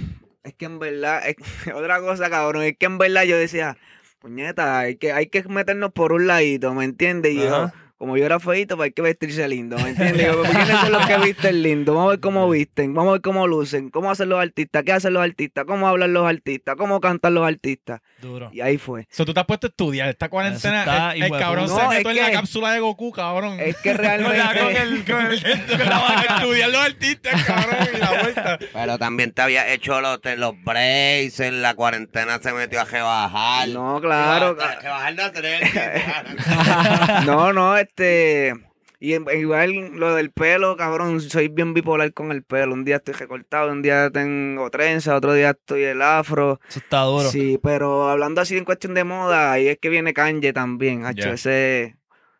Es 0.43 0.53
que 0.55 0.65
en 0.65 0.77
verdad, 0.79 1.21
es- 1.27 1.35
otra 1.73 2.01
cosa, 2.01 2.29
cabrón, 2.29 2.63
es 2.63 2.75
que 2.77 2.85
en 2.85 2.97
verdad 2.97 3.23
yo 3.23 3.37
decía, 3.37 3.77
puñeta, 4.19 4.79
hay 4.79 4.97
que, 4.97 5.13
hay 5.13 5.27
que 5.27 5.41
meternos 5.43 5.93
por 5.93 6.11
un 6.11 6.27
ladito, 6.27 6.73
¿me 6.73 6.83
entiendes? 6.83 7.31
Y 7.31 7.37
yo. 7.37 7.71
Como 7.97 8.15
yo 8.17 8.25
era 8.25 8.39
feito, 8.39 8.75
pues 8.77 8.87
hay 8.87 8.91
que 8.93 9.01
vestirse 9.01 9.47
lindo, 9.47 9.75
¿me 9.77 9.89
entiendes? 9.89 10.35
¿Quiénes 10.49 10.67
son 10.79 10.91
los 10.91 11.05
que 11.07 11.17
visten 11.17 11.63
lindo? 11.63 11.93
Vamos 11.95 12.07
a 12.07 12.11
ver 12.11 12.19
cómo 12.19 12.49
visten, 12.49 12.93
vamos 12.93 13.09
a 13.09 13.13
ver 13.13 13.21
cómo 13.21 13.47
lucen, 13.47 13.89
cómo 13.89 14.11
hacen 14.11 14.29
los 14.29 14.39
artistas, 14.39 14.83
qué 14.83 14.93
hacen 14.93 15.13
los 15.13 15.23
artistas, 15.23 15.65
cómo 15.65 15.87
hablan 15.87 16.13
los 16.13 16.27
artistas, 16.27 16.75
cómo 16.77 16.99
cantan 17.01 17.33
los 17.33 17.47
artistas. 17.47 18.01
Duro. 18.21 18.49
Y 18.53 18.61
ahí 18.61 18.77
fue. 18.77 19.07
So, 19.11 19.25
tú 19.25 19.33
te 19.33 19.39
has 19.39 19.45
puesto 19.45 19.67
a 19.67 19.69
estudiar 19.69 20.09
esta 20.09 20.29
cuarentena. 20.29 20.79
está, 20.81 21.11
el, 21.15 21.29
cabrón 21.37 21.65
puta. 21.67 21.75
se 21.77 21.83
No, 21.83 21.89
metió 21.89 22.09
en 22.11 22.17
la 22.17 22.31
cápsula 22.31 22.71
de 22.73 22.79
Goku, 22.79 23.11
cabrón. 23.11 23.59
Es 23.59 23.77
que 23.77 23.93
realmente... 23.93 24.37
la- 24.37 24.53
con 24.59 24.75
el- 24.75 25.05
con 25.05 25.25
el- 25.25 25.33
estudiar 25.33 26.69
los 26.69 26.81
artistas, 26.85 27.43
cabrón, 27.45 27.75
y 27.93 27.97
la 27.97 28.21
vuelta. 28.21 28.59
Pero 28.73 28.97
también 28.97 29.31
te 29.31 29.41
había 29.41 29.71
hecho 29.73 29.99
los, 30.01 30.19
los 30.37 30.53
breaks, 30.63 31.39
en 31.39 31.61
la 31.61 31.73
cuarentena 31.73 32.39
se 32.41 32.53
metió 32.53 32.81
a 32.81 32.85
rebajar. 32.85 33.67
No, 33.69 33.99
claro. 34.01 34.55
A 34.61 34.75
rebajar 34.81 35.15
no 35.15 35.31
tener. 35.31 35.61
No, 37.25 37.53
no, 37.53 37.75
este. 37.87 38.53
Y 38.99 39.13
igual 39.13 39.91
lo 39.93 40.15
del 40.15 40.31
pelo, 40.31 40.75
cabrón, 40.75 41.21
soy 41.21 41.49
bien 41.49 41.75
bipolar 41.75 42.13
con 42.13 42.31
el 42.31 42.43
pelo. 42.43 42.73
Un 42.73 42.83
día 42.83 42.95
estoy 42.95 43.13
recortado, 43.13 43.71
un 43.71 43.83
día 43.83 44.09
tengo 44.09 44.71
trenza, 44.71 45.15
otro 45.15 45.33
día 45.33 45.51
estoy 45.51 45.83
el 45.83 46.01
afro. 46.01 46.59
Eso 46.67 46.79
está 46.79 47.01
duro. 47.01 47.29
Sí, 47.29 47.59
pero 47.61 48.09
hablando 48.09 48.41
así 48.41 48.57
en 48.57 48.65
cuestión 48.65 48.95
de 48.95 49.03
moda, 49.03 49.51
ahí 49.51 49.67
es 49.67 49.77
que 49.77 49.89
viene 49.89 50.13
Kanye 50.13 50.51
también, 50.51 51.05
hacho, 51.05 51.27
Ya. 51.27 51.33
ese... 51.33 51.95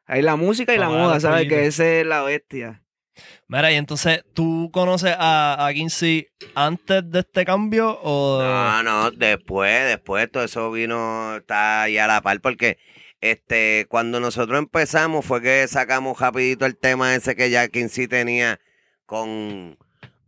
Ahí 0.08 0.22
la 0.22 0.36
música 0.38 0.74
y 0.74 0.78
la 0.78 0.90
moda, 0.90 1.20
¿sabes? 1.20 1.48
Que 1.50 1.66
ese 1.68 2.00
es 2.02 2.08
la 2.08 2.24
bestia. 2.24 2.82
Mira, 3.48 3.72
y 3.72 3.76
entonces, 3.76 4.24
¿tú 4.34 4.70
conoces 4.72 5.14
a, 5.18 5.66
a 5.68 5.74
Kinsey 5.74 6.28
antes 6.56 7.04
de 7.12 7.20
este 7.20 7.44
cambio 7.46 8.00
o...? 8.02 8.42
No, 8.42 8.84
no, 8.84 9.12
después, 9.12 9.86
después 9.86 10.32
todo 10.32 10.44
eso 10.44 10.72
vino, 10.72 11.36
está 11.38 11.84
ahí 11.84 11.98
a 11.98 12.08
la 12.08 12.22
par, 12.22 12.40
porque 12.42 12.78
este, 13.22 13.86
cuando 13.90 14.20
nosotros 14.20 14.60
empezamos 14.60 15.26
fue 15.26 15.42
que 15.42 15.68
sacamos 15.68 16.20
rapidito 16.20 16.66
el 16.66 16.78
tema 16.78 17.16
ese 17.16 17.36
que 17.36 17.50
ya 17.50 17.68
Kinsey 17.68 18.08
tenía 18.08 18.60
con, 19.06 19.78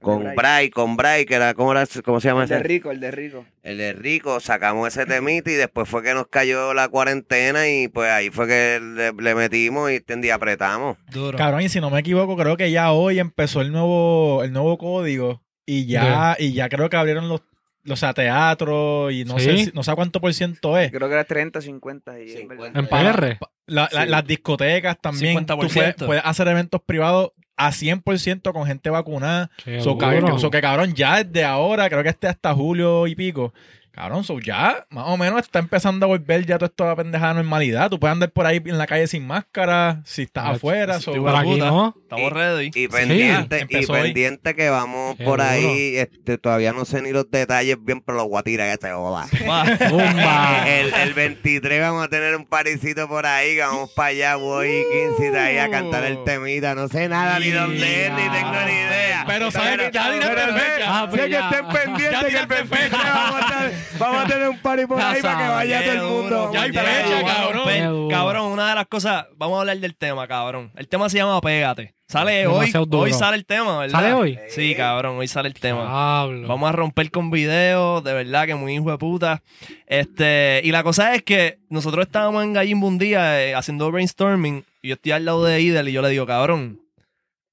con 0.02 0.23
Bray. 0.23 0.36
Bray, 0.36 0.69
con 0.69 0.97
Bray, 0.97 1.25
que 1.25 1.36
era, 1.36 1.54
¿cómo, 1.54 1.71
era, 1.73 1.86
cómo 2.04 2.19
se 2.19 2.30
llama 2.30 2.43
El 2.43 2.49
de 2.49 2.56
ese? 2.56 2.63
rico, 2.63 2.91
el 2.91 2.99
de 2.99 3.12
rico. 3.12 3.45
El 3.62 3.78
de 3.78 3.93
Rico, 3.93 4.39
sacamos 4.39 4.88
ese 4.88 5.06
temita 5.06 5.52
y 5.52 5.56
después 5.56 5.88
fue 5.88 6.02
que 6.02 6.13
nos 6.13 6.28
cayó 6.28 6.73
la 6.73 6.88
cuarentena 6.88 7.67
y 7.67 7.88
pues 7.88 8.10
ahí 8.10 8.30
fue 8.32 8.47
que 8.47 8.80
le, 8.82 9.12
le 9.12 9.36
metimos 9.36 9.91
y 9.91 9.95
entendí, 9.95 10.30
apretamos. 10.32 10.97
Duro. 11.12 11.38
Cabrón, 11.38 11.62
y 11.62 11.69
si 11.69 11.80
no 11.80 11.89
me 11.89 11.99
equivoco, 11.99 12.36
creo 12.36 12.58
que 12.58 12.71
ya 12.71 12.91
hoy 12.91 13.19
empezó 13.19 13.62
el 13.62 13.71
nuevo, 13.71 14.43
el 14.43 14.52
nuevo 14.52 14.78
código 14.78 15.43
y 15.65 15.86
ya, 15.86 16.36
y 16.39 16.54
ya 16.54 16.67
creo 16.67 16.89
que 16.89 16.97
abrieron 16.97 17.30
los, 17.30 17.41
los 17.89 18.04
a 18.04 18.13
teatro 18.13 19.12
y 19.12 19.25
no 19.25 19.38
¿Sí? 19.39 19.45
sé 19.45 19.58
si- 19.65 19.71
no 19.73 19.84
sé 19.84 19.93
cuánto 19.95 20.21
por 20.21 20.34
ciento 20.34 20.78
es. 20.78 20.91
Creo 20.91 21.08
que 21.08 21.13
era 21.13 21.23
30, 21.25 21.62
50 21.62 22.19
y 22.19 22.32
en 22.32 22.38
50. 22.38 22.63
verdad. 22.63 22.80
En 22.80 22.88
Para- 22.88 23.13
PR. 23.13 23.38
La- 23.67 23.89
la- 23.91 24.04
Sí. 24.04 24.10
Las 24.10 24.25
discotecas 24.25 24.97
también. 25.02 25.34
Tú 25.34 25.39
50%. 25.39 25.73
puedes, 25.73 25.95
puedes 26.08 26.23
hacer 26.25 26.47
eventos 26.47 26.82
privados 26.86 27.32
a 27.58 27.71
100% 27.73 28.54
con 28.54 28.65
gente 28.65 28.89
vacunada. 28.89 29.52
Qué 29.63 29.82
So, 29.82 29.95
duro. 29.95 30.36
que, 30.36 30.39
so 30.41 30.49
que, 30.49 30.62
cabrón, 30.62 30.93
ya 30.95 31.23
desde 31.23 31.43
ahora, 31.43 31.89
creo 31.89 32.02
que 32.04 32.10
este 32.10 32.28
hasta 32.28 32.54
julio 32.54 33.06
y 33.06 33.15
pico. 33.15 33.54
Cabrón, 33.99 34.23
so 34.23 34.39
ya 34.39 34.85
más 34.91 35.03
o 35.07 35.17
menos 35.17 35.41
está 35.41 35.59
empezando 35.59 36.05
a 36.05 36.07
volver 36.07 36.45
ya 36.45 36.57
toda 36.57 36.67
esta 36.69 36.95
pendejada 36.95 37.33
normalidad. 37.33 37.89
Tú 37.89 37.99
puedes 37.99 38.13
andar 38.13 38.31
por 38.31 38.45
ahí 38.45 38.62
en 38.65 38.77
la 38.77 38.88
calle 38.88 39.07
sin 39.07 39.27
máscara, 39.27 40.01
si 40.05 40.21
estás 40.21 40.45
Ah, 40.45 40.49
afuera. 40.51 40.99
sí, 40.99 41.03
so- 41.03 41.13
Por 41.15 41.35
aquí 41.35 41.55
no. 41.57 41.93
Estamos 42.01 42.31
ready. 42.31 42.71
Y 42.73 42.88
pendiente, 42.88 43.67
y 43.69 43.75
hoy. 43.75 43.85
pendiente 43.85 44.55
que 44.55 44.69
vamos 44.69 45.17
Qué 45.17 45.25
por 45.25 45.39
duro. 45.39 45.49
ahí, 45.49 45.97
este, 45.97 46.38
todavía 46.38 46.71
no 46.71 46.85
sé 46.85 47.01
ni 47.01 47.12
los 47.12 47.29
detalles 47.29 47.75
bien, 47.83 47.99
pero 47.99 48.19
los 48.19 48.29
voy 48.29 48.39
a 48.39 48.43
tirar 48.43 48.79
que 48.79 48.88
se 48.88 48.93
joda. 48.93 49.27
El, 50.65 50.93
el 50.93 51.13
23 51.13 51.81
vamos 51.81 52.05
a 52.05 52.07
tener 52.07 52.38
un 52.38 52.45
parisito 52.45 53.07
por 53.09 53.25
ahí, 53.25 53.55
que 53.55 53.62
vamos 53.62 53.91
para 53.91 54.07
allá, 54.09 54.35
voy 54.38 54.69
y 54.69 55.09
15 55.17 55.31
de 55.31 55.39
ahí 55.39 55.57
a 55.57 55.69
cantar 55.69 56.05
el 56.05 56.23
temita. 56.23 56.73
No 56.73 56.88
sé 56.88 57.09
nada 57.09 57.38
ni 57.39 57.49
dónde 57.51 58.05
es, 58.05 58.12
ni 58.13 58.21
tengo 58.29 58.51
ni 58.65 58.71
idea. 58.71 59.25
Pero 59.27 59.51
sabes 59.51 59.77
que 59.77 59.91
ya 59.91 60.09
pero 60.09 61.09
pues 61.09 61.21
sé 61.21 61.29
que 61.29 61.35
estén 61.38 61.67
pendientes 61.67 62.19
que 62.19 62.25
el 62.27 62.47
tiraste 62.47 62.55
23 62.55 62.69
fecha. 62.89 62.97
vamos 63.13 63.41
a, 63.41 63.43
estar- 63.45 63.71
vamos 63.97 64.23
a 64.23 64.28
tener 64.28 64.49
un 64.49 64.60
party 64.60 64.86
por 64.86 65.02
ahí 65.02 65.21
para 65.21 65.38
que 65.38 65.49
vaya 65.49 65.84
todo 65.84 65.93
el 65.93 66.02
mundo. 66.02 66.52
Ya 66.54 66.62
hay 66.63 66.71
fecha, 66.71 67.25
cabrón. 67.25 68.10
Cabrón, 68.10 68.52
una 68.52 68.69
de 68.69 68.75
las 68.75 68.88
cosas, 68.88 69.25
vamos 69.36 69.58
a 69.58 69.62
hablar 69.62 69.78
del 69.78 69.95
tema, 69.95 70.28
cabrón. 70.28 70.71
El 70.75 70.88
tema 70.88 71.10
se 71.10 71.17
llama 71.17 71.39
Pégate. 71.41 71.95
Sale 72.08 72.47
hoy, 72.47 72.73
hoy 72.91 73.13
sale 73.13 73.38
el 73.38 73.45
tema, 73.45 73.82
¿verdad? 73.82 73.99
¿Sale 73.99 74.13
hoy? 74.13 74.39
Sí, 74.47 74.73
cabrón, 74.73 75.17
hoy 75.19 75.28
sale 75.28 75.47
el 75.47 75.54
tema. 75.54 76.25
Vamos 76.47 76.67
a 76.67 76.71
romper 76.71 77.12
con 77.12 77.30
videos, 77.30 78.04
de 78.04 78.13
verdad 78.13 78.47
que 78.47 78.56
muy 78.56 78.73
hijo 78.73 78.89
de 78.89 78.97
puta. 78.97 79.43
Este, 79.86 80.60
y 80.63 80.71
la 80.71 80.82
cosa 80.82 81.13
es 81.13 81.21
que 81.21 81.60
nosotros 81.69 82.08
estábamos 82.08 82.43
en 82.43 82.54
Gallimbo 82.54 82.88
un 82.88 82.97
día 82.97 83.43
eh, 83.43 83.54
haciendo 83.54 83.91
brainstorming 83.91 84.65
y 84.82 84.88
yo 84.88 84.95
estoy 84.95 85.12
al 85.12 85.25
lado 85.25 85.45
de 85.45 85.62
Idel 85.62 85.88
y 85.89 85.91
yo 85.91 86.02
le 86.02 86.10
digo, 86.10 86.25
cabrón, 86.25 86.80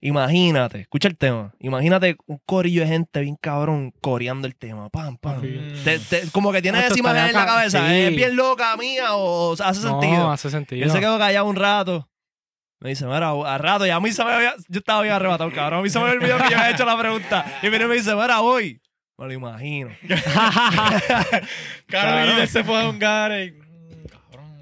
imagínate, 0.07 0.81
escucha 0.81 1.09
el 1.09 1.17
tema, 1.17 1.53
imagínate 1.59 2.17
un 2.27 2.39
corillo 2.47 2.83
de 2.83 2.89
gente 2.89 3.21
bien 3.21 3.37
cabrón 3.41 3.93
coreando 4.01 4.47
el 4.47 4.55
tema, 4.57 4.89
pam, 4.89 5.17
pam. 5.17 5.39
Mm. 5.43 5.85
Te- 5.85 5.99
te- 5.99 6.31
como 6.31 6.53
que 6.53 6.63
tienes 6.63 6.85
esa 6.85 6.99
imagen 6.99 7.27
en 7.27 7.33
la 7.35 7.47
cabeza, 7.47 7.87
sí. 7.89 7.95
¿es 7.95 8.17
bien 8.17 8.37
loca 8.37 8.77
mía 8.77 9.15
o, 9.15 9.51
o 9.51 9.57
sea, 9.57 9.69
hace 9.69 9.83
no, 9.87 10.01
sentido? 10.01 10.31
hace 10.31 10.51
sentido. 10.51 10.85
él 10.85 10.91
se 10.91 11.01
quedó 11.01 11.19
callado 11.19 11.47
un 11.47 11.57
rato 11.57 12.09
Me 12.81 12.91
dice, 12.91 13.07
mira, 13.07 13.31
a 13.31 13.59
rato, 13.59 13.87
y 13.87 13.91
a 13.91 13.99
mí 14.01 14.13
se 14.13 14.23
me 14.25 14.33
había, 14.33 14.55
yo 14.69 14.79
estaba 14.79 15.03
bien 15.03 15.15
arrebatado, 15.15 15.51
cabrón. 15.51 15.81
A 15.81 15.83
mí 15.83 15.89
se 15.91 15.99
me 15.99 16.05
olvidó 16.05 16.37
que 16.39 16.51
yo 16.51 16.59
había 16.59 16.71
hecho 16.71 16.85
la 16.85 16.99
pregunta. 16.99 17.45
Y 17.63 17.67
y 17.67 17.71
me 17.71 17.95
dice, 17.95 18.15
mira, 18.15 18.41
voy. 18.41 18.81
Me 19.19 19.27
lo 19.27 19.33
imagino. 19.33 19.91
Claro, 21.87 22.43
y 22.43 22.47
se 22.47 22.63
fue 22.65 22.81
a 22.83 22.89
un 22.89 22.97
y... 22.97 23.66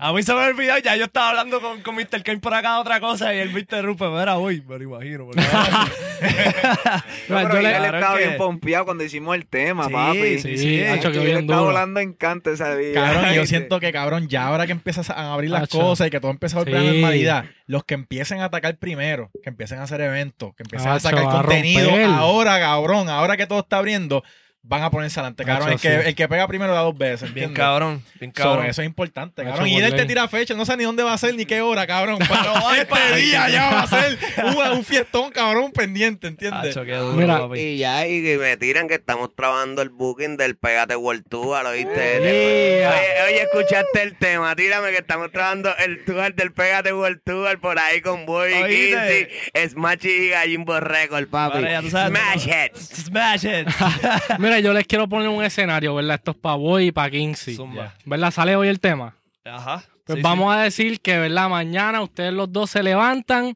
A 0.06 0.12
mí 0.12 0.22
se 0.22 0.34
me 0.34 0.40
olvidó, 0.40 0.76
ya 0.76 0.96
yo 0.96 1.04
estaba 1.06 1.30
hablando 1.30 1.62
con, 1.62 1.80
con 1.80 1.94
Mr. 1.94 2.22
Kane 2.22 2.38
por 2.38 2.52
acá 2.52 2.78
otra 2.78 3.00
cosa 3.00 3.34
y 3.34 3.38
él 3.38 3.50
me 3.54 3.60
interrumpe, 3.60 4.06
mira, 4.06 4.34
voy. 4.34 4.60
Me 4.68 4.76
lo 4.78 4.84
imagino. 4.84 5.24
me 5.26 5.34
lo 5.34 5.42
imagino. 5.42 5.78
No, 7.28 7.40
yo 7.40 7.48
pero 7.48 7.62
le- 7.62 7.70
él 7.70 7.76
claro 7.78 7.96
estaba 7.98 8.18
que- 8.18 8.24
bien 8.26 8.36
pompeado 8.36 8.84
cuando 8.84 9.02
hicimos 9.04 9.34
el 9.34 9.46
tema, 9.46 9.86
Sí, 9.86 9.92
papi. 9.94 10.18
sí, 10.20 10.38
Sí, 10.40 10.58
sí. 10.58 10.84
hacho, 10.84 11.08
que 11.08 11.14
Yo 11.16 11.20
le 11.24 11.26
bien 11.30 11.38
estaba 11.40 11.62
volando 11.62 12.00
en 12.00 12.12
canto 12.12 12.50
ese 12.50 12.76
día. 12.76 12.92
Cabrón, 12.94 13.32
y 13.32 13.34
yo 13.36 13.46
siento 13.46 13.80
que, 13.80 13.92
cabrón, 13.92 14.28
ya 14.28 14.46
ahora 14.46 14.66
que 14.66 14.72
empiezas 14.72 15.08
a 15.08 15.32
abrir 15.32 15.48
las 15.50 15.62
Hacho. 15.64 15.78
cosas 15.80 16.08
y 16.08 16.10
que 16.10 16.20
todo 16.20 16.30
empieza 16.32 16.56
a 16.56 16.60
volver 16.60 16.76
a 16.76 16.80
la 16.82 16.84
Sí. 16.92 17.00
normalidad, 17.00 17.44
los 17.66 17.84
que 17.84 17.94
empiecen 17.94 18.40
a 18.40 18.44
atacar 18.46 18.76
primero, 18.76 19.30
que 19.42 19.48
empiecen 19.48 19.78
a 19.78 19.84
hacer 19.84 20.02
eventos, 20.02 20.54
que 20.54 20.64
empiecen 20.64 20.88
a 20.88 20.94
Hacho, 20.96 21.08
sacar 21.08 21.24
a 21.26 21.30
contenido, 21.30 21.86
romper. 21.88 22.04
ahora, 22.06 22.60
cabrón, 22.60 23.08
ahora 23.08 23.36
que 23.38 23.46
todo 23.46 23.60
está 23.60 23.78
abriendo, 23.78 24.22
van 24.66 24.82
a 24.82 24.90
ponerse 24.90 25.20
adelante, 25.20 25.44
cabrón. 25.44 25.72
El, 25.72 25.80
que, 25.80 25.88
sí. 25.88 26.08
el 26.08 26.14
que 26.14 26.26
pega 26.26 26.48
primero 26.48 26.72
da 26.72 26.80
dos 26.80 26.96
veces, 26.96 27.32
Bien 27.34 27.50
¿entiendes? 27.50 27.58
cabrón, 27.58 28.02
bien 28.18 28.32
So, 28.34 28.42
cabrón. 28.42 28.66
eso 28.66 28.80
es 28.80 28.86
importante, 28.86 29.44
cabrón. 29.44 29.68
Y 29.68 29.78
él 29.78 29.94
te 29.94 30.06
tira 30.06 30.26
fecha, 30.26 30.54
no 30.54 30.64
sabe 30.64 30.78
ni 30.78 30.84
dónde 30.84 31.02
va 31.02 31.12
a 31.12 31.18
ser 31.18 31.34
ni 31.34 31.44
qué 31.44 31.60
hora, 31.60 31.86
cabrón. 31.86 32.18
Pero 32.28 32.70
este 32.72 33.16
día 33.16 33.48
ya 33.50 33.70
va 33.70 33.82
a 33.82 33.86
ser 33.86 34.18
un, 34.42 34.78
un 34.78 34.84
fiestón, 34.84 35.30
cabrón, 35.32 35.70
pendiente, 35.70 36.26
¿entiendes? 36.28 36.76
Hacho, 36.76 36.84
qué 36.86 36.94
duro, 36.94 37.12
Mira, 37.14 37.38
papi. 37.40 37.60
Y 37.60 37.76
ya, 37.78 38.06
y 38.06 38.20
me 38.38 38.56
tiran 38.56 38.88
que 38.88 38.94
estamos 38.94 39.34
trabajando 39.36 39.82
el 39.82 39.90
booking 39.90 40.38
del 40.38 40.56
Pégate 40.56 40.96
World 40.96 41.24
Tour, 41.28 41.62
¿lo 41.62 41.72
viste? 41.72 42.20
Yeah. 42.22 42.90
Oye, 42.90 43.32
oye, 43.34 43.42
escuchaste 43.42 44.02
el 44.02 44.16
tema, 44.16 44.56
tírame 44.56 44.90
que 44.92 44.98
estamos 44.98 45.30
trabajando 45.30 45.76
el 45.76 46.04
tour 46.06 46.34
del 46.34 46.52
Pégate 46.52 46.92
World 46.94 47.20
Tour 47.22 47.60
por 47.60 47.78
ahí 47.78 48.00
con 48.00 48.24
Boy. 48.24 48.52
Kinsey, 48.52 49.28
Smash 49.68 50.06
y 50.06 50.28
Gallimbo 50.30 50.80
Record, 50.80 51.28
papi. 51.28 51.62
Vale, 51.62 51.70
ya 51.70 51.90
sabes, 51.90 52.18
Smash 52.18 52.46
it. 52.46 52.76
Smash 52.76 53.44
it. 53.44 53.68
Mira, 54.38 54.53
yo 54.60 54.72
les 54.72 54.86
quiero 54.86 55.08
poner 55.08 55.28
un 55.28 55.42
escenario, 55.44 55.94
¿verdad? 55.94 56.16
Esto 56.16 56.30
es 56.32 56.36
para 56.36 56.56
Boy 56.56 56.86
y 56.88 56.92
para 56.92 57.10
Kinsey. 57.10 57.56
Zumba. 57.56 57.94
¿Verdad? 58.04 58.30
Sale 58.30 58.56
hoy 58.56 58.68
el 58.68 58.80
tema. 58.80 59.16
Ajá. 59.44 59.82
Pues 60.06 60.16
Sí, 60.16 60.22
vamos 60.22 60.54
a 60.54 60.60
decir 60.60 61.00
que, 61.00 61.18
¿verdad? 61.18 61.48
Mañana 61.48 62.02
ustedes 62.02 62.32
los 62.32 62.52
dos 62.52 62.70
se 62.70 62.82
levantan 62.82 63.54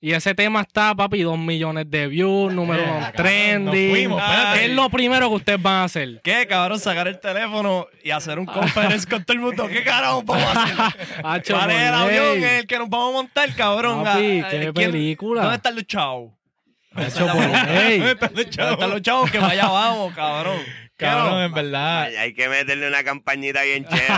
y 0.00 0.14
ese 0.14 0.34
tema 0.34 0.62
está, 0.62 0.94
papi, 0.94 1.22
dos 1.22 1.38
millones 1.38 1.88
de 1.88 2.08
views, 2.08 2.52
número 2.52 2.82
Eh, 2.82 2.92
uno 2.96 3.12
trending. 3.14 4.10
espérate. 4.12 4.58
¿Qué 4.58 4.64
es 4.66 4.72
lo 4.72 4.90
primero 4.90 5.28
que 5.28 5.34
ustedes 5.36 5.62
van 5.62 5.74
a 5.74 5.84
hacer? 5.84 6.20
¿Qué, 6.24 6.46
cabrón? 6.48 6.80
Sacar 6.80 7.06
el 7.08 7.20
teléfono 7.20 7.86
y 8.02 8.10
hacer 8.10 8.38
un 8.38 8.46
conference 8.46 9.06
con 9.08 9.22
todo 9.24 9.34
el 9.36 9.40
mundo. 9.40 9.68
¿Qué 9.68 9.84
carajo 9.84 10.22
vamos 10.24 10.44
a 10.56 10.86
hacer? 10.86 11.04
¿Cuál 11.52 11.70
es 11.70 11.76
el 11.88 11.94
avión 11.94 12.42
el 12.42 12.66
que 12.66 12.78
nos 12.78 12.88
vamos 12.90 13.10
a 13.10 13.12
montar, 13.12 13.54
cabrón? 13.54 14.02
Papi, 14.02 14.40
Ah, 14.40 14.48
qué 14.50 14.58
¿quién- 14.74 14.90
película. 14.90 15.42
¿Dónde 15.42 15.56
están 15.56 15.74
los 15.76 15.86
chavos? 15.86 16.32
Por 16.94 17.68
ley. 17.68 17.98
¿Dónde 18.00 18.42
están 18.42 18.90
los 18.90 19.02
chavos? 19.02 19.30
Que 19.30 19.38
vaya 19.38 19.68
vamos, 19.68 20.14
cabrón. 20.14 20.58
¿Qué 21.02 21.08
Cabrón, 21.08 21.30
no? 21.30 21.42
en 21.44 21.52
verdad. 21.52 22.02
Ay, 22.02 22.16
hay 22.16 22.34
que 22.34 22.48
meterle 22.48 22.88
una 22.88 23.04
campañita 23.04 23.62
bien 23.62 23.84
chévere. 23.84 24.06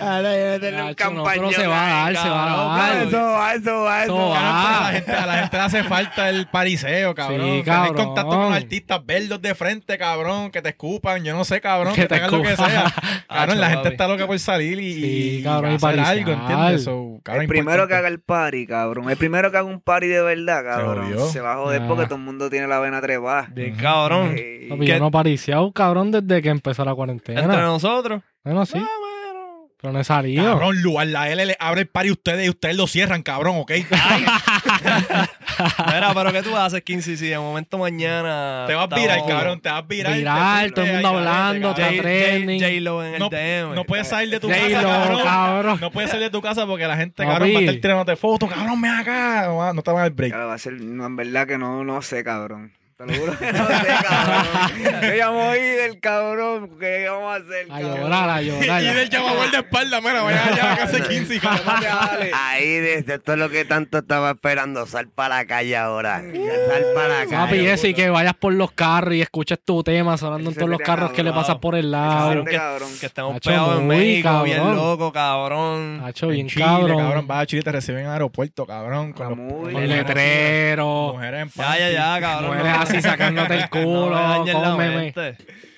Ahora 0.00 0.30
hay 0.30 0.38
que 0.38 0.44
meterle 0.52 0.82
un 0.82 0.88
Hacho, 0.88 1.10
no, 1.10 1.24
campañón. 1.24 1.52
se 1.52 1.66
va 1.66 1.86
a 1.86 1.90
dar, 2.12 2.22
se 2.22 2.28
va 2.28 2.44
a 2.44 2.78
dar. 2.78 3.06
Eso 3.06 3.22
va, 3.22 3.54
eso 3.54 3.82
va, 3.82 4.04
eso 4.04 4.14
Eso 4.14 4.28
va. 4.30 4.78
a, 4.78 4.82
la 4.82 4.92
gente, 4.92 5.12
a 5.12 5.26
la 5.26 5.34
gente 5.38 5.56
le 5.56 5.62
hace 5.62 5.84
falta 5.84 6.28
el 6.28 6.46
pariseo, 6.48 7.14
cabrón. 7.14 7.40
Sí, 7.40 7.46
Tener 7.46 7.64
cabrón. 7.64 7.94
contacto 8.06 8.30
con 8.30 8.52
artistas 8.52 9.04
verdes 9.06 9.40
de 9.42 9.54
frente, 9.54 9.98
cabrón, 9.98 10.50
que 10.50 10.62
te 10.62 10.70
escupan, 10.70 11.22
yo 11.24 11.34
no 11.34 11.44
sé, 11.44 11.60
cabrón, 11.60 11.94
Que 11.94 12.02
que, 12.02 12.08
te 12.08 12.14
tengan 12.14 12.30
lo 12.30 12.42
que 12.42 12.50
escupan. 12.52 12.70
sea. 12.70 12.92
Cabrón, 13.32 13.60
la 13.60 13.70
gente 13.70 13.88
está 13.88 14.06
loca 14.06 14.26
por 14.26 14.38
salir 14.38 14.78
y, 14.78 14.92
Sí, 14.94 15.38
y 15.38 15.42
cabrón, 15.42 15.72
y 15.72 15.74
hacer 15.76 16.00
algo, 16.00 16.32
¿entiendes? 16.32 16.84
So, 16.84 17.18
cabrón, 17.22 17.42
el 17.44 17.48
primero 17.48 17.88
que 17.88 17.94
haga 17.94 18.08
el 18.08 18.20
party, 18.20 18.66
cabrón. 18.66 19.08
El 19.08 19.16
primero 19.16 19.50
que 19.50 19.56
haga 19.56 19.66
un 19.66 19.80
party 19.80 20.06
de 20.08 20.20
verdad, 20.20 20.62
cabrón. 20.62 21.14
Se, 21.30 21.40
va 21.40 21.54
a 21.54 21.56
joder 21.56 21.80
Ah. 21.82 21.88
porque 21.88 22.04
todo 22.04 22.16
el 22.16 22.20
mundo 22.22 22.50
tiene 22.50 22.66
la 22.66 22.78
vena 22.78 23.00
trepada. 23.00 23.46
Bien, 23.50 23.74
cabrón. 23.76 24.36
Papi, 24.68 24.80
¿Qué? 24.86 24.92
yo 24.92 24.98
no 24.98 25.08
he 25.08 25.10
pariciado, 25.10 25.72
cabrón, 25.72 26.10
desde 26.10 26.42
que 26.42 26.48
empezó 26.48 26.84
la 26.84 26.94
cuarentena. 26.94 27.40
Entre 27.42 27.60
nosotros. 27.62 28.22
Bueno, 28.44 28.66
sí, 28.66 28.74
Ah, 28.76 28.88
bueno. 29.00 29.68
pero 29.80 29.92
no 29.92 30.00
he 30.00 30.04
salido. 30.04 30.44
Cabrón, 30.44 30.82
lugar, 30.82 31.06
la 31.08 31.30
L 31.30 31.44
le 31.46 31.56
abre 31.58 31.82
el 31.82 31.88
party 31.88 32.08
a 32.08 32.12
ustedes 32.12 32.46
y 32.46 32.48
ustedes 32.50 32.76
lo 32.76 32.86
cierran, 32.86 33.22
cabrón, 33.22 33.56
¿ok? 33.58 33.72
Mira, 35.86 36.12
pero 36.14 36.32
¿qué 36.32 36.42
tú 36.42 36.56
haces, 36.56 36.82
15? 36.82 37.16
Si 37.16 37.26
de 37.28 37.38
momento 37.38 37.78
mañana. 37.78 38.64
te 38.66 38.74
vas 38.74 38.88
a 38.90 38.96
virar, 38.96 39.18
estamos- 39.18 39.28
cabrón, 39.40 39.60
te 39.60 39.68
vas 39.70 39.78
a 39.78 39.82
virar. 39.82 40.14
Viral, 40.16 40.66
te 40.68 40.72
todo 40.72 40.84
el 40.86 40.92
mundo 40.94 41.08
hablando, 41.08 41.70
está 41.70 41.82
J- 41.90 42.02
trending. 42.02 42.60
J-Lo 42.60 43.04
en 43.04 43.14
el 43.14 43.20
No, 43.20 43.28
DM. 43.28 43.74
no 43.74 43.84
puedes 43.84 44.08
salir 44.08 44.30
de 44.30 44.40
tu 44.40 44.48
casa, 44.48 44.82
cabrón. 44.82 45.20
cabrón. 45.22 45.78
No 45.82 45.90
puedes 45.90 46.10
salir 46.10 46.24
de 46.26 46.30
tu 46.30 46.40
casa 46.42 46.66
porque 46.66 46.86
la 46.86 46.96
gente, 46.96 47.24
cabrón, 47.24 47.50
va 47.54 47.58
a 47.58 47.60
estar 47.62 47.74
tirándote 47.76 48.16
fotos. 48.16 48.48
Cabrón, 48.50 48.80
ven 48.80 48.90
acá. 48.92 49.46
No, 49.74 49.82
te 49.82 49.90
van 49.90 50.00
a 50.00 50.02
dar 50.04 50.12
break. 50.12 50.32
Va 50.34 50.54
a 50.54 50.58
ser, 50.58 50.74
no, 50.74 51.06
en 51.06 51.16
verdad 51.16 51.46
que 51.46 51.58
no, 51.58 51.84
no 51.84 52.02
sé, 52.02 52.22
cabrón. 52.24 52.72
Te 52.96 53.06
lo 53.06 53.14
juro 53.14 53.38
que 53.38 53.52
no 53.52 53.66
sé, 53.66 53.86
cabrón. 54.08 55.18
Yo 55.18 55.50
del 55.82 56.00
cabrón. 56.00 56.70
¿Qué 56.78 57.06
vamos 57.08 57.32
a 57.32 57.36
hacer, 57.36 57.66
A 57.70 57.80
cabrón? 57.80 58.00
llorar, 58.00 58.30
a 58.30 58.42
Y 58.42 58.46
llorar. 58.46 58.82
del 58.82 59.10
llamador 59.10 59.50
de 59.50 59.56
espalda, 59.58 60.00
mira, 60.00 60.22
vaya 60.22 60.46
allá 60.46 60.72
a 60.72 60.76
casa 60.76 60.96
de 60.98 61.02
15, 61.08 61.40
cabrón. 61.40 61.62
Llámate 61.66 61.86
a 61.88 61.98
Ale. 62.02 62.30
Ahí, 62.34 62.68
desde 62.78 63.14
esto 63.14 63.32
es 63.32 63.38
lo 63.38 63.48
que 63.50 63.64
tanto 63.64 63.98
estaba 63.98 64.30
esperando. 64.32 64.86
Sal 64.86 65.08
para 65.08 65.36
la 65.38 65.44
calle 65.46 65.76
ahora. 65.76 66.20
Sal 66.20 66.84
para 66.94 67.08
la 67.08 67.14
calle. 67.24 67.36
Papi, 67.36 67.66
eso 67.66 67.86
y 67.86 67.94
que 67.94 68.08
vayas 68.10 68.34
por 68.34 68.52
los 68.54 68.72
carros 68.72 69.14
y 69.14 69.22
escuches 69.22 69.58
tu 69.64 69.82
tema 69.82 70.16
sonando 70.16 70.50
en 70.50 70.52
Ese 70.52 70.60
todos 70.60 70.70
los 70.70 70.80
carros 70.80 71.12
que 71.12 71.22
le 71.22 71.32
pasas 71.32 71.56
por 71.58 71.74
el 71.74 71.90
lado. 71.90 72.44
Que, 72.44 72.56
Hacho, 72.56 73.38
pegados 73.42 73.80
en 73.80 73.86
México, 73.86 74.42
bien 74.42 74.74
loco, 74.76 75.12
cabrón. 75.12 76.00
Hacho, 76.04 76.28
bien 76.28 76.48
Chile, 76.48 76.64
cabrón. 76.64 76.98
cabrón, 76.98 77.26
vas 77.26 77.42
a 77.42 77.46
Chile, 77.46 77.62
te 77.62 77.72
reciben 77.72 78.00
en 78.00 78.06
el 78.06 78.12
aeropuerto, 78.12 78.66
cabrón. 78.66 79.12
Con, 79.12 79.28
los- 79.28 79.38
Muy 79.38 79.72
Con 79.72 79.82
bien. 79.84 79.88
letrero. 79.88 81.12
mujeres 81.14 81.42
en 81.42 81.48
Ya, 81.62 81.78
ya, 81.78 81.90
ya, 81.90 82.20
cabrón. 82.20 82.56
Mujeres 82.58 82.72
así 82.98 83.02
sacándote 83.02 83.54
el 83.54 83.68
culo, 83.70 84.44
cómeme. 84.52 85.14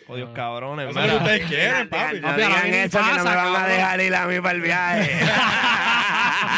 Jodidos 0.07 0.31
cabrones. 0.35 0.91
Eso 0.91 1.01
es 1.01 1.07
lo 1.07 1.19
que 1.19 1.25
mira. 1.25 1.25
ustedes 1.25 1.49
quieren, 1.49 1.89
papi. 1.89 2.21
No 2.21 2.29
Papi, 2.29 2.43
ahora 2.43 2.63
digan 2.63 2.75
eso 2.75 2.99
que 2.99 3.05
no 3.05 3.11
me 3.15 3.23
van 3.23 3.27
a 3.27 3.35
cabrón. 3.35 3.69
dejar 3.69 4.01
ir 4.03 4.15
a 4.15 4.27
mí 4.27 4.41
para 4.41 4.55
el 4.55 4.61
viaje. 4.61 5.11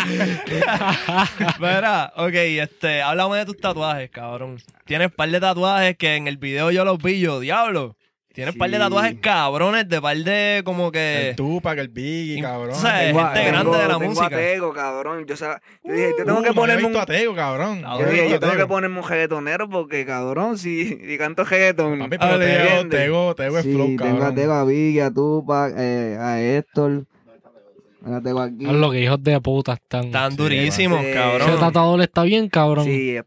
Mira, 1.58 2.12
ok, 2.16 2.32
este, 2.34 3.02
háblame 3.02 3.38
de 3.38 3.46
tus 3.46 3.56
tatuajes, 3.60 4.10
cabrón. 4.10 4.60
Tienes 4.84 5.10
par 5.12 5.28
de 5.30 5.40
tatuajes 5.40 5.96
que 5.96 6.16
en 6.16 6.26
el 6.28 6.36
video 6.38 6.70
yo 6.70 6.84
los 6.84 6.98
vi, 7.02 7.20
yo, 7.20 7.40
diablo. 7.40 7.96
Tienes 8.36 8.54
par 8.54 8.70
de 8.70 8.78
tatuajes 8.78 9.16
cabrones, 9.20 9.88
de 9.88 10.00
par 10.00 10.16
de 10.16 10.62
como 10.64 10.92
que. 10.92 11.30
El 11.30 11.36
Tupac, 11.36 11.78
el 11.78 11.88
Biggie, 11.88 12.38
Y- 12.38 12.42
cabrón. 12.42 12.70
tú 12.70 12.76
sabes, 12.76 13.06
Tengo 13.08 13.20
gente 13.24 13.44
grande 13.48 13.70
de 13.72 13.78
la 13.88 13.98
tengo 13.98 14.00
música. 14.10 14.26
a 14.26 14.28
Tego, 14.28 14.72
cabrón. 14.72 15.26
Yo, 15.26 15.34
yo 15.34 15.92
dije, 15.92 16.10
yo 16.18 16.24
tengo 16.24 16.38
Uh, 16.38 16.42
que 16.42 16.48
no 16.50 16.54
ponerme 16.54 16.84
un... 16.86 17.04
Tego, 17.06 17.34
cabrón. 17.34 17.80
Cabrón, 17.82 18.06
Yo 18.06 18.12
dije, 18.12 18.30
yo 18.30 18.38
tengo 18.40 18.56
que 18.56 18.66
ponerme 18.66 19.00
un 19.00 19.08
reggaetonero 19.08 19.68
porque, 19.70 20.06
cabrón, 20.06 20.58
si, 20.58 20.86
si 20.86 21.18
canto 21.18 21.44
reggaeton... 21.44 21.98
Papi, 21.98 22.18
pero 22.18 22.38
Dale, 22.38 22.46
Tego. 22.46 22.88
Tego, 22.90 23.34
Tego 23.34 23.58
es 23.58 23.64
Sí, 23.64 23.72
flow, 23.72 23.86
tengo 23.96 24.04
a 24.04 24.18
cabrón. 24.18 24.34
Tego, 24.36 24.52
a 24.52 24.64
Biggie, 24.64 25.02
a 25.02 25.10
Tupac, 25.10 25.74
eh, 25.76 26.16
a 26.20 26.40
Héctor. 26.42 27.04
Tengo 28.22 28.40
aquí. 28.40 28.64
Lo 28.66 28.90
que 28.92 29.00
hijos 29.00 29.20
de 29.22 29.40
puta 29.40 29.72
están. 29.72 30.04
Están 30.04 30.36
durísimos, 30.36 31.00
sí. 31.00 31.06
Ese 31.06 31.14
cabrón. 31.14 31.58
tatuador 31.58 32.00
está 32.02 32.22
bien, 32.22 32.48
cabrón. 32.48 32.84
Sí, 32.84 33.16
es. 33.16 33.24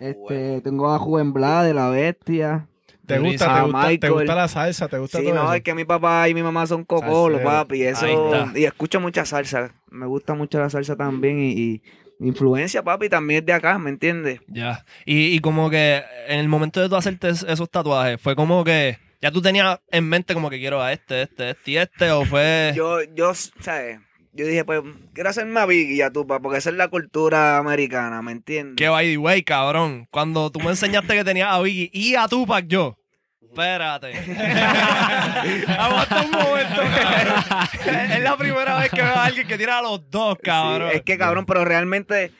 Este, 0.00 0.60
tengo 0.62 0.90
a 0.92 0.98
Juven 0.98 1.32
Bla 1.32 1.62
de 1.62 1.74
La 1.74 1.88
Bestia. 1.90 2.66
¿Te 3.06 3.18
gusta, 3.18 3.52
te 3.54 3.60
gusta, 3.62 3.98
te 3.98 4.08
gusta 4.10 4.34
la 4.34 4.48
salsa? 4.48 4.88
¿Te 4.88 4.98
gusta 4.98 5.18
Sí, 5.18 5.24
todo 5.24 5.34
no, 5.34 5.44
eso? 5.44 5.54
es 5.54 5.62
que 5.62 5.74
mi 5.74 5.84
papá 5.84 6.28
y 6.28 6.34
mi 6.34 6.42
mamá 6.42 6.66
son 6.66 6.84
cocolos, 6.84 7.40
papi. 7.42 7.82
Eso, 7.82 8.06
y 8.54 8.64
escucho 8.64 9.00
mucha 9.00 9.24
salsa. 9.24 9.74
Me 9.90 10.06
gusta 10.06 10.34
mucho 10.34 10.58
la 10.60 10.70
salsa 10.70 10.96
también. 10.96 11.40
Y, 11.40 11.50
y 11.52 11.82
influencia, 12.20 12.82
papi, 12.84 13.08
también 13.08 13.40
es 13.40 13.46
de 13.46 13.52
acá, 13.52 13.78
¿me 13.78 13.90
entiendes? 13.90 14.40
Ya. 14.46 14.84
Y, 15.04 15.34
y 15.34 15.40
como 15.40 15.68
que 15.70 16.02
en 16.28 16.38
el 16.38 16.48
momento 16.48 16.80
de 16.80 16.88
tú 16.88 16.94
hacerte 16.96 17.28
es- 17.30 17.42
esos 17.42 17.68
tatuajes, 17.68 18.20
fue 18.20 18.36
como 18.36 18.62
que 18.62 18.96
ya 19.20 19.30
tú 19.32 19.42
tenías 19.42 19.80
en 19.90 20.08
mente 20.08 20.32
como 20.34 20.48
que 20.48 20.58
quiero 20.60 20.80
a 20.80 20.92
este, 20.92 21.22
este, 21.22 21.50
este 21.50 21.70
y 21.72 21.76
este, 21.78 22.10
o 22.12 22.24
fue. 22.24 22.72
Yo, 22.76 23.02
yo, 23.14 23.32
¿sabes? 23.34 23.98
Yo 24.34 24.46
dije, 24.46 24.64
pues, 24.64 24.80
quiero 25.12 25.28
hacerme 25.28 25.60
a 25.60 25.66
Biggie 25.66 25.94
y 25.96 26.00
a 26.00 26.10
Tupac, 26.10 26.40
porque 26.40 26.58
esa 26.58 26.70
es 26.70 26.76
la 26.76 26.88
cultura 26.88 27.58
americana, 27.58 28.22
¿me 28.22 28.32
entiendes? 28.32 28.76
Que 28.76 28.88
by 28.88 29.06
the 29.10 29.18
way, 29.18 29.42
cabrón. 29.42 30.08
Cuando 30.10 30.50
tú 30.50 30.58
me 30.60 30.70
enseñaste 30.70 31.14
que 31.14 31.22
tenías 31.24 31.48
a 31.52 31.60
Biggie 31.60 31.90
y 31.92 32.14
a 32.14 32.26
Tupac, 32.28 32.66
yo. 32.66 32.96
Espérate. 33.42 34.12
Aguanta 35.78 36.22
un 36.24 36.30
momento, 36.30 36.80
cabrón. 36.80 38.10
Es 38.10 38.22
la 38.22 38.36
primera 38.38 38.78
vez 38.78 38.90
que 38.90 39.02
veo 39.02 39.14
a 39.14 39.24
alguien 39.26 39.46
que 39.46 39.58
tiene 39.58 39.72
a 39.72 39.82
los 39.82 40.10
dos, 40.10 40.38
cabrón. 40.42 40.88
Sí, 40.90 40.96
es 40.96 41.02
que, 41.02 41.18
cabrón, 41.18 41.44
pero 41.44 41.64
realmente... 41.64 42.32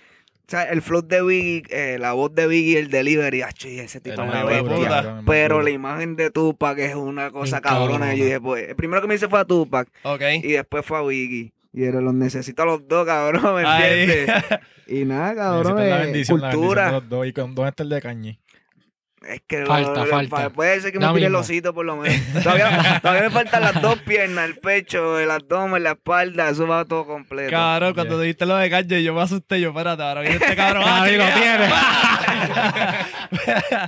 O 0.47 0.51
sea, 0.53 0.65
el 0.65 0.83
flow 0.83 1.03
de 1.03 1.23
Biggie, 1.23 1.63
eh, 1.71 1.99
la 1.99 2.13
voz 2.15 2.35
de 2.35 2.47
Biggie, 2.47 2.79
el 2.79 2.91
delivery, 2.91 3.43
acho, 3.43 3.69
y 3.69 3.79
ese 3.79 4.01
tipo 4.01 4.23
una 4.23 4.45
bestia. 4.45 5.23
Pero 5.25 5.57
más 5.57 5.65
la 5.65 5.71
imagen 5.71 6.17
de 6.17 6.31
Tupac 6.31 6.79
es 6.79 6.95
una 6.95 7.31
cosa 7.31 7.61
cabrona. 7.61 8.15
Y 8.15 8.19
yo 8.19 8.25
dije, 8.25 8.41
pues, 8.41 8.69
el 8.69 8.77
primero 8.77 9.01
que 9.01 9.09
me 9.09 9.15
hice 9.15 9.29
fue 9.29 9.41
a 9.41 9.45
Tupac 9.45 9.89
Ok. 10.03 10.23
y 10.43 10.53
después 10.53 10.85
fue 10.85 10.99
a 10.99 11.03
Biggie. 11.03 11.53
Y 11.73 11.85
era, 11.85 12.01
los 12.01 12.13
necesito 12.13 12.63
a 12.63 12.67
los 12.67 12.87
dos, 12.87 13.07
cabrón, 13.07 13.55
¿me 13.55 13.63
entiendes? 13.63 14.45
Y 14.87 15.05
nada, 15.05 15.35
cabrón. 15.35 15.77
Necesitan 15.77 15.91
la 15.91 16.03
eh, 16.03 16.05
bendición, 16.07 16.41
la 16.41 16.51
cultura. 16.51 16.83
bendición 16.83 17.09
de 17.09 17.11
los 17.15 17.19
dos. 17.19 17.27
¿Y 17.27 17.33
con 17.33 17.55
dónde 17.55 17.69
está 17.71 17.83
el 17.85 17.89
de 17.89 18.03
Cañi? 18.03 18.41
Es 19.27 19.41
que 19.47 19.65
Falta, 19.65 20.05
lo- 20.05 20.11
falta. 20.11 20.51
puede 20.51 20.81
ser 20.81 20.91
que 20.93 20.99
me 20.99 21.07
tire 21.15 21.27
el 21.27 21.35
osito 21.35 21.73
por 21.73 21.87
lo 21.87 21.97
menos. 21.97 22.21
Todavía, 22.43 22.99
todavía 23.03 23.23
me 23.23 23.31
faltan 23.31 23.63
las 23.63 23.81
dos 23.81 24.01
piernas, 24.01 24.45
el 24.47 24.57
pecho, 24.59 25.21
el 25.21 25.31
abdomen, 25.31 25.85
la 25.85 25.93
espalda, 25.93 26.49
eso 26.49 26.67
va 26.67 26.85
todo 26.85 27.07
completo. 27.07 27.51
Cabrón, 27.53 27.95
cuando 27.95 28.21
dijiste 28.21 28.47
lo 28.47 28.57
de 28.57 28.69
Kanye, 28.69 29.03
yo 29.05 29.15
me 29.15 29.23
asusté. 29.23 29.61
Yo, 29.61 29.69
espérate, 29.69 30.03
ahora 30.03 30.23
viene 30.23 30.37
este 30.37 30.57
cabrón. 30.57 30.83
ah, 30.87 31.05
tienes. 31.07 31.73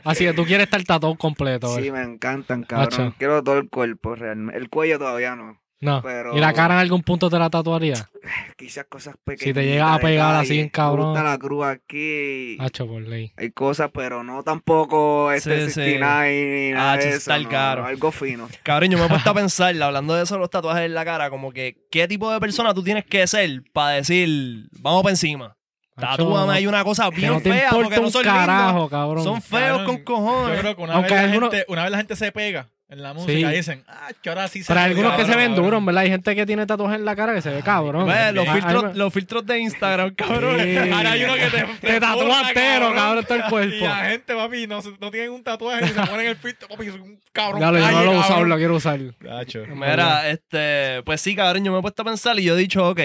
Así 0.05 0.25
que 0.25 0.33
tú 0.33 0.45
quieres 0.45 0.65
estar 0.67 0.83
tatuado 0.85 1.17
completo. 1.17 1.75
Sí, 1.75 1.91
¿verdad? 1.91 2.07
me 2.07 2.15
encantan, 2.15 2.63
cabrón. 2.63 3.15
Quiero 3.19 3.43
todo 3.43 3.59
el 3.59 3.69
cuerpo, 3.69 4.15
realmente. 4.15 4.57
El 4.59 4.69
cuello 4.71 4.99
todavía 4.99 5.35
no. 5.35 5.61
No. 5.85 6.01
Pero- 6.03 6.35
¿Y 6.37 6.41
la 6.41 6.53
cara 6.53 6.75
en 6.75 6.81
algún 6.81 7.03
punto 7.03 7.29
te 7.29 7.39
la 7.39 7.51
tatuaría? 7.51 7.95
Quizás 8.57 8.87
cosas 8.87 9.17
pequeñas. 9.23 9.45
Si 9.45 9.53
te 9.53 9.65
llega 9.67 9.93
a 9.95 9.99
pegar 9.99 10.35
así 10.37 10.59
en 10.59 10.69
cabrón. 10.71 11.13
La 11.15 11.37
cruz 11.39 11.65
aquí. 11.67 12.57
Hacho 12.59 12.87
por 12.87 13.03
ley. 13.03 13.33
Hay 13.37 13.51
cosas, 13.51 13.91
pero 13.93 14.25
no 14.25 14.43
tampoco 14.43 15.31
este 15.33 15.67
Sí, 15.67 15.67
sí. 15.67 15.73
69 15.75 16.69
ni 16.69 16.73
nada 16.73 16.93
Ah, 16.93 16.97
de 16.97 17.09
eso. 17.09 17.17
está 17.19 17.37
el 17.37 17.45
no, 17.45 17.49
caro. 17.51 17.83
no, 17.83 17.89
algo 17.89 18.11
fino. 18.13 18.49
Cabrón, 18.63 18.91
yo 18.91 18.99
me 18.99 19.05
he 19.05 19.09
puesto 19.09 19.31
a 19.31 19.35
pensar, 19.35 19.81
hablando 19.83 20.15
de 20.15 20.23
eso, 20.25 20.39
los 20.39 20.49
tatuajes 20.51 20.85
en 20.87 20.95
la 20.95 21.05
cara, 21.05 21.29
como 21.31 21.53
que, 21.53 21.77
¿qué 21.91 22.09
tipo 22.09 22.33
de 22.33 22.41
persona 22.41 22.73
tú 22.73 22.83
tienes 22.83 23.05
que 23.05 23.27
ser 23.27 23.63
para 23.73 23.91
decir, 23.97 24.69
vamos 24.81 25.03
para 25.03 25.13
encima? 25.13 25.57
Tatúame, 25.97 26.55
hay 26.55 26.67
una 26.67 26.83
cosa 26.83 27.09
bien 27.11 27.35
no 27.35 27.41
fea 27.41 27.71
porque 27.71 27.97
no 27.97 28.07
un 28.07 28.11
son 28.11 28.25
carajo, 28.25 28.71
lindos. 28.73 28.91
cabrón. 28.91 29.23
Son 29.25 29.41
feos 29.41 29.79
Cabrón, 29.79 29.87
con 29.87 29.99
cojones. 30.03 30.57
Yo 30.57 30.61
creo 30.63 30.77
que 30.77 30.83
una, 30.83 30.95
Aunque 30.95 31.15
vez 31.15 31.23
la 31.23 31.29
gente, 31.41 31.65
una 31.69 31.83
vez 31.83 31.91
la 31.93 31.97
gente 31.99 32.17
se 32.17 32.33
pega 32.33 32.69
en 32.95 33.03
la 33.03 33.13
música 33.13 33.33
Sí. 33.51 33.55
y 33.55 33.57
dicen, 33.57 33.85
ah, 33.87 34.09
que 34.23 34.29
ahora 34.31 34.49
sí 34.49 34.63
se 34.63 34.73
ve, 34.73 34.81
algunos 34.81 35.13
que 35.15 35.25
se 35.27 35.37
ven 35.37 35.49
cabrón". 35.51 35.65
duros, 35.65 35.85
¿verdad? 35.85 36.03
Hay 36.05 36.09
gente 36.11 36.35
que 36.35 36.47
tiene 36.47 36.65
tatuajes 36.67 36.99
en 36.99 37.05
la 37.05 37.15
cara 37.15 37.35
que 37.35 37.43
se 37.43 37.51
ve 37.51 37.63
cabrón. 37.63 38.07
Ve, 38.07 38.33
los, 38.33 38.49
filtros, 38.49 38.97
los 38.97 39.47
de 39.47 39.59
Instagram, 39.61 40.15
cabrón. 40.15 40.59
Sí. 40.61 40.77
Ahora 40.79 41.13
hay 41.13 41.25
uno 41.25 41.35
que 41.35 41.47
te, 41.51 41.87
Te 41.87 42.01
tatúa 42.01 42.49
entero, 42.49 42.95
cabrón, 42.95 43.25
todo 43.25 43.39
el 43.39 43.45
Y 43.45 43.51
cuerpo. 43.51 43.85
la 43.85 44.05
gente, 44.07 44.35
papi, 44.35 44.67
no, 44.67 44.81
no 45.01 45.11
tienen 45.11 45.31
un 45.31 45.43
tatuaje 45.45 45.85
y 45.85 45.89
se 45.89 45.95
ponen 46.07 46.27
el 46.27 46.37
filtro, 46.37 46.69
papi, 46.69 46.87
es 46.87 46.95
un 46.95 47.21
cabrón. 47.33 47.61
Ya 47.61 47.71
lo, 47.71 47.79
yo 47.79 47.91
no 47.91 48.05
lo 48.05 48.13
he 48.13 48.19
usado, 48.19 48.45
lo 48.45 48.57
quiero 48.57 48.75
usar. 48.77 49.01
Gacho. 49.21 49.65
Mira, 49.75 50.31
este, 50.31 51.03
pues 51.05 51.21
sí, 51.21 51.35
cabrón, 51.37 51.65
yo 51.65 51.73
me 51.73 51.79
he 51.79 51.83
puesto 51.83 52.03
a 52.03 52.05
pensar 52.07 52.39
y 52.39 52.45
yo 52.45 52.55
he 52.57 52.59
dicho, 52.59 52.89
ok, 52.89 53.01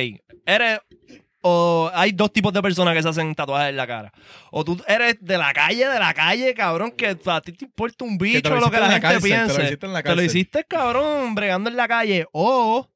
eres, 0.46 0.80
o 1.42 1.90
hay 1.94 2.12
dos 2.12 2.32
tipos 2.34 2.52
de 2.54 2.62
personas 2.62 2.94
que 2.94 3.02
se 3.04 3.10
hacen 3.10 3.34
tatuajes 3.36 3.70
en 3.70 3.78
la 3.78 3.88
cara. 3.88 4.12
O 4.52 4.64
tú 4.66 4.82
eres 4.88 5.18
de 5.22 5.38
la 5.38 5.54
calle, 5.54 5.88
de 5.88 6.00
la 6.00 6.14
calle, 6.14 6.54
cabrón, 6.54 6.92
que 6.92 7.18
a 7.26 7.42
ti 7.42 7.52
te 7.54 7.66
importa 7.66 8.04
un 8.06 8.18
bicho 8.18 8.50
lo 8.50 8.60
lo, 8.60 8.70
que 8.72 8.78
la 8.80 8.88
la 8.88 8.94
gente 8.94 9.02
cárcel, 9.02 9.22
te 9.22 9.30
lo 9.30 9.46
piense. 9.46 9.64
hiciste 9.66 9.86
en 9.86 9.94
la 9.94 10.04
Te 10.04 10.16
lo 10.16 10.22
hiciste, 10.24 10.64
cabrón, 10.66 11.36
bregando 11.36 11.70
en 11.70 11.76
la 11.78 11.88
calle. 11.88 12.26
O, 12.34 12.90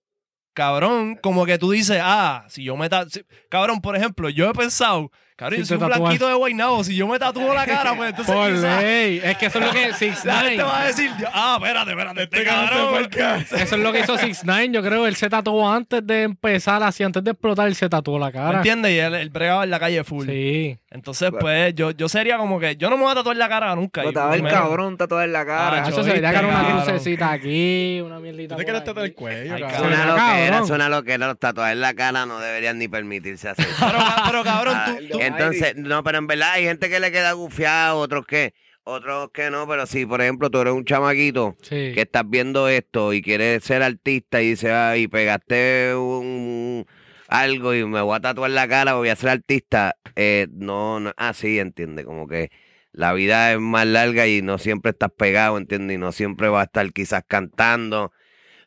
cabrón, 0.54 1.16
como 1.22 1.46
que 1.46 1.58
tú 1.58 1.72
dices, 1.72 2.00
ah, 2.02 2.46
si 2.50 2.64
yo 2.64 2.76
me 2.78 2.90
ta- 2.90 3.10
si- 3.10 3.24
Cabrón, 3.50 3.82
por 3.82 3.96
ejemplo, 3.96 4.30
yo 4.30 4.50
he 4.50 4.54
pensado, 4.54 5.12
cabrón, 5.44 5.58
Si 5.58 5.62
yo 5.62 5.66
soy 5.66 5.78
te 5.78 5.84
un 5.84 5.90
blanquito 5.90 6.28
de 6.28 6.34
Guaynabo, 6.36 6.84
si 6.84 6.96
yo 6.96 7.08
me 7.08 7.20
tatúo 7.20 7.54
la 7.54 7.66
cara, 7.66 7.96
pues 7.96 8.10
entonces 8.12 8.34
Por 8.36 8.50
ley. 8.52 9.22
Es 9.24 9.38
que 9.38 9.46
eso 9.48 9.60
es 9.60 9.66
lo 9.66 9.72
que 9.72 9.94
Six 9.94 10.26
la 10.26 10.40
gente 10.42 10.64
va 10.64 10.82
a 10.82 10.86
decir, 10.88 11.12
ah, 11.34 11.58
espérate, 11.60 11.92
espérate, 11.92 12.24
este 12.24 12.38
Este 12.38 12.50
cabrón. 12.50 13.10
Eso 13.64 13.76
es 13.76 13.82
lo 13.82 13.92
que 13.92 14.00
hizo 14.00 14.18
Six 14.18 14.44
Nine, 14.46 14.72
yo 14.72 14.82
creo. 14.82 15.06
Él 15.08 15.16
se 15.16 15.30
tatuó 15.30 15.72
antes 15.72 16.06
de 16.06 16.24
empezar, 16.24 16.82
así 16.84 17.04
antes 17.04 17.24
de 17.24 17.32
explotar, 17.32 17.68
él 17.68 17.76
se 17.76 17.90
tatuó 17.90 18.18
la 18.20 18.28
¿Me 18.28 18.32
cara. 18.34 18.58
entiendes? 18.58 18.92
Y 18.92 19.00
él, 19.00 19.14
él 19.16 19.30
bregaba 19.30 19.64
en 19.64 19.70
la 19.70 19.80
calle 19.80 20.04
full. 20.04 20.26
Sí. 20.28 20.78
Entonces, 20.90 21.32
pues, 21.40 21.74
yo, 21.76 21.92
yo 21.92 22.08
sería 22.08 22.38
como 22.38 22.60
que, 22.60 22.76
yo 22.76 22.90
no 22.90 22.98
me 22.98 23.04
voy 23.04 23.12
a 23.12 23.16
tatuar 23.16 23.36
la 23.36 23.50
cara 23.50 23.76
nunca. 23.76 24.02
Pero 24.02 24.06
Yo 24.06 24.10
estaba 24.10 24.36
el 24.36 24.44
cabrón 24.44 24.96
tatuado 24.98 25.24
en 25.24 25.34
la 25.34 25.46
cara. 25.46 25.84
Ah, 25.84 25.88
Eso 25.90 25.98
yo 25.98 26.04
se 26.04 26.12
vería 26.14 26.32
que 26.32 26.38
era 26.38 26.48
una 26.48 26.68
crucecita 26.84 27.32
aquí, 27.32 28.00
una 28.06 28.20
mierdita. 28.20 28.56
¿Tú 28.56 28.60
te 28.60 28.64
quieres 28.66 28.84
tatuar 28.84 29.06
el 29.06 29.14
cuello, 29.16 29.56
Ay, 29.56 29.64
Es 29.64 29.72
cabrón? 29.74 29.88
una 29.94 29.98
Cabrón. 30.06 30.18
loquera, 30.18 30.60
es 30.60 30.70
una 30.70 30.90
loquera. 30.90 31.28
Los 31.28 31.40
tatuajes 31.40 31.74
en 31.74 31.82
la 31.82 31.94
cara 31.96 32.26
no 32.28 32.40
deberían 32.40 32.78
ni 32.78 32.88
permitirse 32.88 33.50
hacer. 33.50 33.66
Pero, 33.80 33.92
ca- 33.98 34.24
pero 34.28 34.44
cabrón, 34.44 34.74
Ah, 34.78 34.86
tú, 35.00 35.08
tú- 35.18 35.20
Entonces, 35.38 35.76
no, 35.76 36.04
pero 36.04 36.18
en 36.18 36.28
verdad 36.28 36.52
hay 36.54 36.64
gente 36.64 36.90
que 36.90 37.00
le 37.00 37.12
queda 37.12 37.32
gufiado, 37.34 37.98
otros 38.00 38.26
que, 38.26 38.54
otros 38.84 39.30
que 39.34 39.50
no, 39.50 39.68
pero 39.68 39.86
si 39.86 40.06
por 40.06 40.22
ejemplo 40.22 40.50
tú 40.50 40.60
eres 40.60 40.74
un 40.74 40.86
chamaquito 40.86 41.56
Sí. 41.62 41.92
que 41.94 42.02
estás 42.02 42.24
viendo 42.28 42.68
esto 42.68 43.14
y 43.14 43.22
quieres 43.22 43.64
ser 43.64 43.82
artista 43.84 44.42
y 44.42 44.50
dices, 44.52 44.72
ah, 44.72 44.98
y 44.98 45.08
pegaste 45.08 45.96
un 45.96 46.86
algo 47.28 47.74
y 47.74 47.84
me 47.86 48.02
voy 48.02 48.16
a 48.16 48.20
tatuar 48.20 48.52
la 48.52 48.68
cara, 48.68 48.94
voy 48.96 49.10
a 49.10 49.16
ser 49.16 49.30
artista, 49.30 49.96
eh, 50.16 50.48
no, 50.52 51.00
no, 51.00 51.14
ah, 51.18 51.34
sí, 51.34 51.58
entiende, 51.60 52.04
como 52.06 52.28
que 52.28 52.52
la 52.92 53.14
vida 53.14 53.52
es 53.54 53.60
más 53.60 53.88
larga 53.88 54.28
y 54.28 54.42
no 54.44 54.60
siempre 54.60 54.92
estás 54.92 55.10
pegado, 55.18 55.58
entiende, 55.58 55.96
y 55.96 55.98
no 55.98 56.12
siempre 56.12 56.48
vas 56.50 56.62
a 56.62 56.66
estar 56.66 56.94
quizás 56.94 57.24
cantando. 57.28 58.12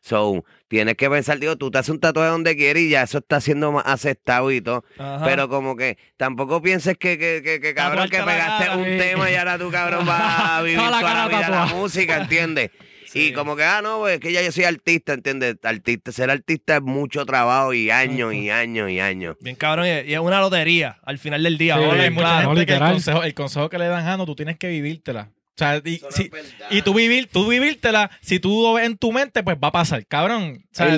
So, 0.07 0.45
tienes 0.69 0.95
que 0.95 1.09
pensar, 1.09 1.37
digo, 1.37 1.57
tú 1.57 1.69
te 1.69 1.79
haces 1.79 1.89
un 1.89 1.99
tatuaje 1.99 2.29
donde 2.31 2.55
quieres 2.55 2.83
y 2.83 2.89
ya 2.91 3.03
eso 3.03 3.17
está 3.17 3.41
siendo 3.41 3.73
más 3.73 3.83
aceptado 3.85 4.51
y 4.53 4.61
todo. 4.61 4.85
Ajá. 4.97 5.25
Pero 5.25 5.49
como 5.49 5.75
que 5.75 5.97
tampoco 6.15 6.61
pienses 6.61 6.97
que, 6.97 7.17
que, 7.17 7.41
que, 7.43 7.59
que 7.59 7.73
cabrón, 7.73 8.07
que 8.09 8.19
pegaste 8.19 8.65
cara. 8.67 8.77
un 8.77 8.83
tema 8.85 9.29
y 9.29 9.35
ahora 9.35 9.57
tú, 9.57 9.69
cabrón, 9.69 10.05
vas 10.05 10.21
a 10.49 10.61
vivir 10.61 10.77
Toda 10.77 10.91
la 10.91 10.99
toda 11.01 11.13
la 11.13 11.15
cara 11.17 11.27
vida 11.27 11.39
la 11.41 11.47
tatuada. 11.57 11.75
música, 11.75 12.17
¿entiendes? 12.21 12.71
Sí. 13.07 13.27
Y 13.27 13.31
como 13.33 13.55
que, 13.55 13.63
ah, 13.63 13.81
no, 13.81 13.99
pues 13.99 14.15
es 14.15 14.19
que 14.19 14.33
ya 14.33 14.41
yo 14.41 14.51
soy 14.51 14.65
artista, 14.65 15.13
¿entiendes? 15.13 15.55
Artista, 15.63 16.11
ser 16.11 16.29
artista 16.29 16.75
es 16.75 16.81
mucho 16.81 17.25
trabajo 17.25 17.73
y 17.73 17.89
años 17.89 18.33
y 18.33 18.49
años 18.49 18.89
y 18.91 18.99
años. 18.99 19.37
bien 19.39 19.55
cabrón, 19.55 19.85
y 19.87 20.13
es 20.13 20.19
una 20.19 20.41
lotería 20.41 20.99
al 21.03 21.17
final 21.17 21.41
del 21.41 21.57
día. 21.57 21.77
Sí, 21.77 22.65
que 22.65 22.73
el 22.73 22.79
consejo, 22.79 23.23
el 23.23 23.33
consejo 23.33 23.69
que 23.69 23.77
le 23.77 23.87
dan, 23.87 24.03
Jano, 24.03 24.25
tú 24.25 24.35
tienes 24.35 24.57
que 24.57 24.67
vivírtela. 24.67 25.31
O 25.57 25.59
sea, 25.59 25.81
y, 25.83 25.99
si- 26.11 26.29
y 26.69 26.83
tú, 26.83 26.93
vivir, 26.93 27.27
tú 27.33 27.47
vivírtela, 27.47 28.11
si 28.21 28.39
tú 28.39 28.61
lo 28.61 28.73
ves 28.73 28.85
en 28.85 28.95
tu 28.95 29.11
mente, 29.11 29.41
pues 29.41 29.57
va 29.57 29.69
a 29.69 29.71
pasar, 29.71 30.05
cabrón. 30.05 30.63
O 30.65 30.67
sea, 30.71 30.85
hay 30.85 30.91
tú- 30.91 30.97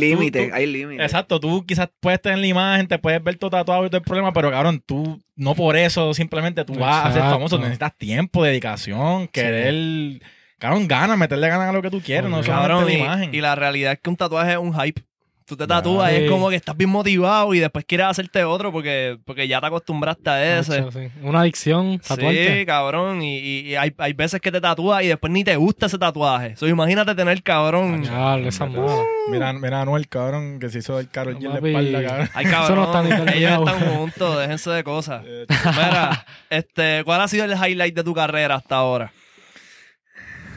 hay 0.54 0.66
límites. 0.68 1.06
Exacto, 1.06 1.40
tú 1.40 1.66
quizás 1.66 1.88
puedes 2.02 2.22
tener 2.22 2.40
la 2.40 2.48
imagen, 2.48 2.86
te 2.88 3.00
puedes 3.00 3.24
ver 3.24 3.38
todo 3.38 3.52
tatuado 3.52 3.86
y 3.86 3.90
todo 3.90 4.00
el 4.00 4.04
problema, 4.04 4.34
pero 4.34 4.52
cabrón, 4.52 4.84
tú 4.86 5.22
no 5.38 5.56
por 5.56 5.78
eso 5.78 6.14
simplemente 6.14 6.66
tú 6.66 6.74
vas 6.76 7.06
a 7.06 7.14
ser 7.14 7.22
famoso, 7.22 7.58
necesitas 7.58 7.96
tiempo, 7.98 8.44
dedicación, 8.44 9.30
querer, 9.30 10.22
cabrón, 10.58 10.88
ganas, 10.90 11.18
meterle 11.18 11.48
ganas 11.48 11.70
a 11.70 11.72
lo 11.72 11.82
que 11.82 11.90
tú 11.90 12.02
quieres, 12.02 12.30
no 12.30 12.44
solamente 12.44 12.68
Cabrón, 12.70 12.86
la 12.86 12.92
y, 12.92 12.98
imagen. 12.98 13.34
y 13.36 13.40
la 13.40 13.56
realidad 13.56 13.94
es 13.94 14.00
que 14.02 14.10
un 14.10 14.18
tatuaje 14.18 14.52
es 14.52 14.58
un 14.58 14.74
hype. 14.78 15.02
Tú 15.50 15.58
te 15.58 15.66
tatúas 15.66 16.12
y 16.14 16.16
es 16.18 16.30
como 16.30 16.48
que 16.48 16.56
estás 16.56 16.78
bien 16.78 16.92
motivado 16.92 17.56
y 17.56 17.60
después 17.60 17.84
quieres 17.84 18.06
hacerte 18.06 18.44
otro 18.44 18.72
porque, 18.72 19.18
porque 19.26 19.48
ya 19.48 19.60
te 19.60 19.66
acostumbraste 19.66 20.30
a 20.30 20.60
ese. 20.60 20.86
Sí. 20.92 21.00
Una 21.24 21.42
adicción, 21.42 22.00
Sí, 22.04 22.66
cabrón. 22.68 23.24
Y, 23.24 23.40
y- 23.40 23.60
y 23.72 23.76
hay, 23.76 23.92
hay 23.98 24.14
veces 24.14 24.40
que 24.40 24.52
te 24.52 24.62
tatúas 24.62 25.02
y 25.04 25.08
después 25.08 25.34
ni 25.34 25.44
te 25.44 25.56
gusta 25.56 25.88
ese 25.88 25.98
tatuaje. 25.98 26.56
So, 26.56 26.68
imagínate 26.68 27.16
tener, 27.16 27.42
cabrón. 27.42 28.04
Ya, 28.04 28.38
esa 28.38 28.68
mala. 28.68 29.04
Mira, 29.32 29.52
mira 29.54 29.80
a 29.80 29.82
Anuel, 29.82 30.08
cabrón, 30.08 30.60
que 30.60 30.70
se 30.70 30.78
hizo 30.80 31.00
el 31.00 31.10
Karol 31.10 31.40
G 31.40 31.46
en 31.46 31.50
la 31.50 31.68
espalda, 31.68 32.04
cabrón. 32.08 32.30
Ay, 32.36 32.46
Eso 32.46 32.54
cabrón. 32.56 32.76
no 32.78 32.84
está 32.86 33.26
ni 33.32 33.38
ellos 33.40 33.60
están 33.68 33.96
juntos, 33.96 34.40
déjense 34.40 34.70
de 34.70 34.84
cosas. 34.84 35.24
Mira, 35.24 36.26
este, 36.52 37.02
¿cuál 37.06 37.22
ha 37.22 37.28
sido 37.28 37.46
el 37.46 37.54
highlight 37.54 37.96
de 37.96 38.04
tu 38.04 38.14
carrera 38.14 38.54
hasta 38.56 38.76
ahora? 38.76 39.12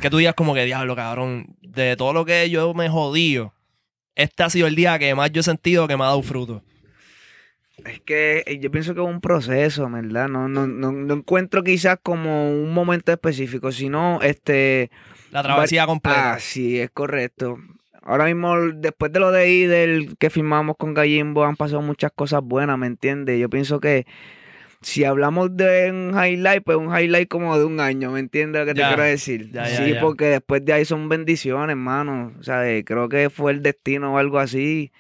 Que 0.03 0.11
tú 0.11 0.18
digas 0.18 0.34
como 0.34 0.53
que, 0.53 0.64
diablo, 0.64 0.97
cabrón, 0.97 1.47
de 1.62 1.97
todo 1.97 2.12
lo 2.12 2.24
que 2.24 2.51
yo 2.51 2.74
me 2.74 2.88
jodío, 2.88 3.55
este 4.14 4.42
ha 4.42 4.50
sido 4.50 4.66
el 4.66 4.74
día 4.74 4.98
que 4.98 5.14
más 5.14 5.30
yo 5.32 5.40
he 5.40 5.44
sentido 5.44 5.88
que 5.88 5.96
me 5.96 6.04
ha 6.04 6.08
dado 6.08 6.22
fruto. 6.22 6.62
Es 7.84 8.00
que 8.00 8.44
eh, 8.46 8.60
yo 8.60 8.70
pienso 8.70 8.94
que 8.94 9.00
es 9.00 9.06
un 9.06 9.20
proceso, 9.20 9.88
¿verdad? 9.90 10.28
No, 10.28 10.48
no, 10.48 10.66
no, 10.66 10.92
no 10.92 11.14
encuentro 11.14 11.64
quizás 11.64 11.98
como 12.02 12.50
un 12.50 12.72
momento 12.72 13.10
específico, 13.12 13.72
sino 13.72 14.20
este... 14.22 14.90
La 15.30 15.42
travesía 15.42 15.86
completa. 15.86 16.34
Ah, 16.34 16.38
sí, 16.38 16.78
es 16.78 16.90
correcto. 16.90 17.58
Ahora 18.02 18.26
mismo, 18.26 18.56
después 18.74 19.12
de 19.12 19.20
lo 19.20 19.30
de 19.30 19.50
Idel 19.50 20.16
que 20.18 20.28
firmamos 20.28 20.76
con 20.76 20.92
Gallimbo, 20.92 21.44
han 21.44 21.56
pasado 21.56 21.82
muchas 21.82 22.12
cosas 22.12 22.42
buenas, 22.42 22.76
¿me 22.76 22.86
entiendes? 22.86 23.40
Yo 23.40 23.48
pienso 23.48 23.80
que 23.80 24.06
si 24.83 25.05
hablamos 25.05 25.57
de 25.57 25.91
un 25.91 26.11
highlight, 26.18 26.62
pues 26.64 26.76
un 26.78 26.95
highlight 26.97 27.28
como 27.28 27.57
de 27.59 27.64
un 27.64 27.80
año, 27.80 28.11
¿me 28.11 28.20
entiendes 28.20 28.61
lo 28.61 28.66
que 28.66 28.74
Ya, 28.74 28.89
te 28.89 28.95
quiero 28.95 29.03
decir? 29.05 29.51
ya, 29.53 29.68
ya, 29.68 29.76
sí, 29.76 29.95
porque 30.01 30.26
después 30.26 30.64
de 30.64 30.72
ahí 30.72 30.85
son 30.85 31.09
bendiciones, 31.09 31.70
hermano. 31.70 32.33
O 32.39 32.43
sea, 32.43 32.62
creo 32.85 33.09
que 33.09 33.30
fue 33.30 33.53
el 33.53 33.62
destino 33.62 34.14
o 34.14 34.18
algo 34.18 34.39
así. 34.39 34.93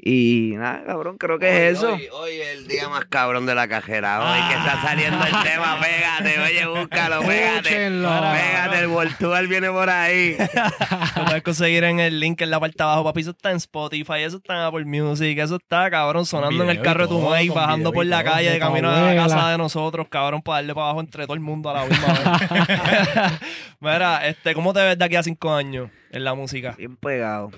Y 0.00 0.52
nada, 0.56 0.84
cabrón, 0.84 1.18
creo 1.18 1.40
que 1.40 1.48
es 1.48 1.78
eso. 1.78 1.94
Hoy, 1.94 2.08
hoy 2.12 2.32
es 2.34 2.58
el 2.58 2.68
día 2.68 2.88
más 2.88 3.06
cabrón 3.06 3.46
de 3.46 3.56
la 3.56 3.66
cajera. 3.66 4.20
Hoy 4.20 4.48
que 4.48 4.54
está 4.54 4.80
saliendo 4.80 5.24
el 5.24 5.32
tema, 5.42 5.76
pégate, 5.80 6.40
oye, 6.40 6.66
búscalo, 6.66 7.20
pégate. 7.22 7.56
Escúchenlo. 7.56 8.08
Pégate, 8.08 8.78
el 8.78 8.86
Voltual 8.86 9.48
viene 9.48 9.70
por 9.72 9.90
ahí. 9.90 10.36
Lo 11.16 11.24
puedes 11.24 11.42
conseguir 11.42 11.82
en 11.82 11.98
el 11.98 12.20
link 12.20 12.40
en 12.40 12.50
la 12.50 12.60
parte 12.60 12.76
de 12.78 12.84
abajo, 12.84 13.02
papi. 13.02 13.22
Eso 13.22 13.30
está 13.30 13.50
en 13.50 13.56
Spotify, 13.56 14.20
eso 14.20 14.36
está 14.36 14.54
en 14.54 14.60
Apple 14.60 14.84
Music, 14.84 15.36
eso 15.36 15.56
está, 15.56 15.90
cabrón, 15.90 16.24
sonando 16.26 16.62
en 16.62 16.70
el 16.70 16.80
carro 16.80 17.02
de 17.02 17.08
tu 17.08 17.20
maíz, 17.20 17.52
bajando 17.52 17.92
por 17.92 18.06
la 18.06 18.22
calle, 18.22 18.50
de 18.52 18.58
camino 18.60 18.88
a 18.88 19.12
la 19.12 19.16
casa 19.16 19.50
de 19.50 19.58
nosotros, 19.58 20.06
cabrón, 20.08 20.42
para 20.42 20.58
darle 20.58 20.74
para 20.74 20.86
abajo 20.86 21.00
entre 21.00 21.24
todo 21.24 21.34
el 21.34 21.40
mundo 21.40 21.70
a 21.70 21.74
la 21.74 21.84
misma 21.86 22.06
vez. 22.12 23.40
Mira, 23.80 24.28
este, 24.28 24.54
¿cómo 24.54 24.72
te 24.72 24.80
ves 24.80 24.96
de 24.96 25.04
aquí 25.04 25.16
a 25.16 25.24
cinco 25.24 25.52
años 25.52 25.90
en 26.12 26.22
la 26.22 26.34
música? 26.34 26.76
Bien 26.78 26.96
pegado. 26.96 27.50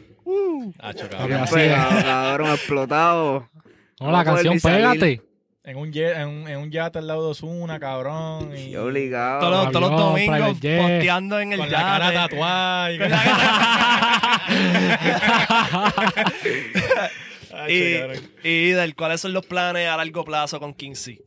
Hacho, 0.78 1.04
Papi, 1.04 1.16
cabrón. 1.16 1.40
Así 1.40 1.54
pegado, 1.54 1.98
es. 1.98 2.04
cabrón, 2.04 2.50
explotado. 2.52 3.48
No, 4.00 4.10
la 4.10 4.24
canción. 4.24 4.58
Pégate. 4.60 5.22
En 5.62 5.76
un, 5.76 5.92
jet, 5.92 6.16
en, 6.16 6.26
un, 6.28 6.48
en 6.48 6.58
un 6.58 6.70
yate 6.70 6.98
al 6.98 7.06
lado 7.06 7.24
de 7.26 7.30
Osuna, 7.32 7.78
cabrón. 7.78 8.50
Y 8.56 8.70
Y 8.70 8.76
obligado. 8.76 9.40
Todos 9.40 9.64
los, 9.64 9.72
todos 9.72 9.90
los 9.90 10.00
domingos 10.00 10.58
posteando 10.58 11.38
en 11.38 11.52
el 11.52 11.58
con 11.60 11.70
la 11.70 11.78
cara 11.80 12.12
yate. 12.12 12.34
tatuada. 12.34 12.92
y- 12.92 12.98
Y, 17.68 17.98
cabrón. 17.98 18.16
y 18.44 18.70
del 18.70 18.94
cuáles 18.94 19.20
son 19.20 19.32
los 19.32 19.44
planes 19.44 19.88
a 19.88 19.96
largo 19.96 20.24
plazo 20.24 20.60
con 20.60 20.72
Kinsey. 20.72 21.20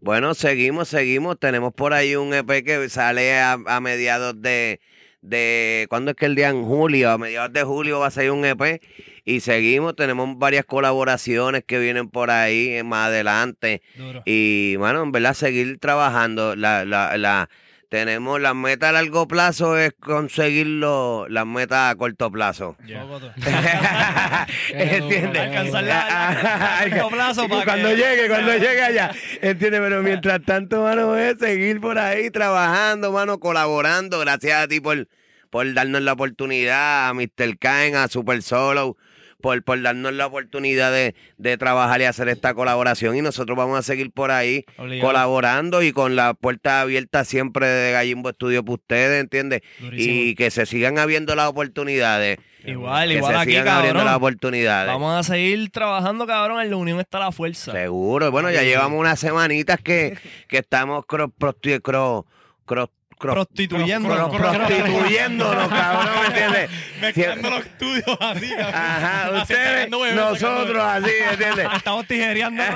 Bueno, 0.00 0.34
seguimos, 0.34 0.88
seguimos. 0.88 1.38
Tenemos 1.38 1.72
por 1.74 1.92
ahí 1.92 2.16
un 2.16 2.32
EP 2.34 2.64
que 2.64 2.88
sale 2.88 3.38
a, 3.38 3.52
a 3.52 3.80
mediados 3.80 4.40
de, 4.40 4.80
de. 5.28 5.86
¿Cuándo 5.88 6.12
es 6.12 6.16
que 6.16 6.26
el 6.26 6.34
día? 6.34 6.48
En 6.48 6.64
julio. 6.64 7.10
A 7.10 7.18
mediados 7.18 7.52
de 7.52 7.62
julio 7.62 8.00
va 8.00 8.06
a 8.06 8.10
salir 8.10 8.30
un 8.30 8.44
EP. 8.44 8.80
Y 9.24 9.40
seguimos. 9.40 9.96
Tenemos 9.96 10.38
varias 10.38 10.64
colaboraciones 10.64 11.64
que 11.64 11.78
vienen 11.78 12.08
por 12.08 12.30
ahí 12.30 12.68
eh, 12.68 12.82
más 12.82 13.08
adelante. 13.08 13.82
Duro. 13.96 14.22
Y, 14.24 14.76
bueno, 14.76 15.02
en 15.02 15.12
verdad, 15.12 15.34
seguir 15.34 15.78
trabajando. 15.78 16.56
La, 16.56 16.84
la, 16.84 17.16
la, 17.16 17.48
tenemos 17.88 18.40
las 18.40 18.54
metas 18.54 18.90
a 18.90 18.92
largo 18.92 19.28
plazo, 19.28 19.78
es 19.78 19.92
conseguir 20.00 20.66
lo- 20.66 21.28
las 21.28 21.46
metas 21.46 21.92
a 21.92 21.96
corto 21.96 22.30
plazo. 22.30 22.76
Tú. 22.86 22.92
¿Entiendes? 24.70 25.42
Alcanzar 25.42 25.84
la- 25.84 26.80
a 26.80 26.90
corto 26.90 27.08
plazo 27.08 27.48
para 27.48 27.64
cuando 27.64 27.88
que- 27.90 27.96
llegue, 27.96 28.28
cuando 28.28 28.52
llegue 28.58 28.82
allá. 28.82 29.10
¿Entiendes? 29.42 29.80
Pero 29.80 30.02
mientras 30.02 30.42
tanto, 30.44 30.82
mano, 30.82 31.16
es 31.16 31.38
seguir 31.38 31.80
por 31.80 31.98
ahí 31.98 32.30
trabajando, 32.30 33.12
mano, 33.12 33.38
colaborando. 33.38 34.18
Gracias 34.20 34.64
a 34.64 34.68
ti 34.68 34.80
por, 34.80 35.08
por 35.50 35.72
darnos 35.74 36.02
la 36.02 36.12
oportunidad, 36.12 37.08
a 37.08 37.14
Mr. 37.14 37.58
Kain, 37.58 37.94
a 37.96 38.08
Super 38.08 38.42
Solo, 38.42 38.96
por, 39.40 39.62
por 39.62 39.80
darnos 39.82 40.12
la 40.12 40.26
oportunidad 40.26 40.92
de, 40.92 41.14
de 41.38 41.56
trabajar 41.58 42.00
y 42.00 42.04
hacer 42.04 42.28
esta 42.28 42.54
colaboración. 42.54 43.16
Y 43.16 43.22
nosotros 43.22 43.56
vamos 43.56 43.78
a 43.78 43.82
seguir 43.82 44.10
por 44.10 44.30
ahí 44.30 44.64
Obligado. 44.78 45.08
colaborando 45.08 45.82
y 45.82 45.92
con 45.92 46.16
la 46.16 46.34
puerta 46.34 46.80
abierta 46.80 47.24
siempre 47.24 47.66
de 47.66 47.92
Gallimbo 47.92 48.30
Estudio 48.30 48.64
para 48.64 48.74
ustedes, 48.74 49.20
¿entiendes? 49.20 49.60
Durísimo. 49.80 50.14
Y 50.14 50.34
que 50.34 50.50
se 50.50 50.66
sigan 50.66 50.98
habiendo 50.98 51.34
las 51.34 51.48
oportunidades. 51.48 52.38
Igual, 52.64 53.08
que 53.10 53.14
igual 53.18 53.34
se 53.34 53.40
aquí, 53.40 53.50
sigan 53.52 53.68
abriendo 53.68 53.98
las 53.98 54.04
cabrón. 54.14 54.16
oportunidades. 54.16 54.88
Vamos 54.92 55.14
a 55.18 55.22
seguir 55.22 55.70
trabajando, 55.70 56.26
cabrón. 56.26 56.60
En 56.60 56.70
la 56.70 56.76
unión 56.76 56.98
está 56.98 57.20
la 57.20 57.30
fuerza. 57.30 57.70
Seguro. 57.70 58.32
Bueno, 58.32 58.50
ya 58.50 58.62
llevamos 58.64 58.98
unas 58.98 59.20
semanitas 59.20 59.78
que, 59.80 60.18
que 60.48 60.58
estamos 60.58 61.06
cro, 61.06 61.28
prosti- 61.28 61.80
cro- 61.80 62.26
cro- 62.66 62.90
cro- 63.18 63.34
prostituyéndonos, 63.46 65.68
cabrón, 65.68 66.08
¿me 66.20 66.26
entiendes? 66.26 66.70
Mezclando 67.00 67.50
los 67.50 67.66
estudios 67.66 68.18
así, 68.20 68.48
cabrón. 68.50 68.74
Ajá, 68.74 69.30
ustedes, 69.42 69.90
nosotros 69.90 70.82
así, 70.84 71.10
¿entiendes? 71.30 71.68
Estamos 71.76 72.06
tijereando. 72.06 72.62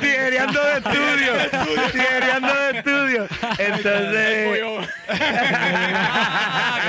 Tijereando 0.00 0.60
de 0.64 0.72
estudio, 0.78 1.32
tijereando 1.92 2.54
de 2.54 2.78
estudio. 2.78 3.28
Entonces, 3.58 4.74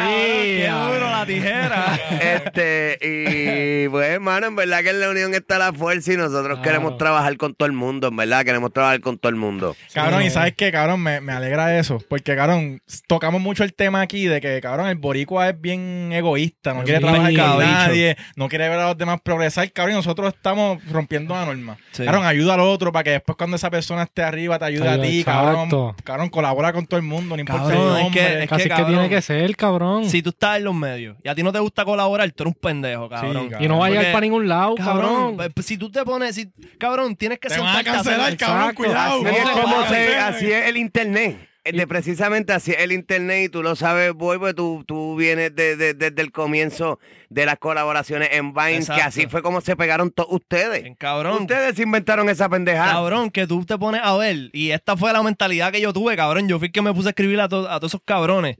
¡Qué 0.05 0.69
duro 0.69 1.09
la 1.11 1.25
tijera! 1.25 1.99
este, 2.19 2.97
y 3.01 3.87
pues, 3.89 4.09
hermano, 4.09 4.47
en 4.47 4.55
verdad 4.55 4.81
que 4.81 4.89
en 4.89 4.99
la 4.99 5.09
unión 5.09 5.33
está 5.33 5.57
la 5.57 5.73
fuerza 5.73 6.13
y 6.13 6.17
nosotros 6.17 6.45
Claro. 6.45 6.61
queremos 6.61 6.97
trabajar 6.97 7.35
con 7.37 7.53
todo 7.55 7.65
el 7.67 7.73
mundo, 7.73 8.07
en 8.09 8.15
verdad, 8.15 8.43
queremos 8.45 8.71
trabajar 8.73 8.99
con 9.01 9.17
todo 9.17 9.29
el 9.29 9.35
mundo. 9.35 9.75
Cabrón, 9.93 10.21
Sí. 10.21 10.27
y 10.27 10.29
sabes 10.31 10.53
qué, 10.55 10.71
cabrón, 10.71 11.01
me, 11.01 11.21
me 11.21 11.31
alegra 11.33 11.77
eso. 11.77 12.01
Porque, 12.09 12.35
cabrón, 12.35 12.81
tocamos 13.07 13.41
mucho 13.41 13.63
el 13.63 13.73
tema 13.73 14.01
aquí 14.01 14.25
de 14.27 14.41
que, 14.41 14.59
cabrón, 14.61 14.87
el 14.87 14.95
boricua 14.95 15.49
es 15.49 15.59
bien 15.59 16.11
egoísta, 16.13 16.73
no 16.73 16.83
quiere 16.83 16.99
trabajar 16.99 17.33
con 17.35 17.59
nadie, 17.59 18.17
no 18.35 18.47
quiere 18.49 18.69
ver 18.69 18.79
a 18.79 18.87
los 18.87 18.97
demás 18.97 19.19
progresar, 19.23 19.71
cabrón, 19.71 19.93
y 19.93 19.97
nosotros 19.97 20.33
estamos 20.33 20.83
rompiendo 20.91 21.33
la 21.33 21.45
norma. 21.45 21.77
Sí. 21.91 22.03
Cabrón, 22.05 22.25
ayuda 22.25 22.53
al 22.55 22.59
otro 22.61 22.84
para 22.91 23.03
que 23.03 23.09
después 23.11 23.37
cuando 23.37 23.55
esa 23.55 23.69
persona 23.69 24.03
esté 24.03 24.23
arriba 24.23 24.57
te 24.59 24.65
ayude 24.65 24.87
a 24.89 25.01
ti, 25.01 25.19
exacto. 25.19 25.67
cabrón. 25.69 25.95
Cabrón, 26.03 26.29
colabora 26.29 26.73
con 26.73 26.85
todo 26.85 26.97
el 26.97 27.05
mundo, 27.05 27.35
no 27.35 27.39
importa 27.41 27.63
Cabrón, 27.63 27.81
el 27.91 27.95
es 27.97 28.03
nombre. 28.03 28.21
que- 28.21 28.43
es 28.43 28.51
Así 28.51 28.63
que, 28.63 28.69
cabrón, 28.69 28.87
tiene 28.87 29.09
que 29.09 29.21
ser, 29.21 29.55
cabrón. 29.55 30.09
Si 30.09 30.21
tú 30.21 30.29
estás 30.29 30.57
en 30.57 30.63
los 30.65 30.73
medios 30.75 31.17
y 31.23 31.29
a 31.29 31.35
ti 31.35 31.43
no 31.43 31.51
te 31.51 31.59
gusta 31.59 31.85
colaborar, 31.85 32.29
tú 32.31 32.43
eres 32.43 32.53
un 32.55 32.59
pendejo, 32.61 33.09
cabrón. 33.09 33.33
cabrón. 33.49 33.63
y 33.63 33.67
no 33.67 33.79
va 33.79 33.85
a 33.87 33.89
llegar 33.89 34.05
para 34.11 34.21
ningún 34.21 34.47
lado, 34.47 34.75
Cabrón, 34.75 35.35
cabrón. 35.37 35.51
pues, 35.53 35.65
si 35.65 35.77
tú 35.77 35.89
te 35.91 36.03
pones, 36.03 36.35
si, 36.35 36.49
cabrón, 36.77 37.15
tienes 37.15 37.39
que 37.39 37.47
Te 37.47 37.57
van 37.59 37.75
a 37.77 37.83
cancelar, 37.83 38.35
cabrón, 38.37 38.75
cuidado. 38.75 39.21
Así 39.25 39.35
es 39.37 39.43
No, 39.45 39.61
como 39.61 39.75
vale. 39.77 39.87
se, 40.07 40.15
así 40.17 40.51
es 40.51 40.67
el 40.67 40.77
internet. 40.77 41.37
Eh, 41.65 41.71
De 41.75 41.87
precisamente 41.87 42.53
así 42.53 42.71
es 42.71 42.77
el 42.79 42.91
internet 42.91 43.45
y 43.45 43.49
tú 43.49 43.63
lo 43.63 43.75
sabes, 43.75 44.13
boy, 44.13 44.37
pues 44.37 44.53
tú, 44.55 44.83
tú 44.87 45.15
vienes 45.15 45.55
de- 45.55 45.75
de- 45.75 45.93
desde 45.95 46.21
el 46.21 46.31
comienzo 46.31 46.99
de 47.29 47.45
las 47.47 47.57
colaboraciones 47.57 48.29
en 48.33 48.53
Vine, 48.53 48.75
Exacto. 48.77 49.01
que 49.01 49.07
así 49.07 49.27
fue 49.27 49.41
como 49.41 49.59
se 49.61 49.75
pegaron 49.75 50.11
todos 50.11 50.31
ustedes. 50.31 50.85
En 50.85 50.93
cabrón. 50.93 51.41
Ustedes 51.41 51.79
inventaron 51.79 52.29
esa 52.29 52.47
pendejada. 52.49 52.91
Cabrón, 52.93 53.31
que 53.31 53.47
tú 53.47 53.65
te 53.65 53.77
pones 53.79 54.01
a 54.03 54.15
ver. 54.15 54.51
Y 54.53 54.69
esta 54.71 54.95
fue 54.95 55.11
la 55.11 55.23
mentalidad 55.23 55.71
que 55.71 55.81
yo 55.81 55.91
tuve, 55.91 56.15
cabrón. 56.15 56.47
Yo 56.47 56.59
fui 56.59 56.71
que 56.71 56.81
me 56.83 56.93
puse 56.93 57.07
a 57.07 57.11
escribir 57.11 57.41
a, 57.41 57.49
to- 57.49 57.67
a 57.69 57.79
todos 57.79 57.91
esos 57.91 58.01
cabrones. 58.05 58.57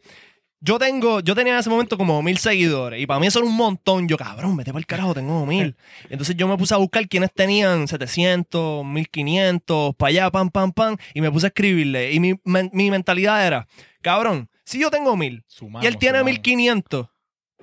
Yo 0.66 0.80
tengo, 0.80 1.20
yo 1.20 1.36
tenía 1.36 1.54
en 1.54 1.60
ese 1.60 1.70
momento 1.70 1.96
como 1.96 2.24
mil 2.24 2.40
seguidores. 2.40 3.00
Y 3.00 3.06
para 3.06 3.20
mí 3.20 3.28
eso 3.28 3.38
era 3.38 3.48
un 3.48 3.56
montón. 3.56 4.08
Yo, 4.08 4.18
cabrón, 4.18 4.58
vete 4.58 4.72
para 4.72 4.80
el 4.80 4.88
carajo, 4.88 5.14
tengo 5.14 5.46
mil. 5.46 5.76
Entonces 6.10 6.36
yo 6.36 6.48
me 6.48 6.58
puse 6.58 6.74
a 6.74 6.78
buscar 6.78 7.08
quienes 7.08 7.32
tenían 7.32 7.88
700, 7.88 8.84
1500, 8.84 9.96
para 9.96 10.10
allá, 10.10 10.32
pam, 10.32 10.50
pam, 10.50 10.72
pam. 10.72 10.98
Y 11.14 11.22
me 11.22 11.30
puse 11.32 11.46
a 11.46 11.50
escribirle. 11.50 12.12
Y 12.14 12.20
mi, 12.20 12.34
men- 12.44 12.72
mi 12.74 12.90
mentalidad 12.90 13.46
era, 13.46 13.68
cabrón, 14.02 14.50
si 14.64 14.80
yo 14.80 14.90
tengo 14.90 15.16
mil 15.16 15.44
y 15.84 15.86
él 15.86 15.98
tiene 16.00 16.20
sumamos. 16.20 16.32
1500, 16.40 17.08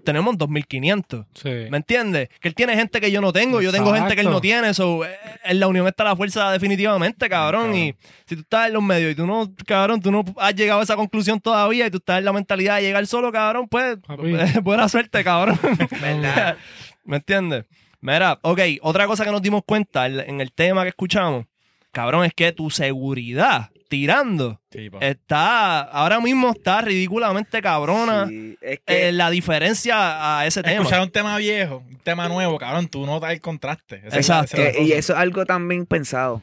tenemos 0.05 0.37
2500. 0.37 1.27
Sí. 1.35 1.49
¿Me 1.71 1.77
entiendes? 1.79 2.29
Que 2.41 2.49
él 2.49 2.55
tiene 2.55 2.75
gente 2.75 3.01
que 3.01 3.11
yo 3.11 3.21
no 3.21 3.33
tengo, 3.33 3.61
yo 3.61 3.73
tengo 3.73 3.95
gente 3.95 4.15
que 4.15 4.21
él 4.21 4.31
no 4.31 4.41
tiene. 4.41 4.75
So, 4.75 5.05
eh, 5.05 5.17
en 5.45 5.61
la 5.61 5.69
unión 5.69 5.87
está 5.87 6.05
la 6.05 6.17
fuerza 6.17 6.51
definitivamente, 6.51 7.29
cabrón. 7.29 7.75
Y 7.75 7.95
si 8.27 8.37
tú 8.37 8.43
estás 8.43 8.69
en 8.69 8.75
los 8.75 8.83
medios 8.83 9.13
y 9.13 9.15
tú 9.15 9.27
no, 9.27 9.53
cabrón, 9.67 10.01
tú 10.01 10.11
no 10.11 10.25
has 10.39 10.55
llegado 10.55 10.81
a 10.81 10.83
esa 10.83 10.97
conclusión 10.97 11.41
todavía 11.41 11.87
y 11.87 11.91
tú 11.91 11.99
estás 11.99 12.19
en 12.19 12.25
la 12.25 12.33
mentalidad 12.33 12.77
de 12.77 12.83
llegar 12.83 13.07
solo, 13.07 13.33
cabrón, 13.33 13.69
pues 13.69 13.99
Papi. 14.07 14.33
buena 14.63 14.89
suerte, 14.89 15.23
cabrón. 15.25 15.59
¿Verdad? 16.01 16.57
¿Me 17.05 17.17
entiendes? 17.17 17.65
Mira, 18.01 18.39
ok, 18.43 18.61
otra 18.83 19.07
cosa 19.07 19.25
que 19.25 19.31
nos 19.31 19.43
dimos 19.43 19.63
cuenta 19.65 20.07
en, 20.07 20.21
en 20.21 20.41
el 20.41 20.53
tema 20.53 20.83
que 20.83 20.89
escuchamos, 20.89 21.47
cabrón, 21.93 22.25
es 22.25 22.35
que 22.35 22.53
tu 22.53 22.69
seguridad 22.71 23.71
tirando 23.93 24.59
Sí, 24.71 24.89
está, 25.03 25.81
ahora 25.81 26.19
mismo 26.19 26.53
está 26.53 26.81
ridículamente 26.81 27.61
cabrona 27.61 28.27
Sí, 28.27 28.57
es 28.63 28.81
que 28.87 29.09
eh, 29.09 29.13
la 29.13 29.29
diferencia 29.29 30.39
a 30.39 30.47
ese 30.47 30.63
tema. 30.63 30.77
Escuchar 30.77 31.03
un 31.03 31.11
tema 31.11 31.37
viejo, 31.37 31.85
un 31.87 31.99
tema 31.99 32.27
nuevo, 32.27 32.57
cabrón, 32.59 32.89
tú 32.89 33.05
notas 33.05 33.33
el 33.33 33.43
contraste. 33.43 33.97
Exacto. 34.11 34.57
que- 34.57 34.83
y 34.83 34.93
eso 34.93 35.13
es 35.13 35.19
algo 35.19 35.45
también 35.45 35.85
pensado. 35.85 36.41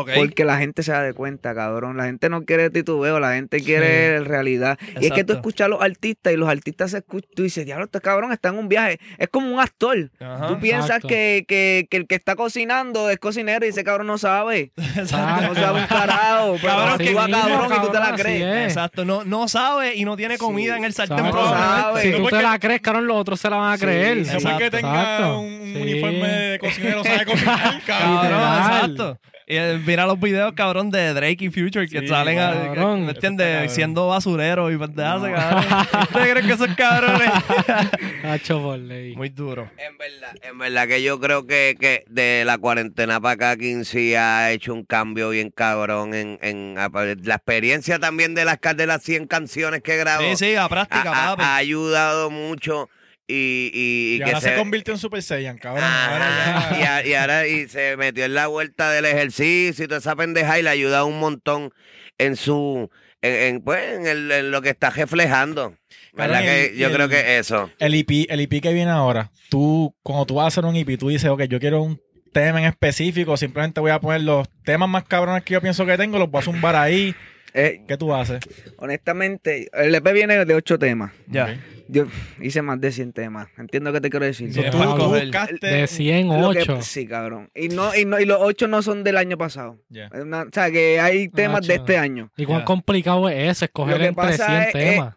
Ok. 0.00 0.10
Porque 0.14 0.44
la 0.44 0.58
gente 0.58 0.82
se 0.82 0.92
da 0.92 1.02
de 1.02 1.12
cuenta, 1.14 1.54
cabrón. 1.54 1.96
La 1.96 2.04
gente 2.04 2.28
no 2.28 2.44
quiere 2.44 2.70
titubeo, 2.70 3.18
la 3.20 3.32
gente 3.34 3.62
quiere 3.62 4.20
realidad. 4.20 4.78
Y 5.00 5.06
es 5.06 5.12
que 5.12 5.24
tú 5.24 5.32
Exacto. 5.32 5.32
escuchas 5.34 5.64
a 5.66 5.68
los 5.68 5.82
artistas 5.82 6.32
y 6.32 6.36
los 6.36 6.48
artistas 6.48 6.90
se 6.90 6.98
escuchan, 6.98 7.30
tú 7.34 7.42
dices, 7.42 7.64
diablo, 7.64 7.84
este 7.86 8.00
cabrón 8.00 8.32
está 8.32 8.48
en 8.50 8.58
un 8.58 8.68
viaje. 8.68 8.98
Es 9.18 9.28
como 9.28 9.52
un 9.52 9.60
actor. 9.60 10.10
Ajá. 10.20 10.48
tú 10.48 10.58
piensas 10.60 10.86
exacto. 10.86 11.08
que, 11.08 11.44
que, 11.48 11.86
que 11.90 11.96
el 11.96 12.06
que 12.06 12.14
está 12.14 12.36
cocinando 12.36 13.10
es 13.10 13.18
cocinero 13.18 13.64
y 13.64 13.70
ese 13.70 13.84
cabrón 13.84 14.06
no 14.06 14.18
sabe. 14.18 14.72
Exacto. 14.96 15.48
No 15.48 15.54
sabe 15.54 15.80
un 15.80 15.86
carajo. 15.86 16.56
Cabrón, 16.62 16.98
tú 16.98 17.04
que 17.04 17.14
vas 17.14 17.28
mismo, 17.28 17.42
cabrón 17.42 17.72
y 17.76 17.86
tú 17.86 17.92
te 17.92 17.98
la 17.98 18.14
crees. 18.14 18.42
es. 18.42 18.72
Exacto, 18.72 19.04
no, 19.04 19.24
no 19.24 19.48
sabe 19.48 19.94
y 19.96 20.04
no 20.04 20.16
tiene 20.16 20.38
comida 20.38 20.74
Sí. 20.74 20.78
en 20.78 20.84
el 20.84 20.92
sartén 20.92 21.18
Exacto. 21.18 21.48
sabe. 21.50 22.02
Si 22.02 22.12
tú 22.12 22.22
porque- 22.22 22.36
te 22.36 22.42
la 22.42 22.58
crees, 22.58 22.80
cabrón, 22.80 23.06
los 23.06 23.16
otros 23.16 23.40
se 23.40 23.48
la 23.50 23.56
van 23.56 23.72
a 23.72 23.76
Sí, 23.76 23.84
creer. 23.84 24.24
sí. 24.24 24.32
No 24.34 24.40
porque 24.40 24.66
Exacto. 24.66 24.76
tenga 24.76 25.02
Exacto. 25.02 25.38
un, 25.40 25.46
un 25.46 25.72
Sí. 25.74 25.82
uniforme 25.82 26.28
de 26.28 26.58
cocinero, 26.58 27.04
sabe 27.04 27.24
cocinar, 27.26 27.80
cabrón. 27.86 28.58
Exacto. 28.58 29.18
Y 29.48 29.56
eh, 29.56 29.80
mira 29.86 30.06
los 30.06 30.18
videos, 30.18 30.54
cabrón, 30.54 30.90
de 30.90 31.14
Drake 31.14 31.44
y 31.44 31.50
Future 31.50 31.86
que 31.86 32.00
Sí, 32.00 32.08
salen, 32.08 32.38
a- 32.40 32.50
que- 32.52 32.58
cabrón. 32.66 33.06
¿me 33.06 33.12
entiendes? 33.12 33.72
Siendo 33.72 34.08
basureros 34.08 34.72
y 34.72 34.76
pendejas, 34.76 35.22
cabrón. 35.22 36.02
¿Ustedes 36.02 36.30
creen 36.32 36.46
que 36.48 36.52
esos 36.52 36.74
cabrones? 36.76 37.30
Hacho 38.24 38.60
por 38.60 38.78
ley. 38.78 39.14
Muy 39.14 39.28
duro. 39.28 39.70
En 39.78 39.96
verdad, 39.98 40.34
en 40.42 40.58
verdad 40.58 40.88
que 40.88 41.02
yo 41.02 41.20
creo 41.20 41.46
que, 41.46 41.76
que 41.78 42.04
de 42.08 42.42
la 42.44 42.58
cuarentena 42.58 43.20
para 43.20 43.34
acá, 43.34 43.56
Quincy 43.56 44.14
ha 44.16 44.50
hecho 44.50 44.74
un 44.74 44.84
cambio 44.84 45.30
bien 45.30 45.50
cabrón 45.50 46.14
en, 46.14 46.38
en 46.42 46.74
la 46.74 47.34
experiencia 47.36 47.98
también 48.00 48.34
de 48.34 48.44
las, 48.44 48.58
de 48.76 48.86
las 48.86 49.02
100 49.02 49.26
canciones 49.28 49.80
que 49.82 49.96
grabó. 49.96 50.24
Sí, 50.24 50.36
sí, 50.36 50.56
a 50.56 50.68
práctica, 50.68 51.10
ha- 51.12 51.36
papi. 51.36 51.42
ha 51.44 51.56
ayudado 51.56 52.30
mucho 52.30 52.88
y, 53.28 53.70
y, 53.74 54.12
y 54.12 54.14
Y 54.14 54.18
que 54.18 54.24
ahora 54.24 54.40
se, 54.40 54.54
convirtió 54.54 54.94
en 54.94 54.98
Super 55.00 55.22
Saiyan, 55.22 55.58
cabrón. 55.58 55.84
Ahora 55.84 56.56
Ajá, 56.58 56.70
ya- 56.72 56.78
y, 56.80 56.84
a- 56.84 57.06
y 57.06 57.14
ahora 57.14 57.46
y 57.48 57.68
se 57.68 57.96
metió 57.96 58.24
en 58.24 58.34
la 58.34 58.46
vuelta 58.46 58.90
del 58.92 59.04
ejercicio 59.04 59.84
y 59.84 59.88
toda 59.88 59.98
esa 60.00 60.14
pendeja 60.16 60.58
y 60.58 60.62
le 60.62 60.70
ayuda 60.70 61.04
un 61.04 61.18
montón 61.18 61.72
en 62.18 62.36
su 62.36 62.88
en, 63.22 63.32
en, 63.56 63.60
pues 63.62 63.82
en, 63.98 64.06
el- 64.06 64.30
en 64.30 64.50
lo 64.50 64.62
que 64.62 64.70
está 64.70 64.90
reflejando. 64.90 65.76
¿Verdad? 66.12 66.40
Que 66.42 66.66
el- 66.66 66.76
yo 66.76 66.90
creo 66.92 67.08
que 67.08 67.38
eso. 67.38 67.70
el 67.78 67.94
EP, 67.94 68.26
el 68.30 68.40
EP 68.40 68.60
que 68.62 68.72
viene 68.72 68.90
ahora, 68.90 69.30
tú, 69.50 69.94
cuando 70.02 70.24
tú 70.24 70.34
vas 70.36 70.44
a 70.44 70.48
hacer 70.48 70.64
un 70.64 70.76
EP, 70.76 70.96
tú 70.96 71.08
dices, 71.08 71.28
ok, 71.28 71.42
yo 71.44 71.58
quiero 71.60 71.82
un 71.82 72.00
tema 72.32 72.58
en 72.60 72.66
específico, 72.66 73.36
simplemente 73.36 73.80
voy 73.80 73.90
a 73.90 73.98
poner 74.00 74.20
los 74.22 74.48
temas 74.64 74.88
más 74.88 75.04
cabrones 75.04 75.42
que 75.42 75.54
yo 75.54 75.60
pienso 75.60 75.84
que 75.84 75.96
tengo, 75.98 76.18
los 76.18 76.30
voy 76.30 76.40
a 76.40 76.44
zumbar 76.44 76.76
ahí. 76.76 77.14
Eh, 77.54 77.82
¿Qué 77.88 77.96
tú 77.96 78.14
haces? 78.14 78.40
honestamente, 78.78 79.68
el 79.72 79.94
EP 79.94 80.12
viene 80.12 80.44
de 80.44 80.54
ocho 80.54 80.78
temas. 80.78 81.12
Ya. 81.26 81.58
Yo 81.88 82.06
hice 82.40 82.62
más 82.62 82.80
de 82.80 82.90
100 82.90 83.12
temas. 83.12 83.48
Entiendo 83.56 83.92
qué 83.92 84.00
te 84.00 84.10
quiero 84.10 84.26
decir. 84.26 84.52
Sí, 84.52 84.60
tú, 84.70 84.78
tú 84.78 85.04
buscaste... 85.08 85.66
De 85.66 85.86
100, 85.86 86.28
Lo 86.40 86.50
que- 86.50 86.60
8. 86.62 86.82
sí, 86.82 87.06
cabrón. 87.06 87.48
Y 87.54 87.68
no, 87.68 87.94
y 87.94 88.04
no, 88.04 88.18
y 88.18 88.24
los 88.24 88.38
ocho 88.40 88.66
no 88.66 88.82
son 88.82 89.04
del 89.04 89.16
año 89.16 89.38
pasado. 89.38 89.78
Es 89.92 90.22
una- 90.22 90.42
o 90.42 90.48
sea, 90.52 90.70
que 90.70 90.98
hay 91.00 91.28
temas 91.28 91.66
de 91.66 91.74
Macho. 91.74 91.82
este 91.82 91.98
año. 91.98 92.30
¿Y 92.36 92.44
cuán 92.44 92.60
Ya. 92.60 92.64
complicado 92.64 93.28
es 93.28 93.50
eso? 93.52 93.64
Escoger 93.66 93.98
que 93.98 94.06
entre 94.06 94.14
pasa 94.24 94.46
100 94.46 94.62
es- 94.62 94.72
temas. 94.72 95.14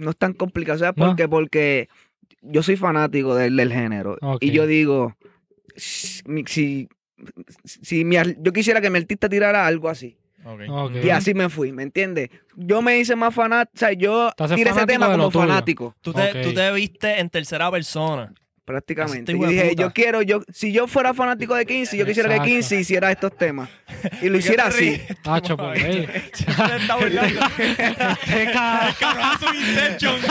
No 0.00 0.10
es 0.10 0.16
tan 0.16 0.32
complicado. 0.32 0.78
¿Sabes 0.78 0.94
por 0.94 1.14
qué? 1.16 1.28
Porque 1.28 1.88
yo 2.42 2.62
soy 2.62 2.76
fanático 2.76 3.34
del, 3.34 3.56
del 3.56 3.72
género. 3.72 4.16
Ok. 4.20 4.38
Y 4.42 4.50
yo 4.50 4.66
digo, 4.66 5.16
si, 5.76 6.22
si, 6.46 6.88
si 7.64 8.04
mi 8.04 8.16
yo 8.40 8.52
quisiera 8.52 8.80
que 8.80 8.90
mi 8.90 8.98
artista 8.98 9.28
tirara 9.28 9.66
algo 9.66 9.88
así. 9.88 10.16
Ok. 10.44 10.60
Ok. 10.68 11.04
Y 11.04 11.10
así 11.10 11.34
me 11.34 11.48
fui, 11.48 11.72
¿me 11.72 11.82
entiendes? 11.82 12.30
Yo 12.56 12.80
me 12.82 12.98
hice 12.98 13.16
más 13.16 13.34
fanático, 13.34 13.72
o 13.74 13.78
sea, 13.78 13.92
yo 13.92 14.30
tiré 14.54 14.70
ese 14.70 14.86
tema 14.86 15.10
como 15.10 15.30
fanático, 15.30 15.94
Tú 16.00 16.12
te, 16.12 16.30
Ok. 16.30 16.42
tú 16.42 16.54
te 16.54 16.72
viste 16.72 17.18
en 17.20 17.28
tercera 17.28 17.70
persona. 17.70 18.32
Prácticamente. 18.68 19.32
Este 19.32 19.44
Y 19.46 19.48
dije, 19.48 19.74
yo 19.76 19.92
quiero, 19.94 20.20
yo, 20.20 20.42
si 20.52 20.72
yo 20.72 20.86
fuera 20.86 21.14
fanático 21.14 21.54
de 21.54 21.64
15, 21.64 21.96
yo 21.96 22.04
quisiera 22.04 22.28
Exacto. 22.28 22.44
que 22.44 22.50
15 22.50 22.80
hiciera 22.80 23.10
estos 23.10 23.34
temas. 23.34 23.70
Y 24.20 24.28
lo 24.28 24.36
hiciera 24.36 24.66
así. 24.66 25.00
Tacho, 25.22 25.56
pues. 25.56 25.80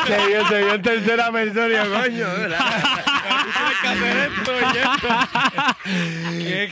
Se 0.07 0.27
vio, 0.27 0.47
se 0.47 0.57
vio 0.59 0.73
en 0.75 0.81
tercera 0.81 1.31
persona, 1.31 1.85
coño. 1.85 2.27
Que 3.81 3.88
hacer 3.88 4.17
esto 4.29 4.51
y 4.61 4.77
esto. 4.77 5.07
Qué 6.47 6.69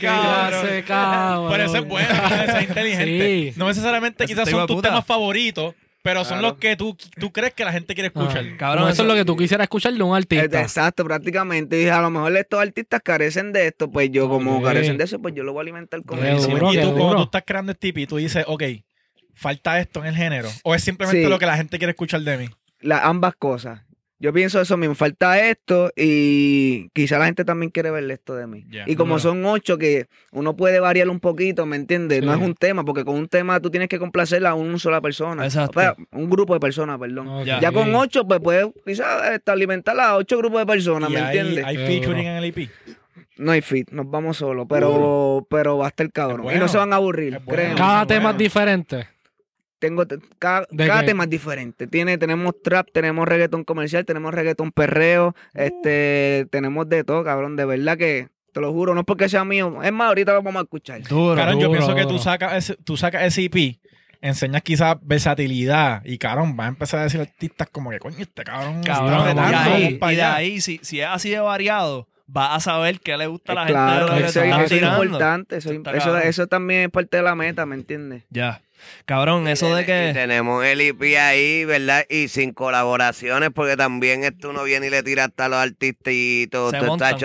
cabrón. 0.86 1.50
Pero 1.50 1.62
eso 1.64 1.76
es 1.78 1.88
bueno, 1.88 2.14
eso 2.14 2.56
es 2.58 2.68
inteligente. 2.68 3.26
Sí. 3.26 3.52
No 3.56 3.66
necesariamente 3.66 4.24
quizás 4.26 4.48
son 4.48 4.66
tus 4.68 4.76
puta. 4.76 4.88
temas 4.88 5.04
favoritos, 5.04 5.74
pero 6.06 6.24
son 6.24 6.38
Claro. 6.38 6.48
los 6.54 6.58
que 6.58 6.76
tú, 6.76 6.96
tú 7.18 7.32
crees 7.32 7.52
que 7.52 7.64
la 7.64 7.72
gente 7.72 7.94
quiere 7.94 8.06
escuchar. 8.08 8.44
Ah, 8.46 8.56
Cabrón, 8.56 8.82
como 8.84 8.92
eso 8.92 9.02
es 9.02 9.08
lo 9.08 9.14
que 9.14 9.24
tú 9.24 9.36
quisieras 9.36 9.64
escuchar 9.64 9.92
de 9.92 10.02
un 10.02 10.14
artista. 10.16 10.62
Exacto, 10.62 11.04
prácticamente. 11.04 11.76
Y 11.76 11.80
dije, 11.80 11.90
a 11.90 12.00
lo 12.00 12.10
mejor 12.10 12.36
estos 12.36 12.60
artistas 12.60 13.00
carecen 13.04 13.52
de 13.52 13.66
esto, 13.66 13.90
pues 13.90 14.10
yo 14.10 14.28
como 14.28 14.62
carecen 14.62 14.96
de 14.98 15.04
eso, 15.04 15.18
pues 15.20 15.34
yo 15.34 15.42
lo 15.42 15.52
voy 15.52 15.60
a 15.60 15.62
alimentar 15.62 16.02
con 16.04 16.20
Qué 16.20 16.32
eso. 16.32 16.48
duro, 16.48 16.72
y 16.72 16.76
tú, 16.76 16.82
cuando 16.82 17.04
duro. 17.06 17.16
tú 17.18 17.22
estás 17.24 17.42
creando 17.44 17.72
este 17.72 17.88
EP, 17.88 18.06
tú 18.06 18.16
dices, 18.18 18.44
ok, 18.46 18.62
falta 19.34 19.78
esto 19.80 20.00
en 20.00 20.06
el 20.06 20.14
género. 20.14 20.48
O 20.64 20.74
es 20.74 20.82
simplemente 20.82 21.24
Sí. 21.24 21.28
lo 21.28 21.38
que 21.38 21.46
la 21.46 21.56
gente 21.56 21.78
quiere 21.78 21.90
escuchar 21.90 22.20
de 22.22 22.38
mí. 22.38 22.48
La- 22.80 23.00
ambas 23.06 23.34
cosas. 23.36 23.80
Yo 24.18 24.32
pienso 24.32 24.58
eso 24.60 24.78
mismo, 24.78 24.94
falta 24.94 25.38
esto 25.46 25.90
y 25.94 26.88
quizá 26.94 27.18
la 27.18 27.26
gente 27.26 27.44
también 27.44 27.70
quiere 27.70 27.90
ver 27.90 28.10
esto 28.10 28.34
de 28.34 28.46
mí. 28.46 28.66
Y 28.86 28.96
como 28.96 29.18
son 29.18 29.44
ocho 29.44 29.76
que 29.76 30.06
uno 30.32 30.56
puede 30.56 30.80
variar 30.80 31.10
un 31.10 31.20
poquito, 31.20 31.66
¿me 31.66 31.76
entiendes? 31.76 32.22
No 32.22 32.32
es 32.32 32.40
un 32.40 32.54
tema, 32.54 32.82
porque 32.84 33.04
con 33.04 33.14
un 33.16 33.28
tema 33.28 33.60
tú 33.60 33.70
tienes 33.70 33.90
que 33.90 33.98
complacer 33.98 34.46
a 34.46 34.54
una 34.54 34.78
sola 34.78 35.02
persona. 35.02 35.44
Exacto. 35.44 35.78
O 35.78 35.82
sea, 35.82 35.96
un 36.12 36.30
grupo 36.30 36.54
de 36.54 36.60
personas, 36.60 36.98
perdón. 36.98 37.44
Ya. 37.44 37.60
Ya 37.60 37.72
con 37.72 37.94
ocho, 37.94 38.26
pues 38.26 38.40
puedes 38.40 38.66
quizás 38.86 39.32
este, 39.32 39.50
alimentar 39.50 39.98
a 40.00 40.16
ocho 40.16 40.38
grupos 40.38 40.60
de 40.60 40.66
personas, 40.66 41.10
y 41.10 41.12
¿me 41.12 41.20
hay, 41.20 41.38
entiendes? 41.38 41.64
hay 41.66 41.76
featuring 41.76 42.26
en 42.26 42.36
el 42.36 42.44
EP. 42.44 42.70
No 43.36 43.52
hay 43.52 43.60
fit, 43.60 43.90
nos 43.90 44.10
vamos 44.10 44.38
solos, 44.38 44.66
pero, 44.66 45.46
pero 45.50 45.76
va 45.76 45.84
a 45.84 45.88
estar 45.88 46.10
cabrón. 46.10 46.48
Es 46.48 46.56
Y 46.56 46.58
no 46.58 46.68
se 46.68 46.78
van 46.78 46.94
a 46.94 46.96
aburrir, 46.96 47.38
bueno. 47.44 47.74
Cada 47.76 48.04
Bueno. 48.04 48.06
tema 48.06 48.30
es 48.30 48.38
diferente. 48.38 49.08
Tengo 49.78 50.06
te- 50.06 50.18
cada, 50.38 50.66
tema 51.04 51.24
es 51.24 51.30
diferente. 51.30 51.86
Tiene, 51.86 52.16
tenemos 52.18 52.54
trap, 52.62 52.88
tenemos 52.92 53.28
reggaetón 53.28 53.64
comercial, 53.64 54.04
tenemos 54.06 54.32
reggaetón 54.32 54.72
perreo, 54.72 55.34
Uh. 55.54 55.58
este, 55.60 56.46
tenemos 56.50 56.88
de 56.88 57.04
todo, 57.04 57.22
cabrón. 57.24 57.56
De 57.56 57.64
verdad 57.66 57.96
que 57.98 58.28
te 58.52 58.60
lo 58.60 58.72
juro, 58.72 58.94
no 58.94 59.00
es 59.00 59.06
porque 59.06 59.28
sea 59.28 59.44
mío. 59.44 59.82
Es 59.82 59.92
más, 59.92 60.08
ahorita 60.08 60.32
lo 60.32 60.42
vamos 60.42 60.60
a 60.60 60.62
escuchar. 60.62 61.02
Duro. 61.02 61.36
Cabrón, 61.36 61.60
yo 61.60 61.68
duro, 61.68 61.78
pienso 61.78 61.94
que 61.94 62.06
tú 62.06 62.18
sacas 62.18 62.54
ese, 62.54 62.76
tú 62.82 62.96
sacas 62.96 63.24
ese 63.24 63.44
EP, 63.44 63.78
enseñas 64.22 64.62
quizás 64.62 64.96
versatilidad 65.02 66.02
y 66.06 66.16
cabrón, 66.16 66.56
va 66.58 66.64
a 66.64 66.68
empezar 66.68 67.00
a 67.00 67.02
decir 67.04 67.20
artistas 67.20 67.68
como 67.70 67.90
que 67.90 67.98
coño, 67.98 68.16
este 68.18 68.44
cabrón, 68.44 68.76
está 68.78 68.94
Cabrón, 68.94 69.20
y 69.20 69.24
de 69.24 69.30
apretando, 69.30 69.74
ahí, 69.74 69.84
y 69.84 69.98
de 69.98 70.04
allá". 70.22 70.34
ahí 70.36 70.60
si, 70.62 70.80
si 70.82 71.00
es 71.00 71.06
así 71.06 71.28
de 71.30 71.40
variado, 71.40 72.08
vas 72.26 72.56
a 72.56 72.60
saber 72.60 72.98
qué 73.00 73.16
le 73.18 73.26
gusta 73.26 73.52
a 73.52 73.54
la 73.56 73.62
Eh, 73.62 73.66
gente 73.66 73.78
de 73.78 73.84
claro, 73.86 74.06
eso, 74.06 74.42
eso 74.42 74.74
es 74.74 74.82
importante. 74.82 75.56
Eso, 75.58 75.70
Eso 75.70 75.78
está 76.16 76.22
eso 76.22 76.46
también 76.46 76.80
es 76.84 76.88
parte 76.90 77.18
de 77.18 77.22
la 77.22 77.34
meta, 77.34 77.66
¿me 77.66 77.74
entiendes? 77.76 78.24
Ya. 78.30 78.62
Cabrón, 79.04 79.48
eso 79.48 79.74
de 79.74 79.82
Y 79.82 79.86
que... 79.86 80.10
tenemos 80.14 80.64
el 80.64 80.80
IP 80.80 81.16
ahí, 81.18 81.64
¿verdad? 81.64 82.04
Y 82.08 82.28
sin 82.28 82.52
colaboraciones, 82.52 83.50
porque 83.54 83.76
también 83.76 84.24
esto 84.24 84.50
uno 84.50 84.64
viene 84.64 84.88
y 84.88 84.90
le 84.90 85.02
tira 85.02 85.24
hasta 85.24 85.46
a 85.46 85.48
los 85.48 85.58
artistas 85.58 86.12
y 86.14 86.46
todo. 86.50 86.70
Se 86.70 86.78
todo 86.78 86.88
montan. 86.88 87.16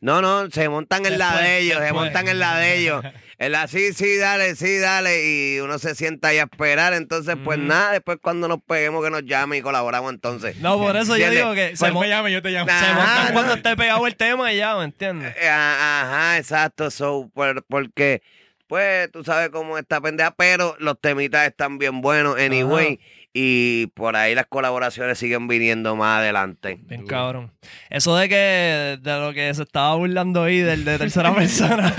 No, 0.00 0.20
no, 0.20 0.50
se 0.50 0.68
montan 0.68 1.06
en 1.06 1.18
la 1.18 1.26
Después, 1.30 1.44
de 1.48 1.58
ellos, 1.60 1.76
se 1.78 1.82
después. 1.84 2.02
montan 2.04 2.28
en 2.28 2.38
la 2.38 2.58
de 2.58 2.78
ellos. 2.78 3.04
En 3.36 3.50
la 3.50 3.66
sí, 3.66 3.92
sí, 3.92 4.16
dale, 4.16 4.54
sí, 4.54 4.78
dale. 4.78 5.26
Y 5.26 5.58
uno 5.58 5.80
se 5.80 5.96
sienta 5.96 6.28
ahí 6.28 6.38
a 6.38 6.44
esperar. 6.44 6.94
Entonces, 6.94 7.34
pues 7.44 7.58
nada, 7.58 7.90
después 7.90 8.18
cuando 8.22 8.46
nos 8.46 8.62
peguemos 8.62 9.02
que 9.04 9.10
nos 9.10 9.24
llame 9.24 9.56
y 9.56 9.60
colaboramos 9.60 10.12
entonces. 10.12 10.56
No, 10.58 10.78
por 10.78 10.94
eso 10.96 11.16
yo 11.16 11.28
digo 11.30 11.52
que 11.52 11.76
se, 11.76 11.78
Pues 11.90 11.94
me 11.94 12.08
llame, 12.08 12.30
yo 12.30 12.40
te 12.40 12.50
llamo. 12.50 12.70
Se 12.70 12.94
montan 12.94 13.32
cuando 13.32 13.54
esté 13.54 13.76
pegado 13.76 14.06
el 14.06 14.14
tema 14.14 14.52
y 14.52 14.58
ya, 14.58 14.76
¿me 14.76 14.84
entiendes? 14.84 15.34
Eh, 15.36 15.48
Ajá, 15.48 16.38
exacto. 16.38 16.92
So, 16.92 17.28
por- 17.34 17.64
porque, 17.66 18.22
pues, 18.66 19.10
tú 19.12 19.24
sabes 19.24 19.50
cómo 19.50 19.78
está 19.78 20.00
pendeja, 20.00 20.34
pero 20.36 20.76
los 20.78 21.00
temitas 21.00 21.46
están 21.46 21.78
bien 21.78 22.00
buenos, 22.00 22.38
anyway. 22.38 22.98
Y 23.36 23.88
por 23.88 24.14
ahí 24.14 24.32
las 24.36 24.46
colaboraciones 24.46 25.18
siguen 25.18 25.48
viniendo 25.48 25.96
más 25.96 26.20
adelante. 26.20 26.78
Bien 26.82 27.04
cabrón. 27.04 27.52
Eso 27.90 28.16
de 28.16 28.28
que 28.28 28.98
de 29.02 29.18
lo 29.18 29.32
que 29.34 29.52
se 29.52 29.64
estaba 29.64 29.96
burlando 29.96 30.44
ahí 30.44 30.60
del 30.60 30.84
de 30.84 30.98
tercera 30.98 31.34
persona. 31.34 31.92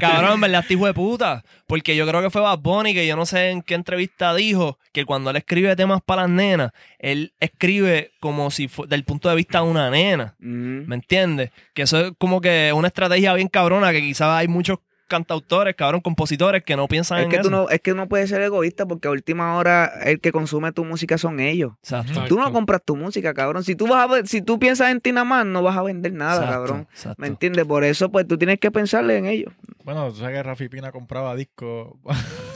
cabrón, 0.00 0.34
en 0.34 0.40
verdad, 0.42 0.60
este 0.60 0.74
hijo 0.74 0.84
de 0.84 0.92
puta. 0.92 1.42
Porque 1.66 1.96
yo 1.96 2.06
creo 2.06 2.20
que 2.20 2.28
fue 2.28 2.42
Bad 2.42 2.58
Bunny, 2.58 2.92
que 2.92 3.06
yo 3.06 3.16
no 3.16 3.24
sé 3.24 3.48
en 3.48 3.62
qué 3.62 3.72
entrevista 3.72 4.34
dijo 4.34 4.78
que 4.92 5.06
cuando 5.06 5.30
él 5.30 5.36
escribe 5.36 5.74
temas 5.76 6.02
para 6.04 6.22
las 6.22 6.30
nenas, 6.30 6.72
él 6.98 7.32
escribe 7.40 8.12
como 8.20 8.50
si 8.50 8.68
fue 8.68 8.86
del 8.86 9.04
punto 9.04 9.30
de 9.30 9.36
vista 9.36 9.62
de 9.62 9.64
una 9.64 9.88
nena. 9.88 10.34
¿Me 10.40 10.94
entiendes? 10.94 11.52
Que 11.72 11.82
eso 11.82 12.00
es 12.00 12.12
como 12.18 12.42
que 12.42 12.70
una 12.74 12.88
estrategia 12.88 13.32
bien 13.32 13.48
cabrona, 13.48 13.92
que 13.92 14.02
quizás 14.02 14.28
hay 14.28 14.46
muchos 14.46 14.78
cantautores, 15.12 15.74
cabrón, 15.76 16.00
compositores 16.00 16.64
que 16.64 16.74
no 16.76 16.88
piensan 16.88 17.18
Es 17.18 17.24
en 17.24 17.30
que, 17.30 17.36
eso. 17.36 17.44
tú 17.44 17.50
no, 17.50 17.68
es 17.68 17.80
que 17.80 17.94
no 17.94 18.08
puedes 18.08 18.28
ser 18.30 18.42
egoísta 18.42 18.86
porque 18.86 19.06
a 19.08 19.10
última 19.12 19.56
hora 19.56 19.84
el 20.04 20.18
que 20.20 20.32
consume 20.32 20.72
tu 20.72 20.84
música 20.84 21.18
son 21.18 21.38
ellos. 21.38 21.72
Exacto. 21.82 22.24
Tú 22.28 22.38
no 22.38 22.52
compras 22.52 22.80
tu 22.84 22.96
música, 22.96 23.34
cabrón. 23.34 23.62
Si 23.64 23.76
tú 23.76 23.86
vas 23.86 24.02
a 24.02 24.06
ver- 24.12 24.26
si 24.26 24.42
tú 24.42 24.58
piensas 24.58 24.90
en 24.90 25.00
ti 25.00 25.12
nada 25.12 25.24
más, 25.24 25.46
no 25.46 25.62
vas 25.62 25.76
a 25.76 25.82
vender 25.82 26.12
nada, 26.12 26.36
Exacto, 26.36 26.52
cabrón. 26.54 26.88
exacto. 26.90 27.20
¿Me 27.20 27.26
entiendes? 27.28 27.64
Por 27.66 27.84
eso, 27.84 28.10
pues 28.10 28.26
tú 28.26 28.36
tienes 28.38 28.58
que 28.58 28.70
pensarle 28.70 29.16
en 29.18 29.26
ellos. 29.26 29.52
Bueno, 29.84 30.08
tú 30.10 30.16
sabes 30.20 30.36
que 30.36 30.42
Rafi 30.44 30.68
Pina 30.68 30.92
compraba 30.92 31.34
discos. 31.36 31.88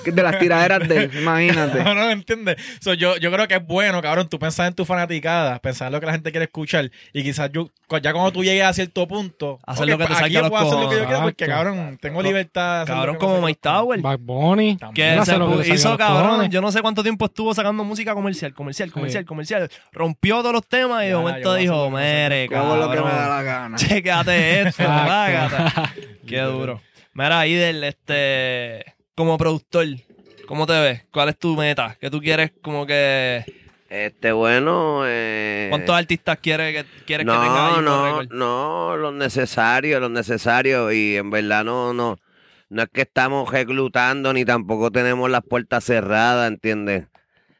De 0.05 0.23
las 0.23 0.39
tiraderas 0.39 0.89
de 0.89 1.05
él, 1.05 1.11
imagínate. 1.21 1.83
no, 1.83 1.95
no, 1.95 2.11
¿entiendes? 2.11 2.57
So, 2.81 2.95
yo, 2.95 3.17
yo 3.17 3.33
creo 3.33 3.49
que 3.49 3.57
es 3.57 3.67
bueno, 3.67 4.01
cabrón, 4.01 4.29
tú 4.29 4.39
pensar 4.39 4.69
en 4.69 4.75
tu 4.75 4.85
fanaticada, 4.85 5.59
pensar 5.59 5.89
en 5.89 5.93
lo 5.95 6.01
que 6.01 6.07
la 6.07 6.13
gente 6.13 6.31
quiere 6.31 6.45
escuchar 6.45 6.91
y 7.13 7.23
quizás 7.25 7.51
yo, 7.53 7.69
ya 8.01 8.13
cuando 8.13 8.31
tú 8.33 8.45
llegues 8.45 8.63
a 8.65 8.73
cierto 8.73 9.07
punto, 9.09 9.59
Hacer 9.67 9.85
ok, 9.85 9.91
lo 9.91 9.99
que 9.99 10.05
te 10.05 10.09
pues, 10.09 10.19
salga 10.19 10.27
aquí 10.27 10.37
a 10.37 10.39
yo 10.39 10.43
los 10.43 10.51
puedo 10.51 10.63
hacer 10.67 10.75
lo 10.79 10.89
que 10.89 10.95
yo 10.97 11.01
cojones. 11.03 11.07
quiero 11.09 11.23
porque, 11.25 11.47
cabrón, 11.47 11.99
tengo 12.01 12.23
libertad. 12.23 12.46
Cabrón, 12.53 13.17
como 13.17 13.41
Mike 13.41 13.61
los. 13.63 13.75
Tower. 13.75 14.01
Bad 14.01 14.19
Bunny. 14.21 14.77
Que 14.95 15.21
se 15.25 15.39
lo 15.39 15.61
que 15.61 15.69
hizo, 15.75 15.91
los 15.91 15.99
cabrón, 15.99 16.51
yo 16.51 16.61
no 16.61 16.71
sé 16.73 16.83
cuánto 16.83 17.03
tiempo 17.03 17.27
estuvo 17.27 17.55
sacando 17.55 17.85
música 17.85 18.15
comercial, 18.15 18.55
comercial, 18.55 18.91
comercial, 18.93 19.25
Sí. 19.25 19.27
comercial. 19.27 19.71
Rompió 19.93 20.41
todos 20.41 20.53
los 20.53 20.67
temas 20.67 21.05
y 21.05 21.09
de 21.09 21.17
momento 21.17 21.55
dijo, 21.55 21.91
mere, 21.91 22.49
hago 22.55 22.77
lo 22.77 22.91
que 22.91 22.97
me 22.97 23.03
da 23.03 23.11
cabrón, 23.11 23.31
la 23.31 23.43
gana. 23.43 23.77
chécate 23.77 24.63
esto. 24.63 24.85
Qué 26.27 26.41
duro. 26.41 26.81
Mira, 27.15 27.47
Idel, 27.47 27.83
este, 27.85 28.85
como 29.15 29.39
productor, 29.39 29.87
¿cómo 30.47 30.67
te 30.67 30.79
ves? 30.79 31.05
¿Cuál 31.11 31.31
es 31.31 31.39
tu 31.39 31.57
meta? 31.57 31.97
¿Qué 32.01 32.11
tú 32.11 32.21
quieres 32.21 32.53
como 32.61 32.87
que... 32.87 33.45
Este, 33.89 34.33
bueno. 34.33 35.03
Eh, 35.07 35.69
¿Cuántos 35.71 35.95
artistas 35.95 36.39
quieres 36.43 36.75
que, 36.75 37.05
quieres 37.07 37.25
que 37.25 37.33
tenga 37.33 37.47
no, 37.47 37.77
ahí 37.77 37.83
no, 37.83 38.23
no, 38.25 38.97
lo 38.97 39.13
necesario, 39.13 40.01
lo 40.01 40.09
necesario. 40.09 40.91
Y 40.93 41.17
en 41.17 41.31
verdad 41.31 41.65
no, 41.65 41.95
no, 41.95 42.19
no 42.69 42.83
es 42.83 42.89
que 42.93 43.03
estamos 43.03 43.51
reclutando 43.51 44.33
ni 44.33 44.45
tampoco 44.45 44.91
tenemos 44.91 45.31
las 45.31 45.43
puertas 45.43 45.85
cerradas, 45.85 46.49
¿entiendes? 46.51 47.07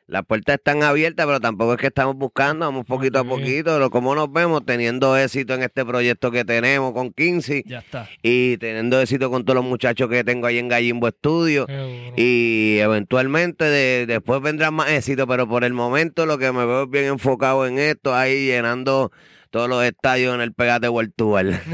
Las 0.09 0.25
puertas 0.25 0.55
están 0.59 0.85
abiertas, 0.85 1.27
pero 1.27 1.41
tampoco 1.41 1.73
es 1.75 1.81
que 1.81 1.89
estamos 1.89 2.15
buscando, 2.15 2.65
vamos 2.67 2.87
poquito 2.87 3.19
a 3.19 3.25
poquito. 3.25 3.81
Lo, 3.81 3.91
como 3.91 4.15
nos 4.15 4.31
vemos 4.33 4.65
teniendo 4.65 5.17
éxito 5.17 5.55
en 5.55 5.65
este 5.65 5.85
proyecto 5.85 6.31
que 6.31 6.45
tenemos 6.45 6.93
con 6.93 7.13
15 7.13 7.65
Ya 7.67 7.81
está. 7.81 8.09
y 8.23 8.57
teniendo 8.59 9.01
éxito 9.01 9.33
con 9.33 9.45
todos 9.45 9.57
los 9.57 9.65
muchachos 9.65 10.09
que 10.09 10.23
tengo 10.23 10.47
ahí 10.47 10.59
en 10.61 10.69
Gallimbo 10.69 11.09
Studio. 11.09 11.67
Qué. 11.67 12.13
Y 12.17 12.79
eventualmente 12.79 13.65
de- 13.65 14.07
después 14.07 14.41
vendrán 14.41 14.75
más 14.75 14.91
éxito, 14.91 15.27
pero 15.27 15.49
por 15.49 15.65
el 15.65 15.73
momento 15.73 16.25
lo 16.25 16.39
que 16.39 16.53
me 16.53 16.65
veo 16.67 16.85
es 16.85 16.91
bien 16.91 17.07
enfocado 17.07 17.67
en 17.67 17.81
esto, 17.81 18.15
ahí 18.15 18.47
llenando 18.47 19.11
todos 19.51 19.69
los 19.69 19.83
estadios 19.85 20.37
en 20.37 20.41
el 20.41 20.53
Pegate 20.53 20.89
World 20.89 21.15
Tour. 21.17 21.47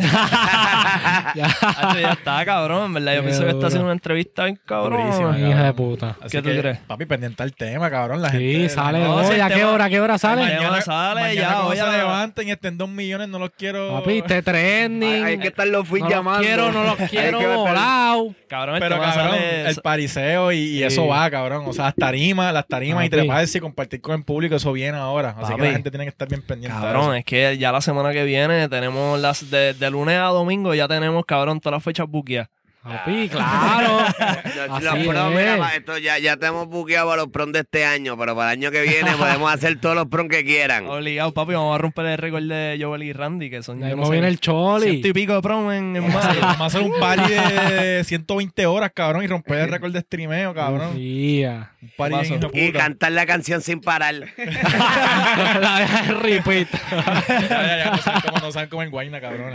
Ya. 1.35 1.47
Hacho, 1.47 1.99
ya 2.01 2.13
está, 2.13 2.45
cabrón, 2.45 2.85
en 2.87 2.95
¿verdad? 2.95 3.15
Yo 3.15 3.21
Qué 3.21 3.27
pienso 3.29 3.45
que 3.45 3.51
está 3.51 3.67
haciendo 3.67 3.85
una 3.85 3.93
entrevista 3.95 4.45
bien 4.45 4.59
cabrón. 4.65 5.01
Durísima, 5.03 5.39
Hija 5.39 5.65
de 5.65 5.73
puta. 5.73 6.17
Así 6.21 6.31
¿Qué 6.37 6.43
tú 6.43 6.49
que, 6.51 6.59
crees? 6.61 6.79
Papi, 6.87 7.07
pendiente 7.07 7.43
al 7.43 7.55
tema, 7.55 7.91
cabrón. 7.91 8.21
La 8.23 8.31
Sí, 8.31 8.39
gente, 8.39 8.69
sale 8.69 9.01
no, 9.01 9.15
hoy. 9.17 9.27
si 9.27 9.33
el 9.33 9.41
¿A 9.43 9.49
qué 9.49 9.55
tema- 9.57 9.71
hora? 9.73 9.85
¿A 9.87 9.91
qué 9.91 10.01
hora 10.01 10.19
sale? 10.19 10.43
Mañana 10.43 10.63
Mañana 10.63 10.83
sale, 10.83 11.21
mañana 11.21 11.35
ya, 11.41 11.55
cuando 11.63 11.75
se 11.93 11.97
levanten 11.97 12.49
y 12.49 12.51
estén 12.53 12.79
dos 12.79 12.89
millones, 12.89 13.29
no 13.29 13.39
los 13.39 13.51
quiero. 13.51 13.93
Papi, 14.01 14.23
te 14.23 14.43
trending. 14.43 15.25
Hay, 15.25 15.33
hay 15.33 15.39
que 15.39 15.49
estar 15.49 15.67
los 15.67 15.87
feeds 15.89 16.01
no 16.03 16.07
los 16.09 16.17
llamando. 16.17 16.43
quiero, 16.43 16.73
no 16.73 16.85
los 16.85 16.97
quiero 17.11 17.39
que 17.39 17.45
estar- 17.45 17.57
volado. 17.57 18.35
Cabrón, 18.49 18.75
el 18.77 18.81
Pero 18.83 18.95
tema 18.97 19.13
cabrón, 19.15 19.31
sale- 19.39 19.69
el 19.71 19.77
pariseo 19.77 20.53
y, 20.53 20.57
y 20.59 20.79
Sí. 20.79 20.85
eso 20.85 21.07
va, 21.07 21.31
cabrón. 21.31 21.65
O 21.67 21.73
sea, 21.73 21.87
las 21.87 21.95
tarimas, 21.95 22.53
las 22.53 22.67
tarimas 22.67 23.05
y 23.05 23.09
Papi. 23.09 23.23
treparse 23.23 23.59
y 23.59 23.61
compartir 23.61 24.01
con 24.01 24.15
el 24.17 24.25
público, 24.25 24.57
eso 24.57 24.73
viene 24.73 24.99
ahora. 24.99 25.31
Así 25.39 25.47
que 25.53 25.59
Papi. 25.59 25.63
la 25.67 25.73
gente 25.73 25.91
tiene 25.91 26.05
que 26.05 26.11
estar 26.11 26.29
bien 26.29 26.43
pendiente. 26.43 26.77
de 26.79 26.83
Cabrón, 26.85 27.17
es 27.17 27.25
que 27.25 27.57
ya 27.59 27.73
la 27.73 27.81
semana 27.81 28.13
que 28.13 28.25
viene 28.25 28.69
tenemos 28.69 29.19
las 29.21 29.51
de, 29.51 29.75
de 29.75 29.91
lunes 29.91 30.19
a 30.19 30.25
domingo 30.27 30.75
ya 30.75 30.89
tenemos, 30.93 31.25
cabrón, 31.27 31.61
todas 31.61 31.77
las 31.77 31.85
fechas 31.85 32.07
buqueadas. 32.09 32.49
Papi, 32.83 33.29
claro. 33.29 33.99
Los, 34.81 35.07
prom, 35.07 35.33
es. 35.33 35.37
mira, 35.39 35.57
pa- 35.59 35.77
esto 35.77 35.99
ya, 35.99 36.19
ya 36.19 36.37
te 36.37 36.47
hemos 36.47 36.67
buqueado 36.67 37.09
para 37.11 37.23
los 37.23 37.31
prom 37.31 37.53
de 37.53 37.61
este 37.61 37.85
año, 37.85 38.17
pero 38.19 38.35
para 38.35 38.53
el 38.53 38.59
año 38.59 38.71
que 38.73 38.83
viene 38.83 39.13
podemos 39.19 39.53
hacer 39.53 39.79
todos 39.81 39.95
los 39.95 40.09
prom 40.09 40.27
que 40.29 40.45
quieran. 40.45 40.89
Obligado, 40.89 41.33
papi, 41.33 41.53
vamos 41.55 41.75
a 41.77 41.79
romper 41.79 42.07
el 42.07 42.19
récord 42.19 42.43
de 42.43 42.77
Joel 42.81 43.05
y 43.05 43.13
Randy, 43.13 43.51
que 43.51 43.63
son 43.63 43.85
Ahí 43.85 43.95
no 43.95 44.11
viene 44.11 44.27
el 44.27 44.41
choli. 44.41 44.91
ciento 44.91 45.09
y 45.09 45.13
pico 45.13 45.35
de 45.35 45.43
prom 45.43 45.71
en, 45.71 45.95
en 45.97 46.09
mayo. 46.13 46.41
Vamos 46.41 46.61
a 46.61 46.65
hacer 46.67 46.81
un 46.83 46.99
party 46.99 47.33
de 47.33 48.03
120 48.05 48.67
horas, 48.67 48.91
cabrón, 48.95 49.23
y 49.23 49.27
romper 49.29 49.59
el 49.61 49.69
récord 49.71 49.93
de 49.93 50.01
streameo, 50.01 50.53
cabrón. 50.53 50.97
Yeah. 50.97 51.71
Un 51.83 51.91
party 51.97 52.15
bien 52.15 52.27
hijo 52.41 52.49
de 52.51 52.61
Y 52.61 52.67
puta. 52.73 52.79
cantar 52.85 53.13
la 53.13 53.27
canción 53.27 53.61
sin 53.63 53.81
parar. 53.81 54.15
La 54.17 55.79
deja 55.79 56.03
de 56.03 56.15
repeat. 56.15 56.69
Ya, 56.91 57.49
ya, 57.49 57.79
ya, 57.85 57.91
no 57.93 57.99
saben 57.99 58.21
cómo, 58.27 58.39
no 58.41 58.53
saben 58.53 58.69
cómo 58.69 58.83
en 58.83 58.91
Guayna, 58.91 59.21
cabrón. 59.21 59.53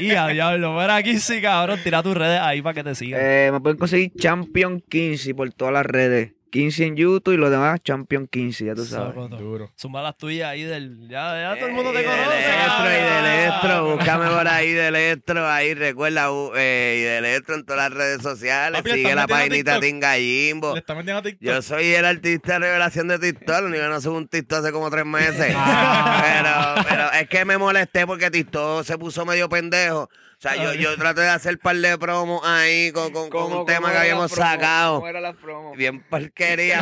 y 0.00 0.10
a 0.12 0.26
diablo, 0.28 0.74
fuera 0.74 0.96
aquí 0.96 1.18
sí, 1.18 1.40
cabrón, 1.40 1.67
tira 1.76 2.02
tus 2.02 2.16
redes 2.16 2.40
ahí 2.40 2.62
para 2.62 2.74
que 2.74 2.84
te 2.84 2.94
sigan. 2.94 3.20
Eh, 3.22 3.50
me 3.52 3.60
pueden 3.60 3.78
conseguir 3.78 4.12
Champion 4.18 4.80
15 4.88 5.34
por 5.34 5.52
todas 5.52 5.74
las 5.74 5.86
redes. 5.86 6.32
15 6.50 6.84
en 6.86 6.96
YouTube 6.96 7.34
y 7.34 7.36
lo 7.36 7.50
demás 7.50 7.80
Champion 7.82 8.26
15, 8.26 8.64
ya 8.64 8.74
tú 8.74 8.84
sabes. 8.84 9.14
Duro. 9.38 9.70
Las 9.92 10.16
tuyas 10.16 10.48
ahí 10.48 10.62
del. 10.62 11.08
Ya, 11.08 11.34
ya 11.38 11.56
todo 11.56 11.66
el 11.68 11.74
mundo 11.74 11.90
Y 11.90 11.96
te 11.96 11.98
de 11.98 12.04
conoce. 12.06 12.38
electro, 12.38 12.86
y 12.88 12.92
de 12.92 13.08
cabrón. 13.08 13.26
electro, 13.26 13.96
búscame 13.96 14.26
por 14.30 14.48
ahí 14.48 14.72
de 14.72 14.88
electro, 14.88 15.46
ahí 15.46 15.74
recuerda, 15.74 16.32
uh, 16.32 16.52
eh, 16.56 16.96
y 16.98 17.02
de 17.02 17.18
electro 17.18 17.54
en 17.54 17.64
todas 17.66 17.90
las 17.90 17.98
redes 17.98 18.22
sociales, 18.22 18.80
Papi, 18.80 18.90
sigue 18.92 19.14
la 19.14 19.26
paginita 19.26 19.72
TikTok. 19.74 19.82
Tinga 19.82 20.14
Jimbo. 20.14 20.72
Le 20.72 20.80
está 20.80 20.94
metiendo 20.94 21.18
a 21.18 21.22
TikTok. 21.22 21.46
Yo 21.46 21.62
soy 21.62 21.86
el 21.86 22.04
artista 22.04 22.54
de 22.54 22.58
revelación 22.60 23.08
de 23.08 23.18
TikTok, 23.18 23.60
lo 23.60 23.66
único 23.66 23.82
que 23.82 23.88
no 23.90 24.00
subo 24.00 24.16
un 24.16 24.28
TikTok 24.28 24.58
hace 24.60 24.72
como 24.72 24.90
tres 24.90 25.04
meses. 25.04 25.54
Ah. 25.54 26.74
Pero, 26.78 26.88
pero 26.88 27.12
es 27.12 27.28
que 27.28 27.44
me 27.44 27.58
molesté 27.58 28.06
porque 28.06 28.30
TikTok 28.30 28.84
se 28.84 28.96
puso 28.96 29.26
medio 29.26 29.48
pendejo. 29.48 30.08
O 30.38 30.40
sea, 30.40 30.54
yo, 30.54 30.72
yo 30.74 30.96
traté 30.96 31.22
de 31.22 31.30
hacer 31.30 31.54
un 31.54 31.58
par 31.58 31.74
de 31.74 31.98
promos 31.98 32.40
ahí 32.44 32.92
con, 32.92 33.10
con, 33.12 33.28
con 33.28 33.52
un 33.52 33.66
tema 33.66 33.90
que 33.90 33.98
habíamos 33.98 34.30
sacado. 34.30 34.98
¿Cómo 34.98 35.08
era 35.08 35.20
la 35.20 35.32
promo? 35.32 35.74
Bien 35.74 36.00
porquería. 36.00 36.80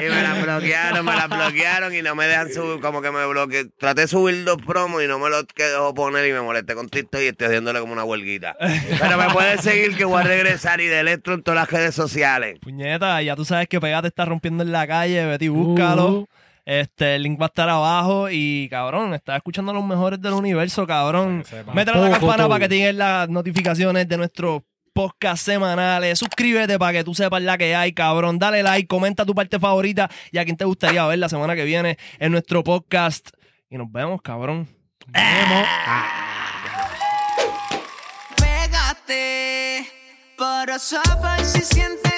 y 0.00 0.02
me 0.02 0.20
la 0.20 0.34
bloquearon, 0.34 1.06
me 1.06 1.14
la 1.14 1.28
bloquearon 1.28 1.94
y 1.94 2.02
no 2.02 2.16
me 2.16 2.26
dejan 2.26 2.52
subir, 2.52 2.80
como 2.80 3.02
que 3.02 3.12
me 3.12 3.24
bloqueé. 3.24 3.66
Traté 3.78 4.00
de 4.00 4.08
subir 4.08 4.42
dos 4.42 4.56
promos 4.66 5.00
y 5.00 5.06
no 5.06 5.20
me 5.20 5.30
los 5.30 5.44
quedó 5.44 5.94
poner 5.94 6.26
y 6.26 6.32
me 6.32 6.40
molesté 6.40 6.74
con 6.74 6.88
TikTok 6.88 7.20
y 7.20 7.26
estoy 7.28 7.46
haciéndole 7.46 7.78
como 7.78 7.92
una 7.92 8.02
huelguita. 8.02 8.56
Pero 8.58 9.16
me 9.16 9.30
puedes 9.32 9.60
seguir 9.60 9.96
que 9.96 10.04
voy 10.04 10.20
a 10.20 10.24
regresar 10.24 10.80
y 10.80 10.86
de 10.88 10.98
electro 10.98 11.34
en 11.34 11.44
todas 11.44 11.60
las 11.60 11.70
redes 11.70 11.94
sociales. 11.94 12.58
Puñeta, 12.60 13.22
ya 13.22 13.36
tú 13.36 13.44
sabes 13.44 13.68
que 13.68 13.80
Pegate 13.80 14.08
está 14.08 14.24
rompiendo 14.24 14.64
en 14.64 14.72
la 14.72 14.88
calle, 14.88 15.24
vete 15.24 15.44
y 15.44 15.48
búscalo. 15.48 16.08
Uh. 16.08 16.28
Este, 16.64 17.16
el 17.16 17.22
link 17.22 17.40
va 17.40 17.46
a 17.46 17.48
estar 17.48 17.68
abajo 17.68 18.28
y 18.30 18.68
cabrón, 18.70 19.14
estás 19.14 19.36
escuchando 19.36 19.72
a 19.72 19.74
los 19.74 19.84
mejores 19.84 20.20
del 20.20 20.34
universo, 20.34 20.86
cabrón. 20.86 21.42
Que. 21.48 21.64
Métele 21.72 21.98
a 21.98 22.00
la 22.02 22.18
campana 22.18 22.48
para 22.48 22.60
que 22.60 22.68
te 22.68 22.76
lleguen 22.76 22.98
las 22.98 23.28
notificaciones 23.28 24.08
de 24.08 24.16
nuestros 24.16 24.62
podcast 24.92 25.44
semanales. 25.44 26.18
Suscríbete 26.18 26.78
para 26.78 26.92
que 26.92 27.04
tú 27.04 27.14
sepas 27.14 27.42
la 27.42 27.56
que 27.56 27.74
hay, 27.74 27.92
cabrón. 27.92 28.38
Dale 28.38 28.62
like, 28.62 28.86
comenta 28.86 29.24
tu 29.24 29.34
parte 29.34 29.58
favorita 29.58 30.10
y 30.30 30.38
a 30.38 30.44
quién 30.44 30.56
te 30.56 30.64
gustaría 30.64 31.06
ver 31.06 31.18
la 31.18 31.28
semana 31.28 31.54
que 31.56 31.64
viene 31.64 31.98
en 32.18 32.32
nuestro 32.32 32.62
podcast. 32.62 33.30
Y 33.68 33.78
nos 33.78 33.90
vemos, 33.90 34.20
cabrón. 34.22 34.68
Vemos. 35.06 35.66
Pégate, 38.36 39.86
por 40.36 40.70
eso 40.70 41.00
si 41.44 41.60
sientes 41.60 42.10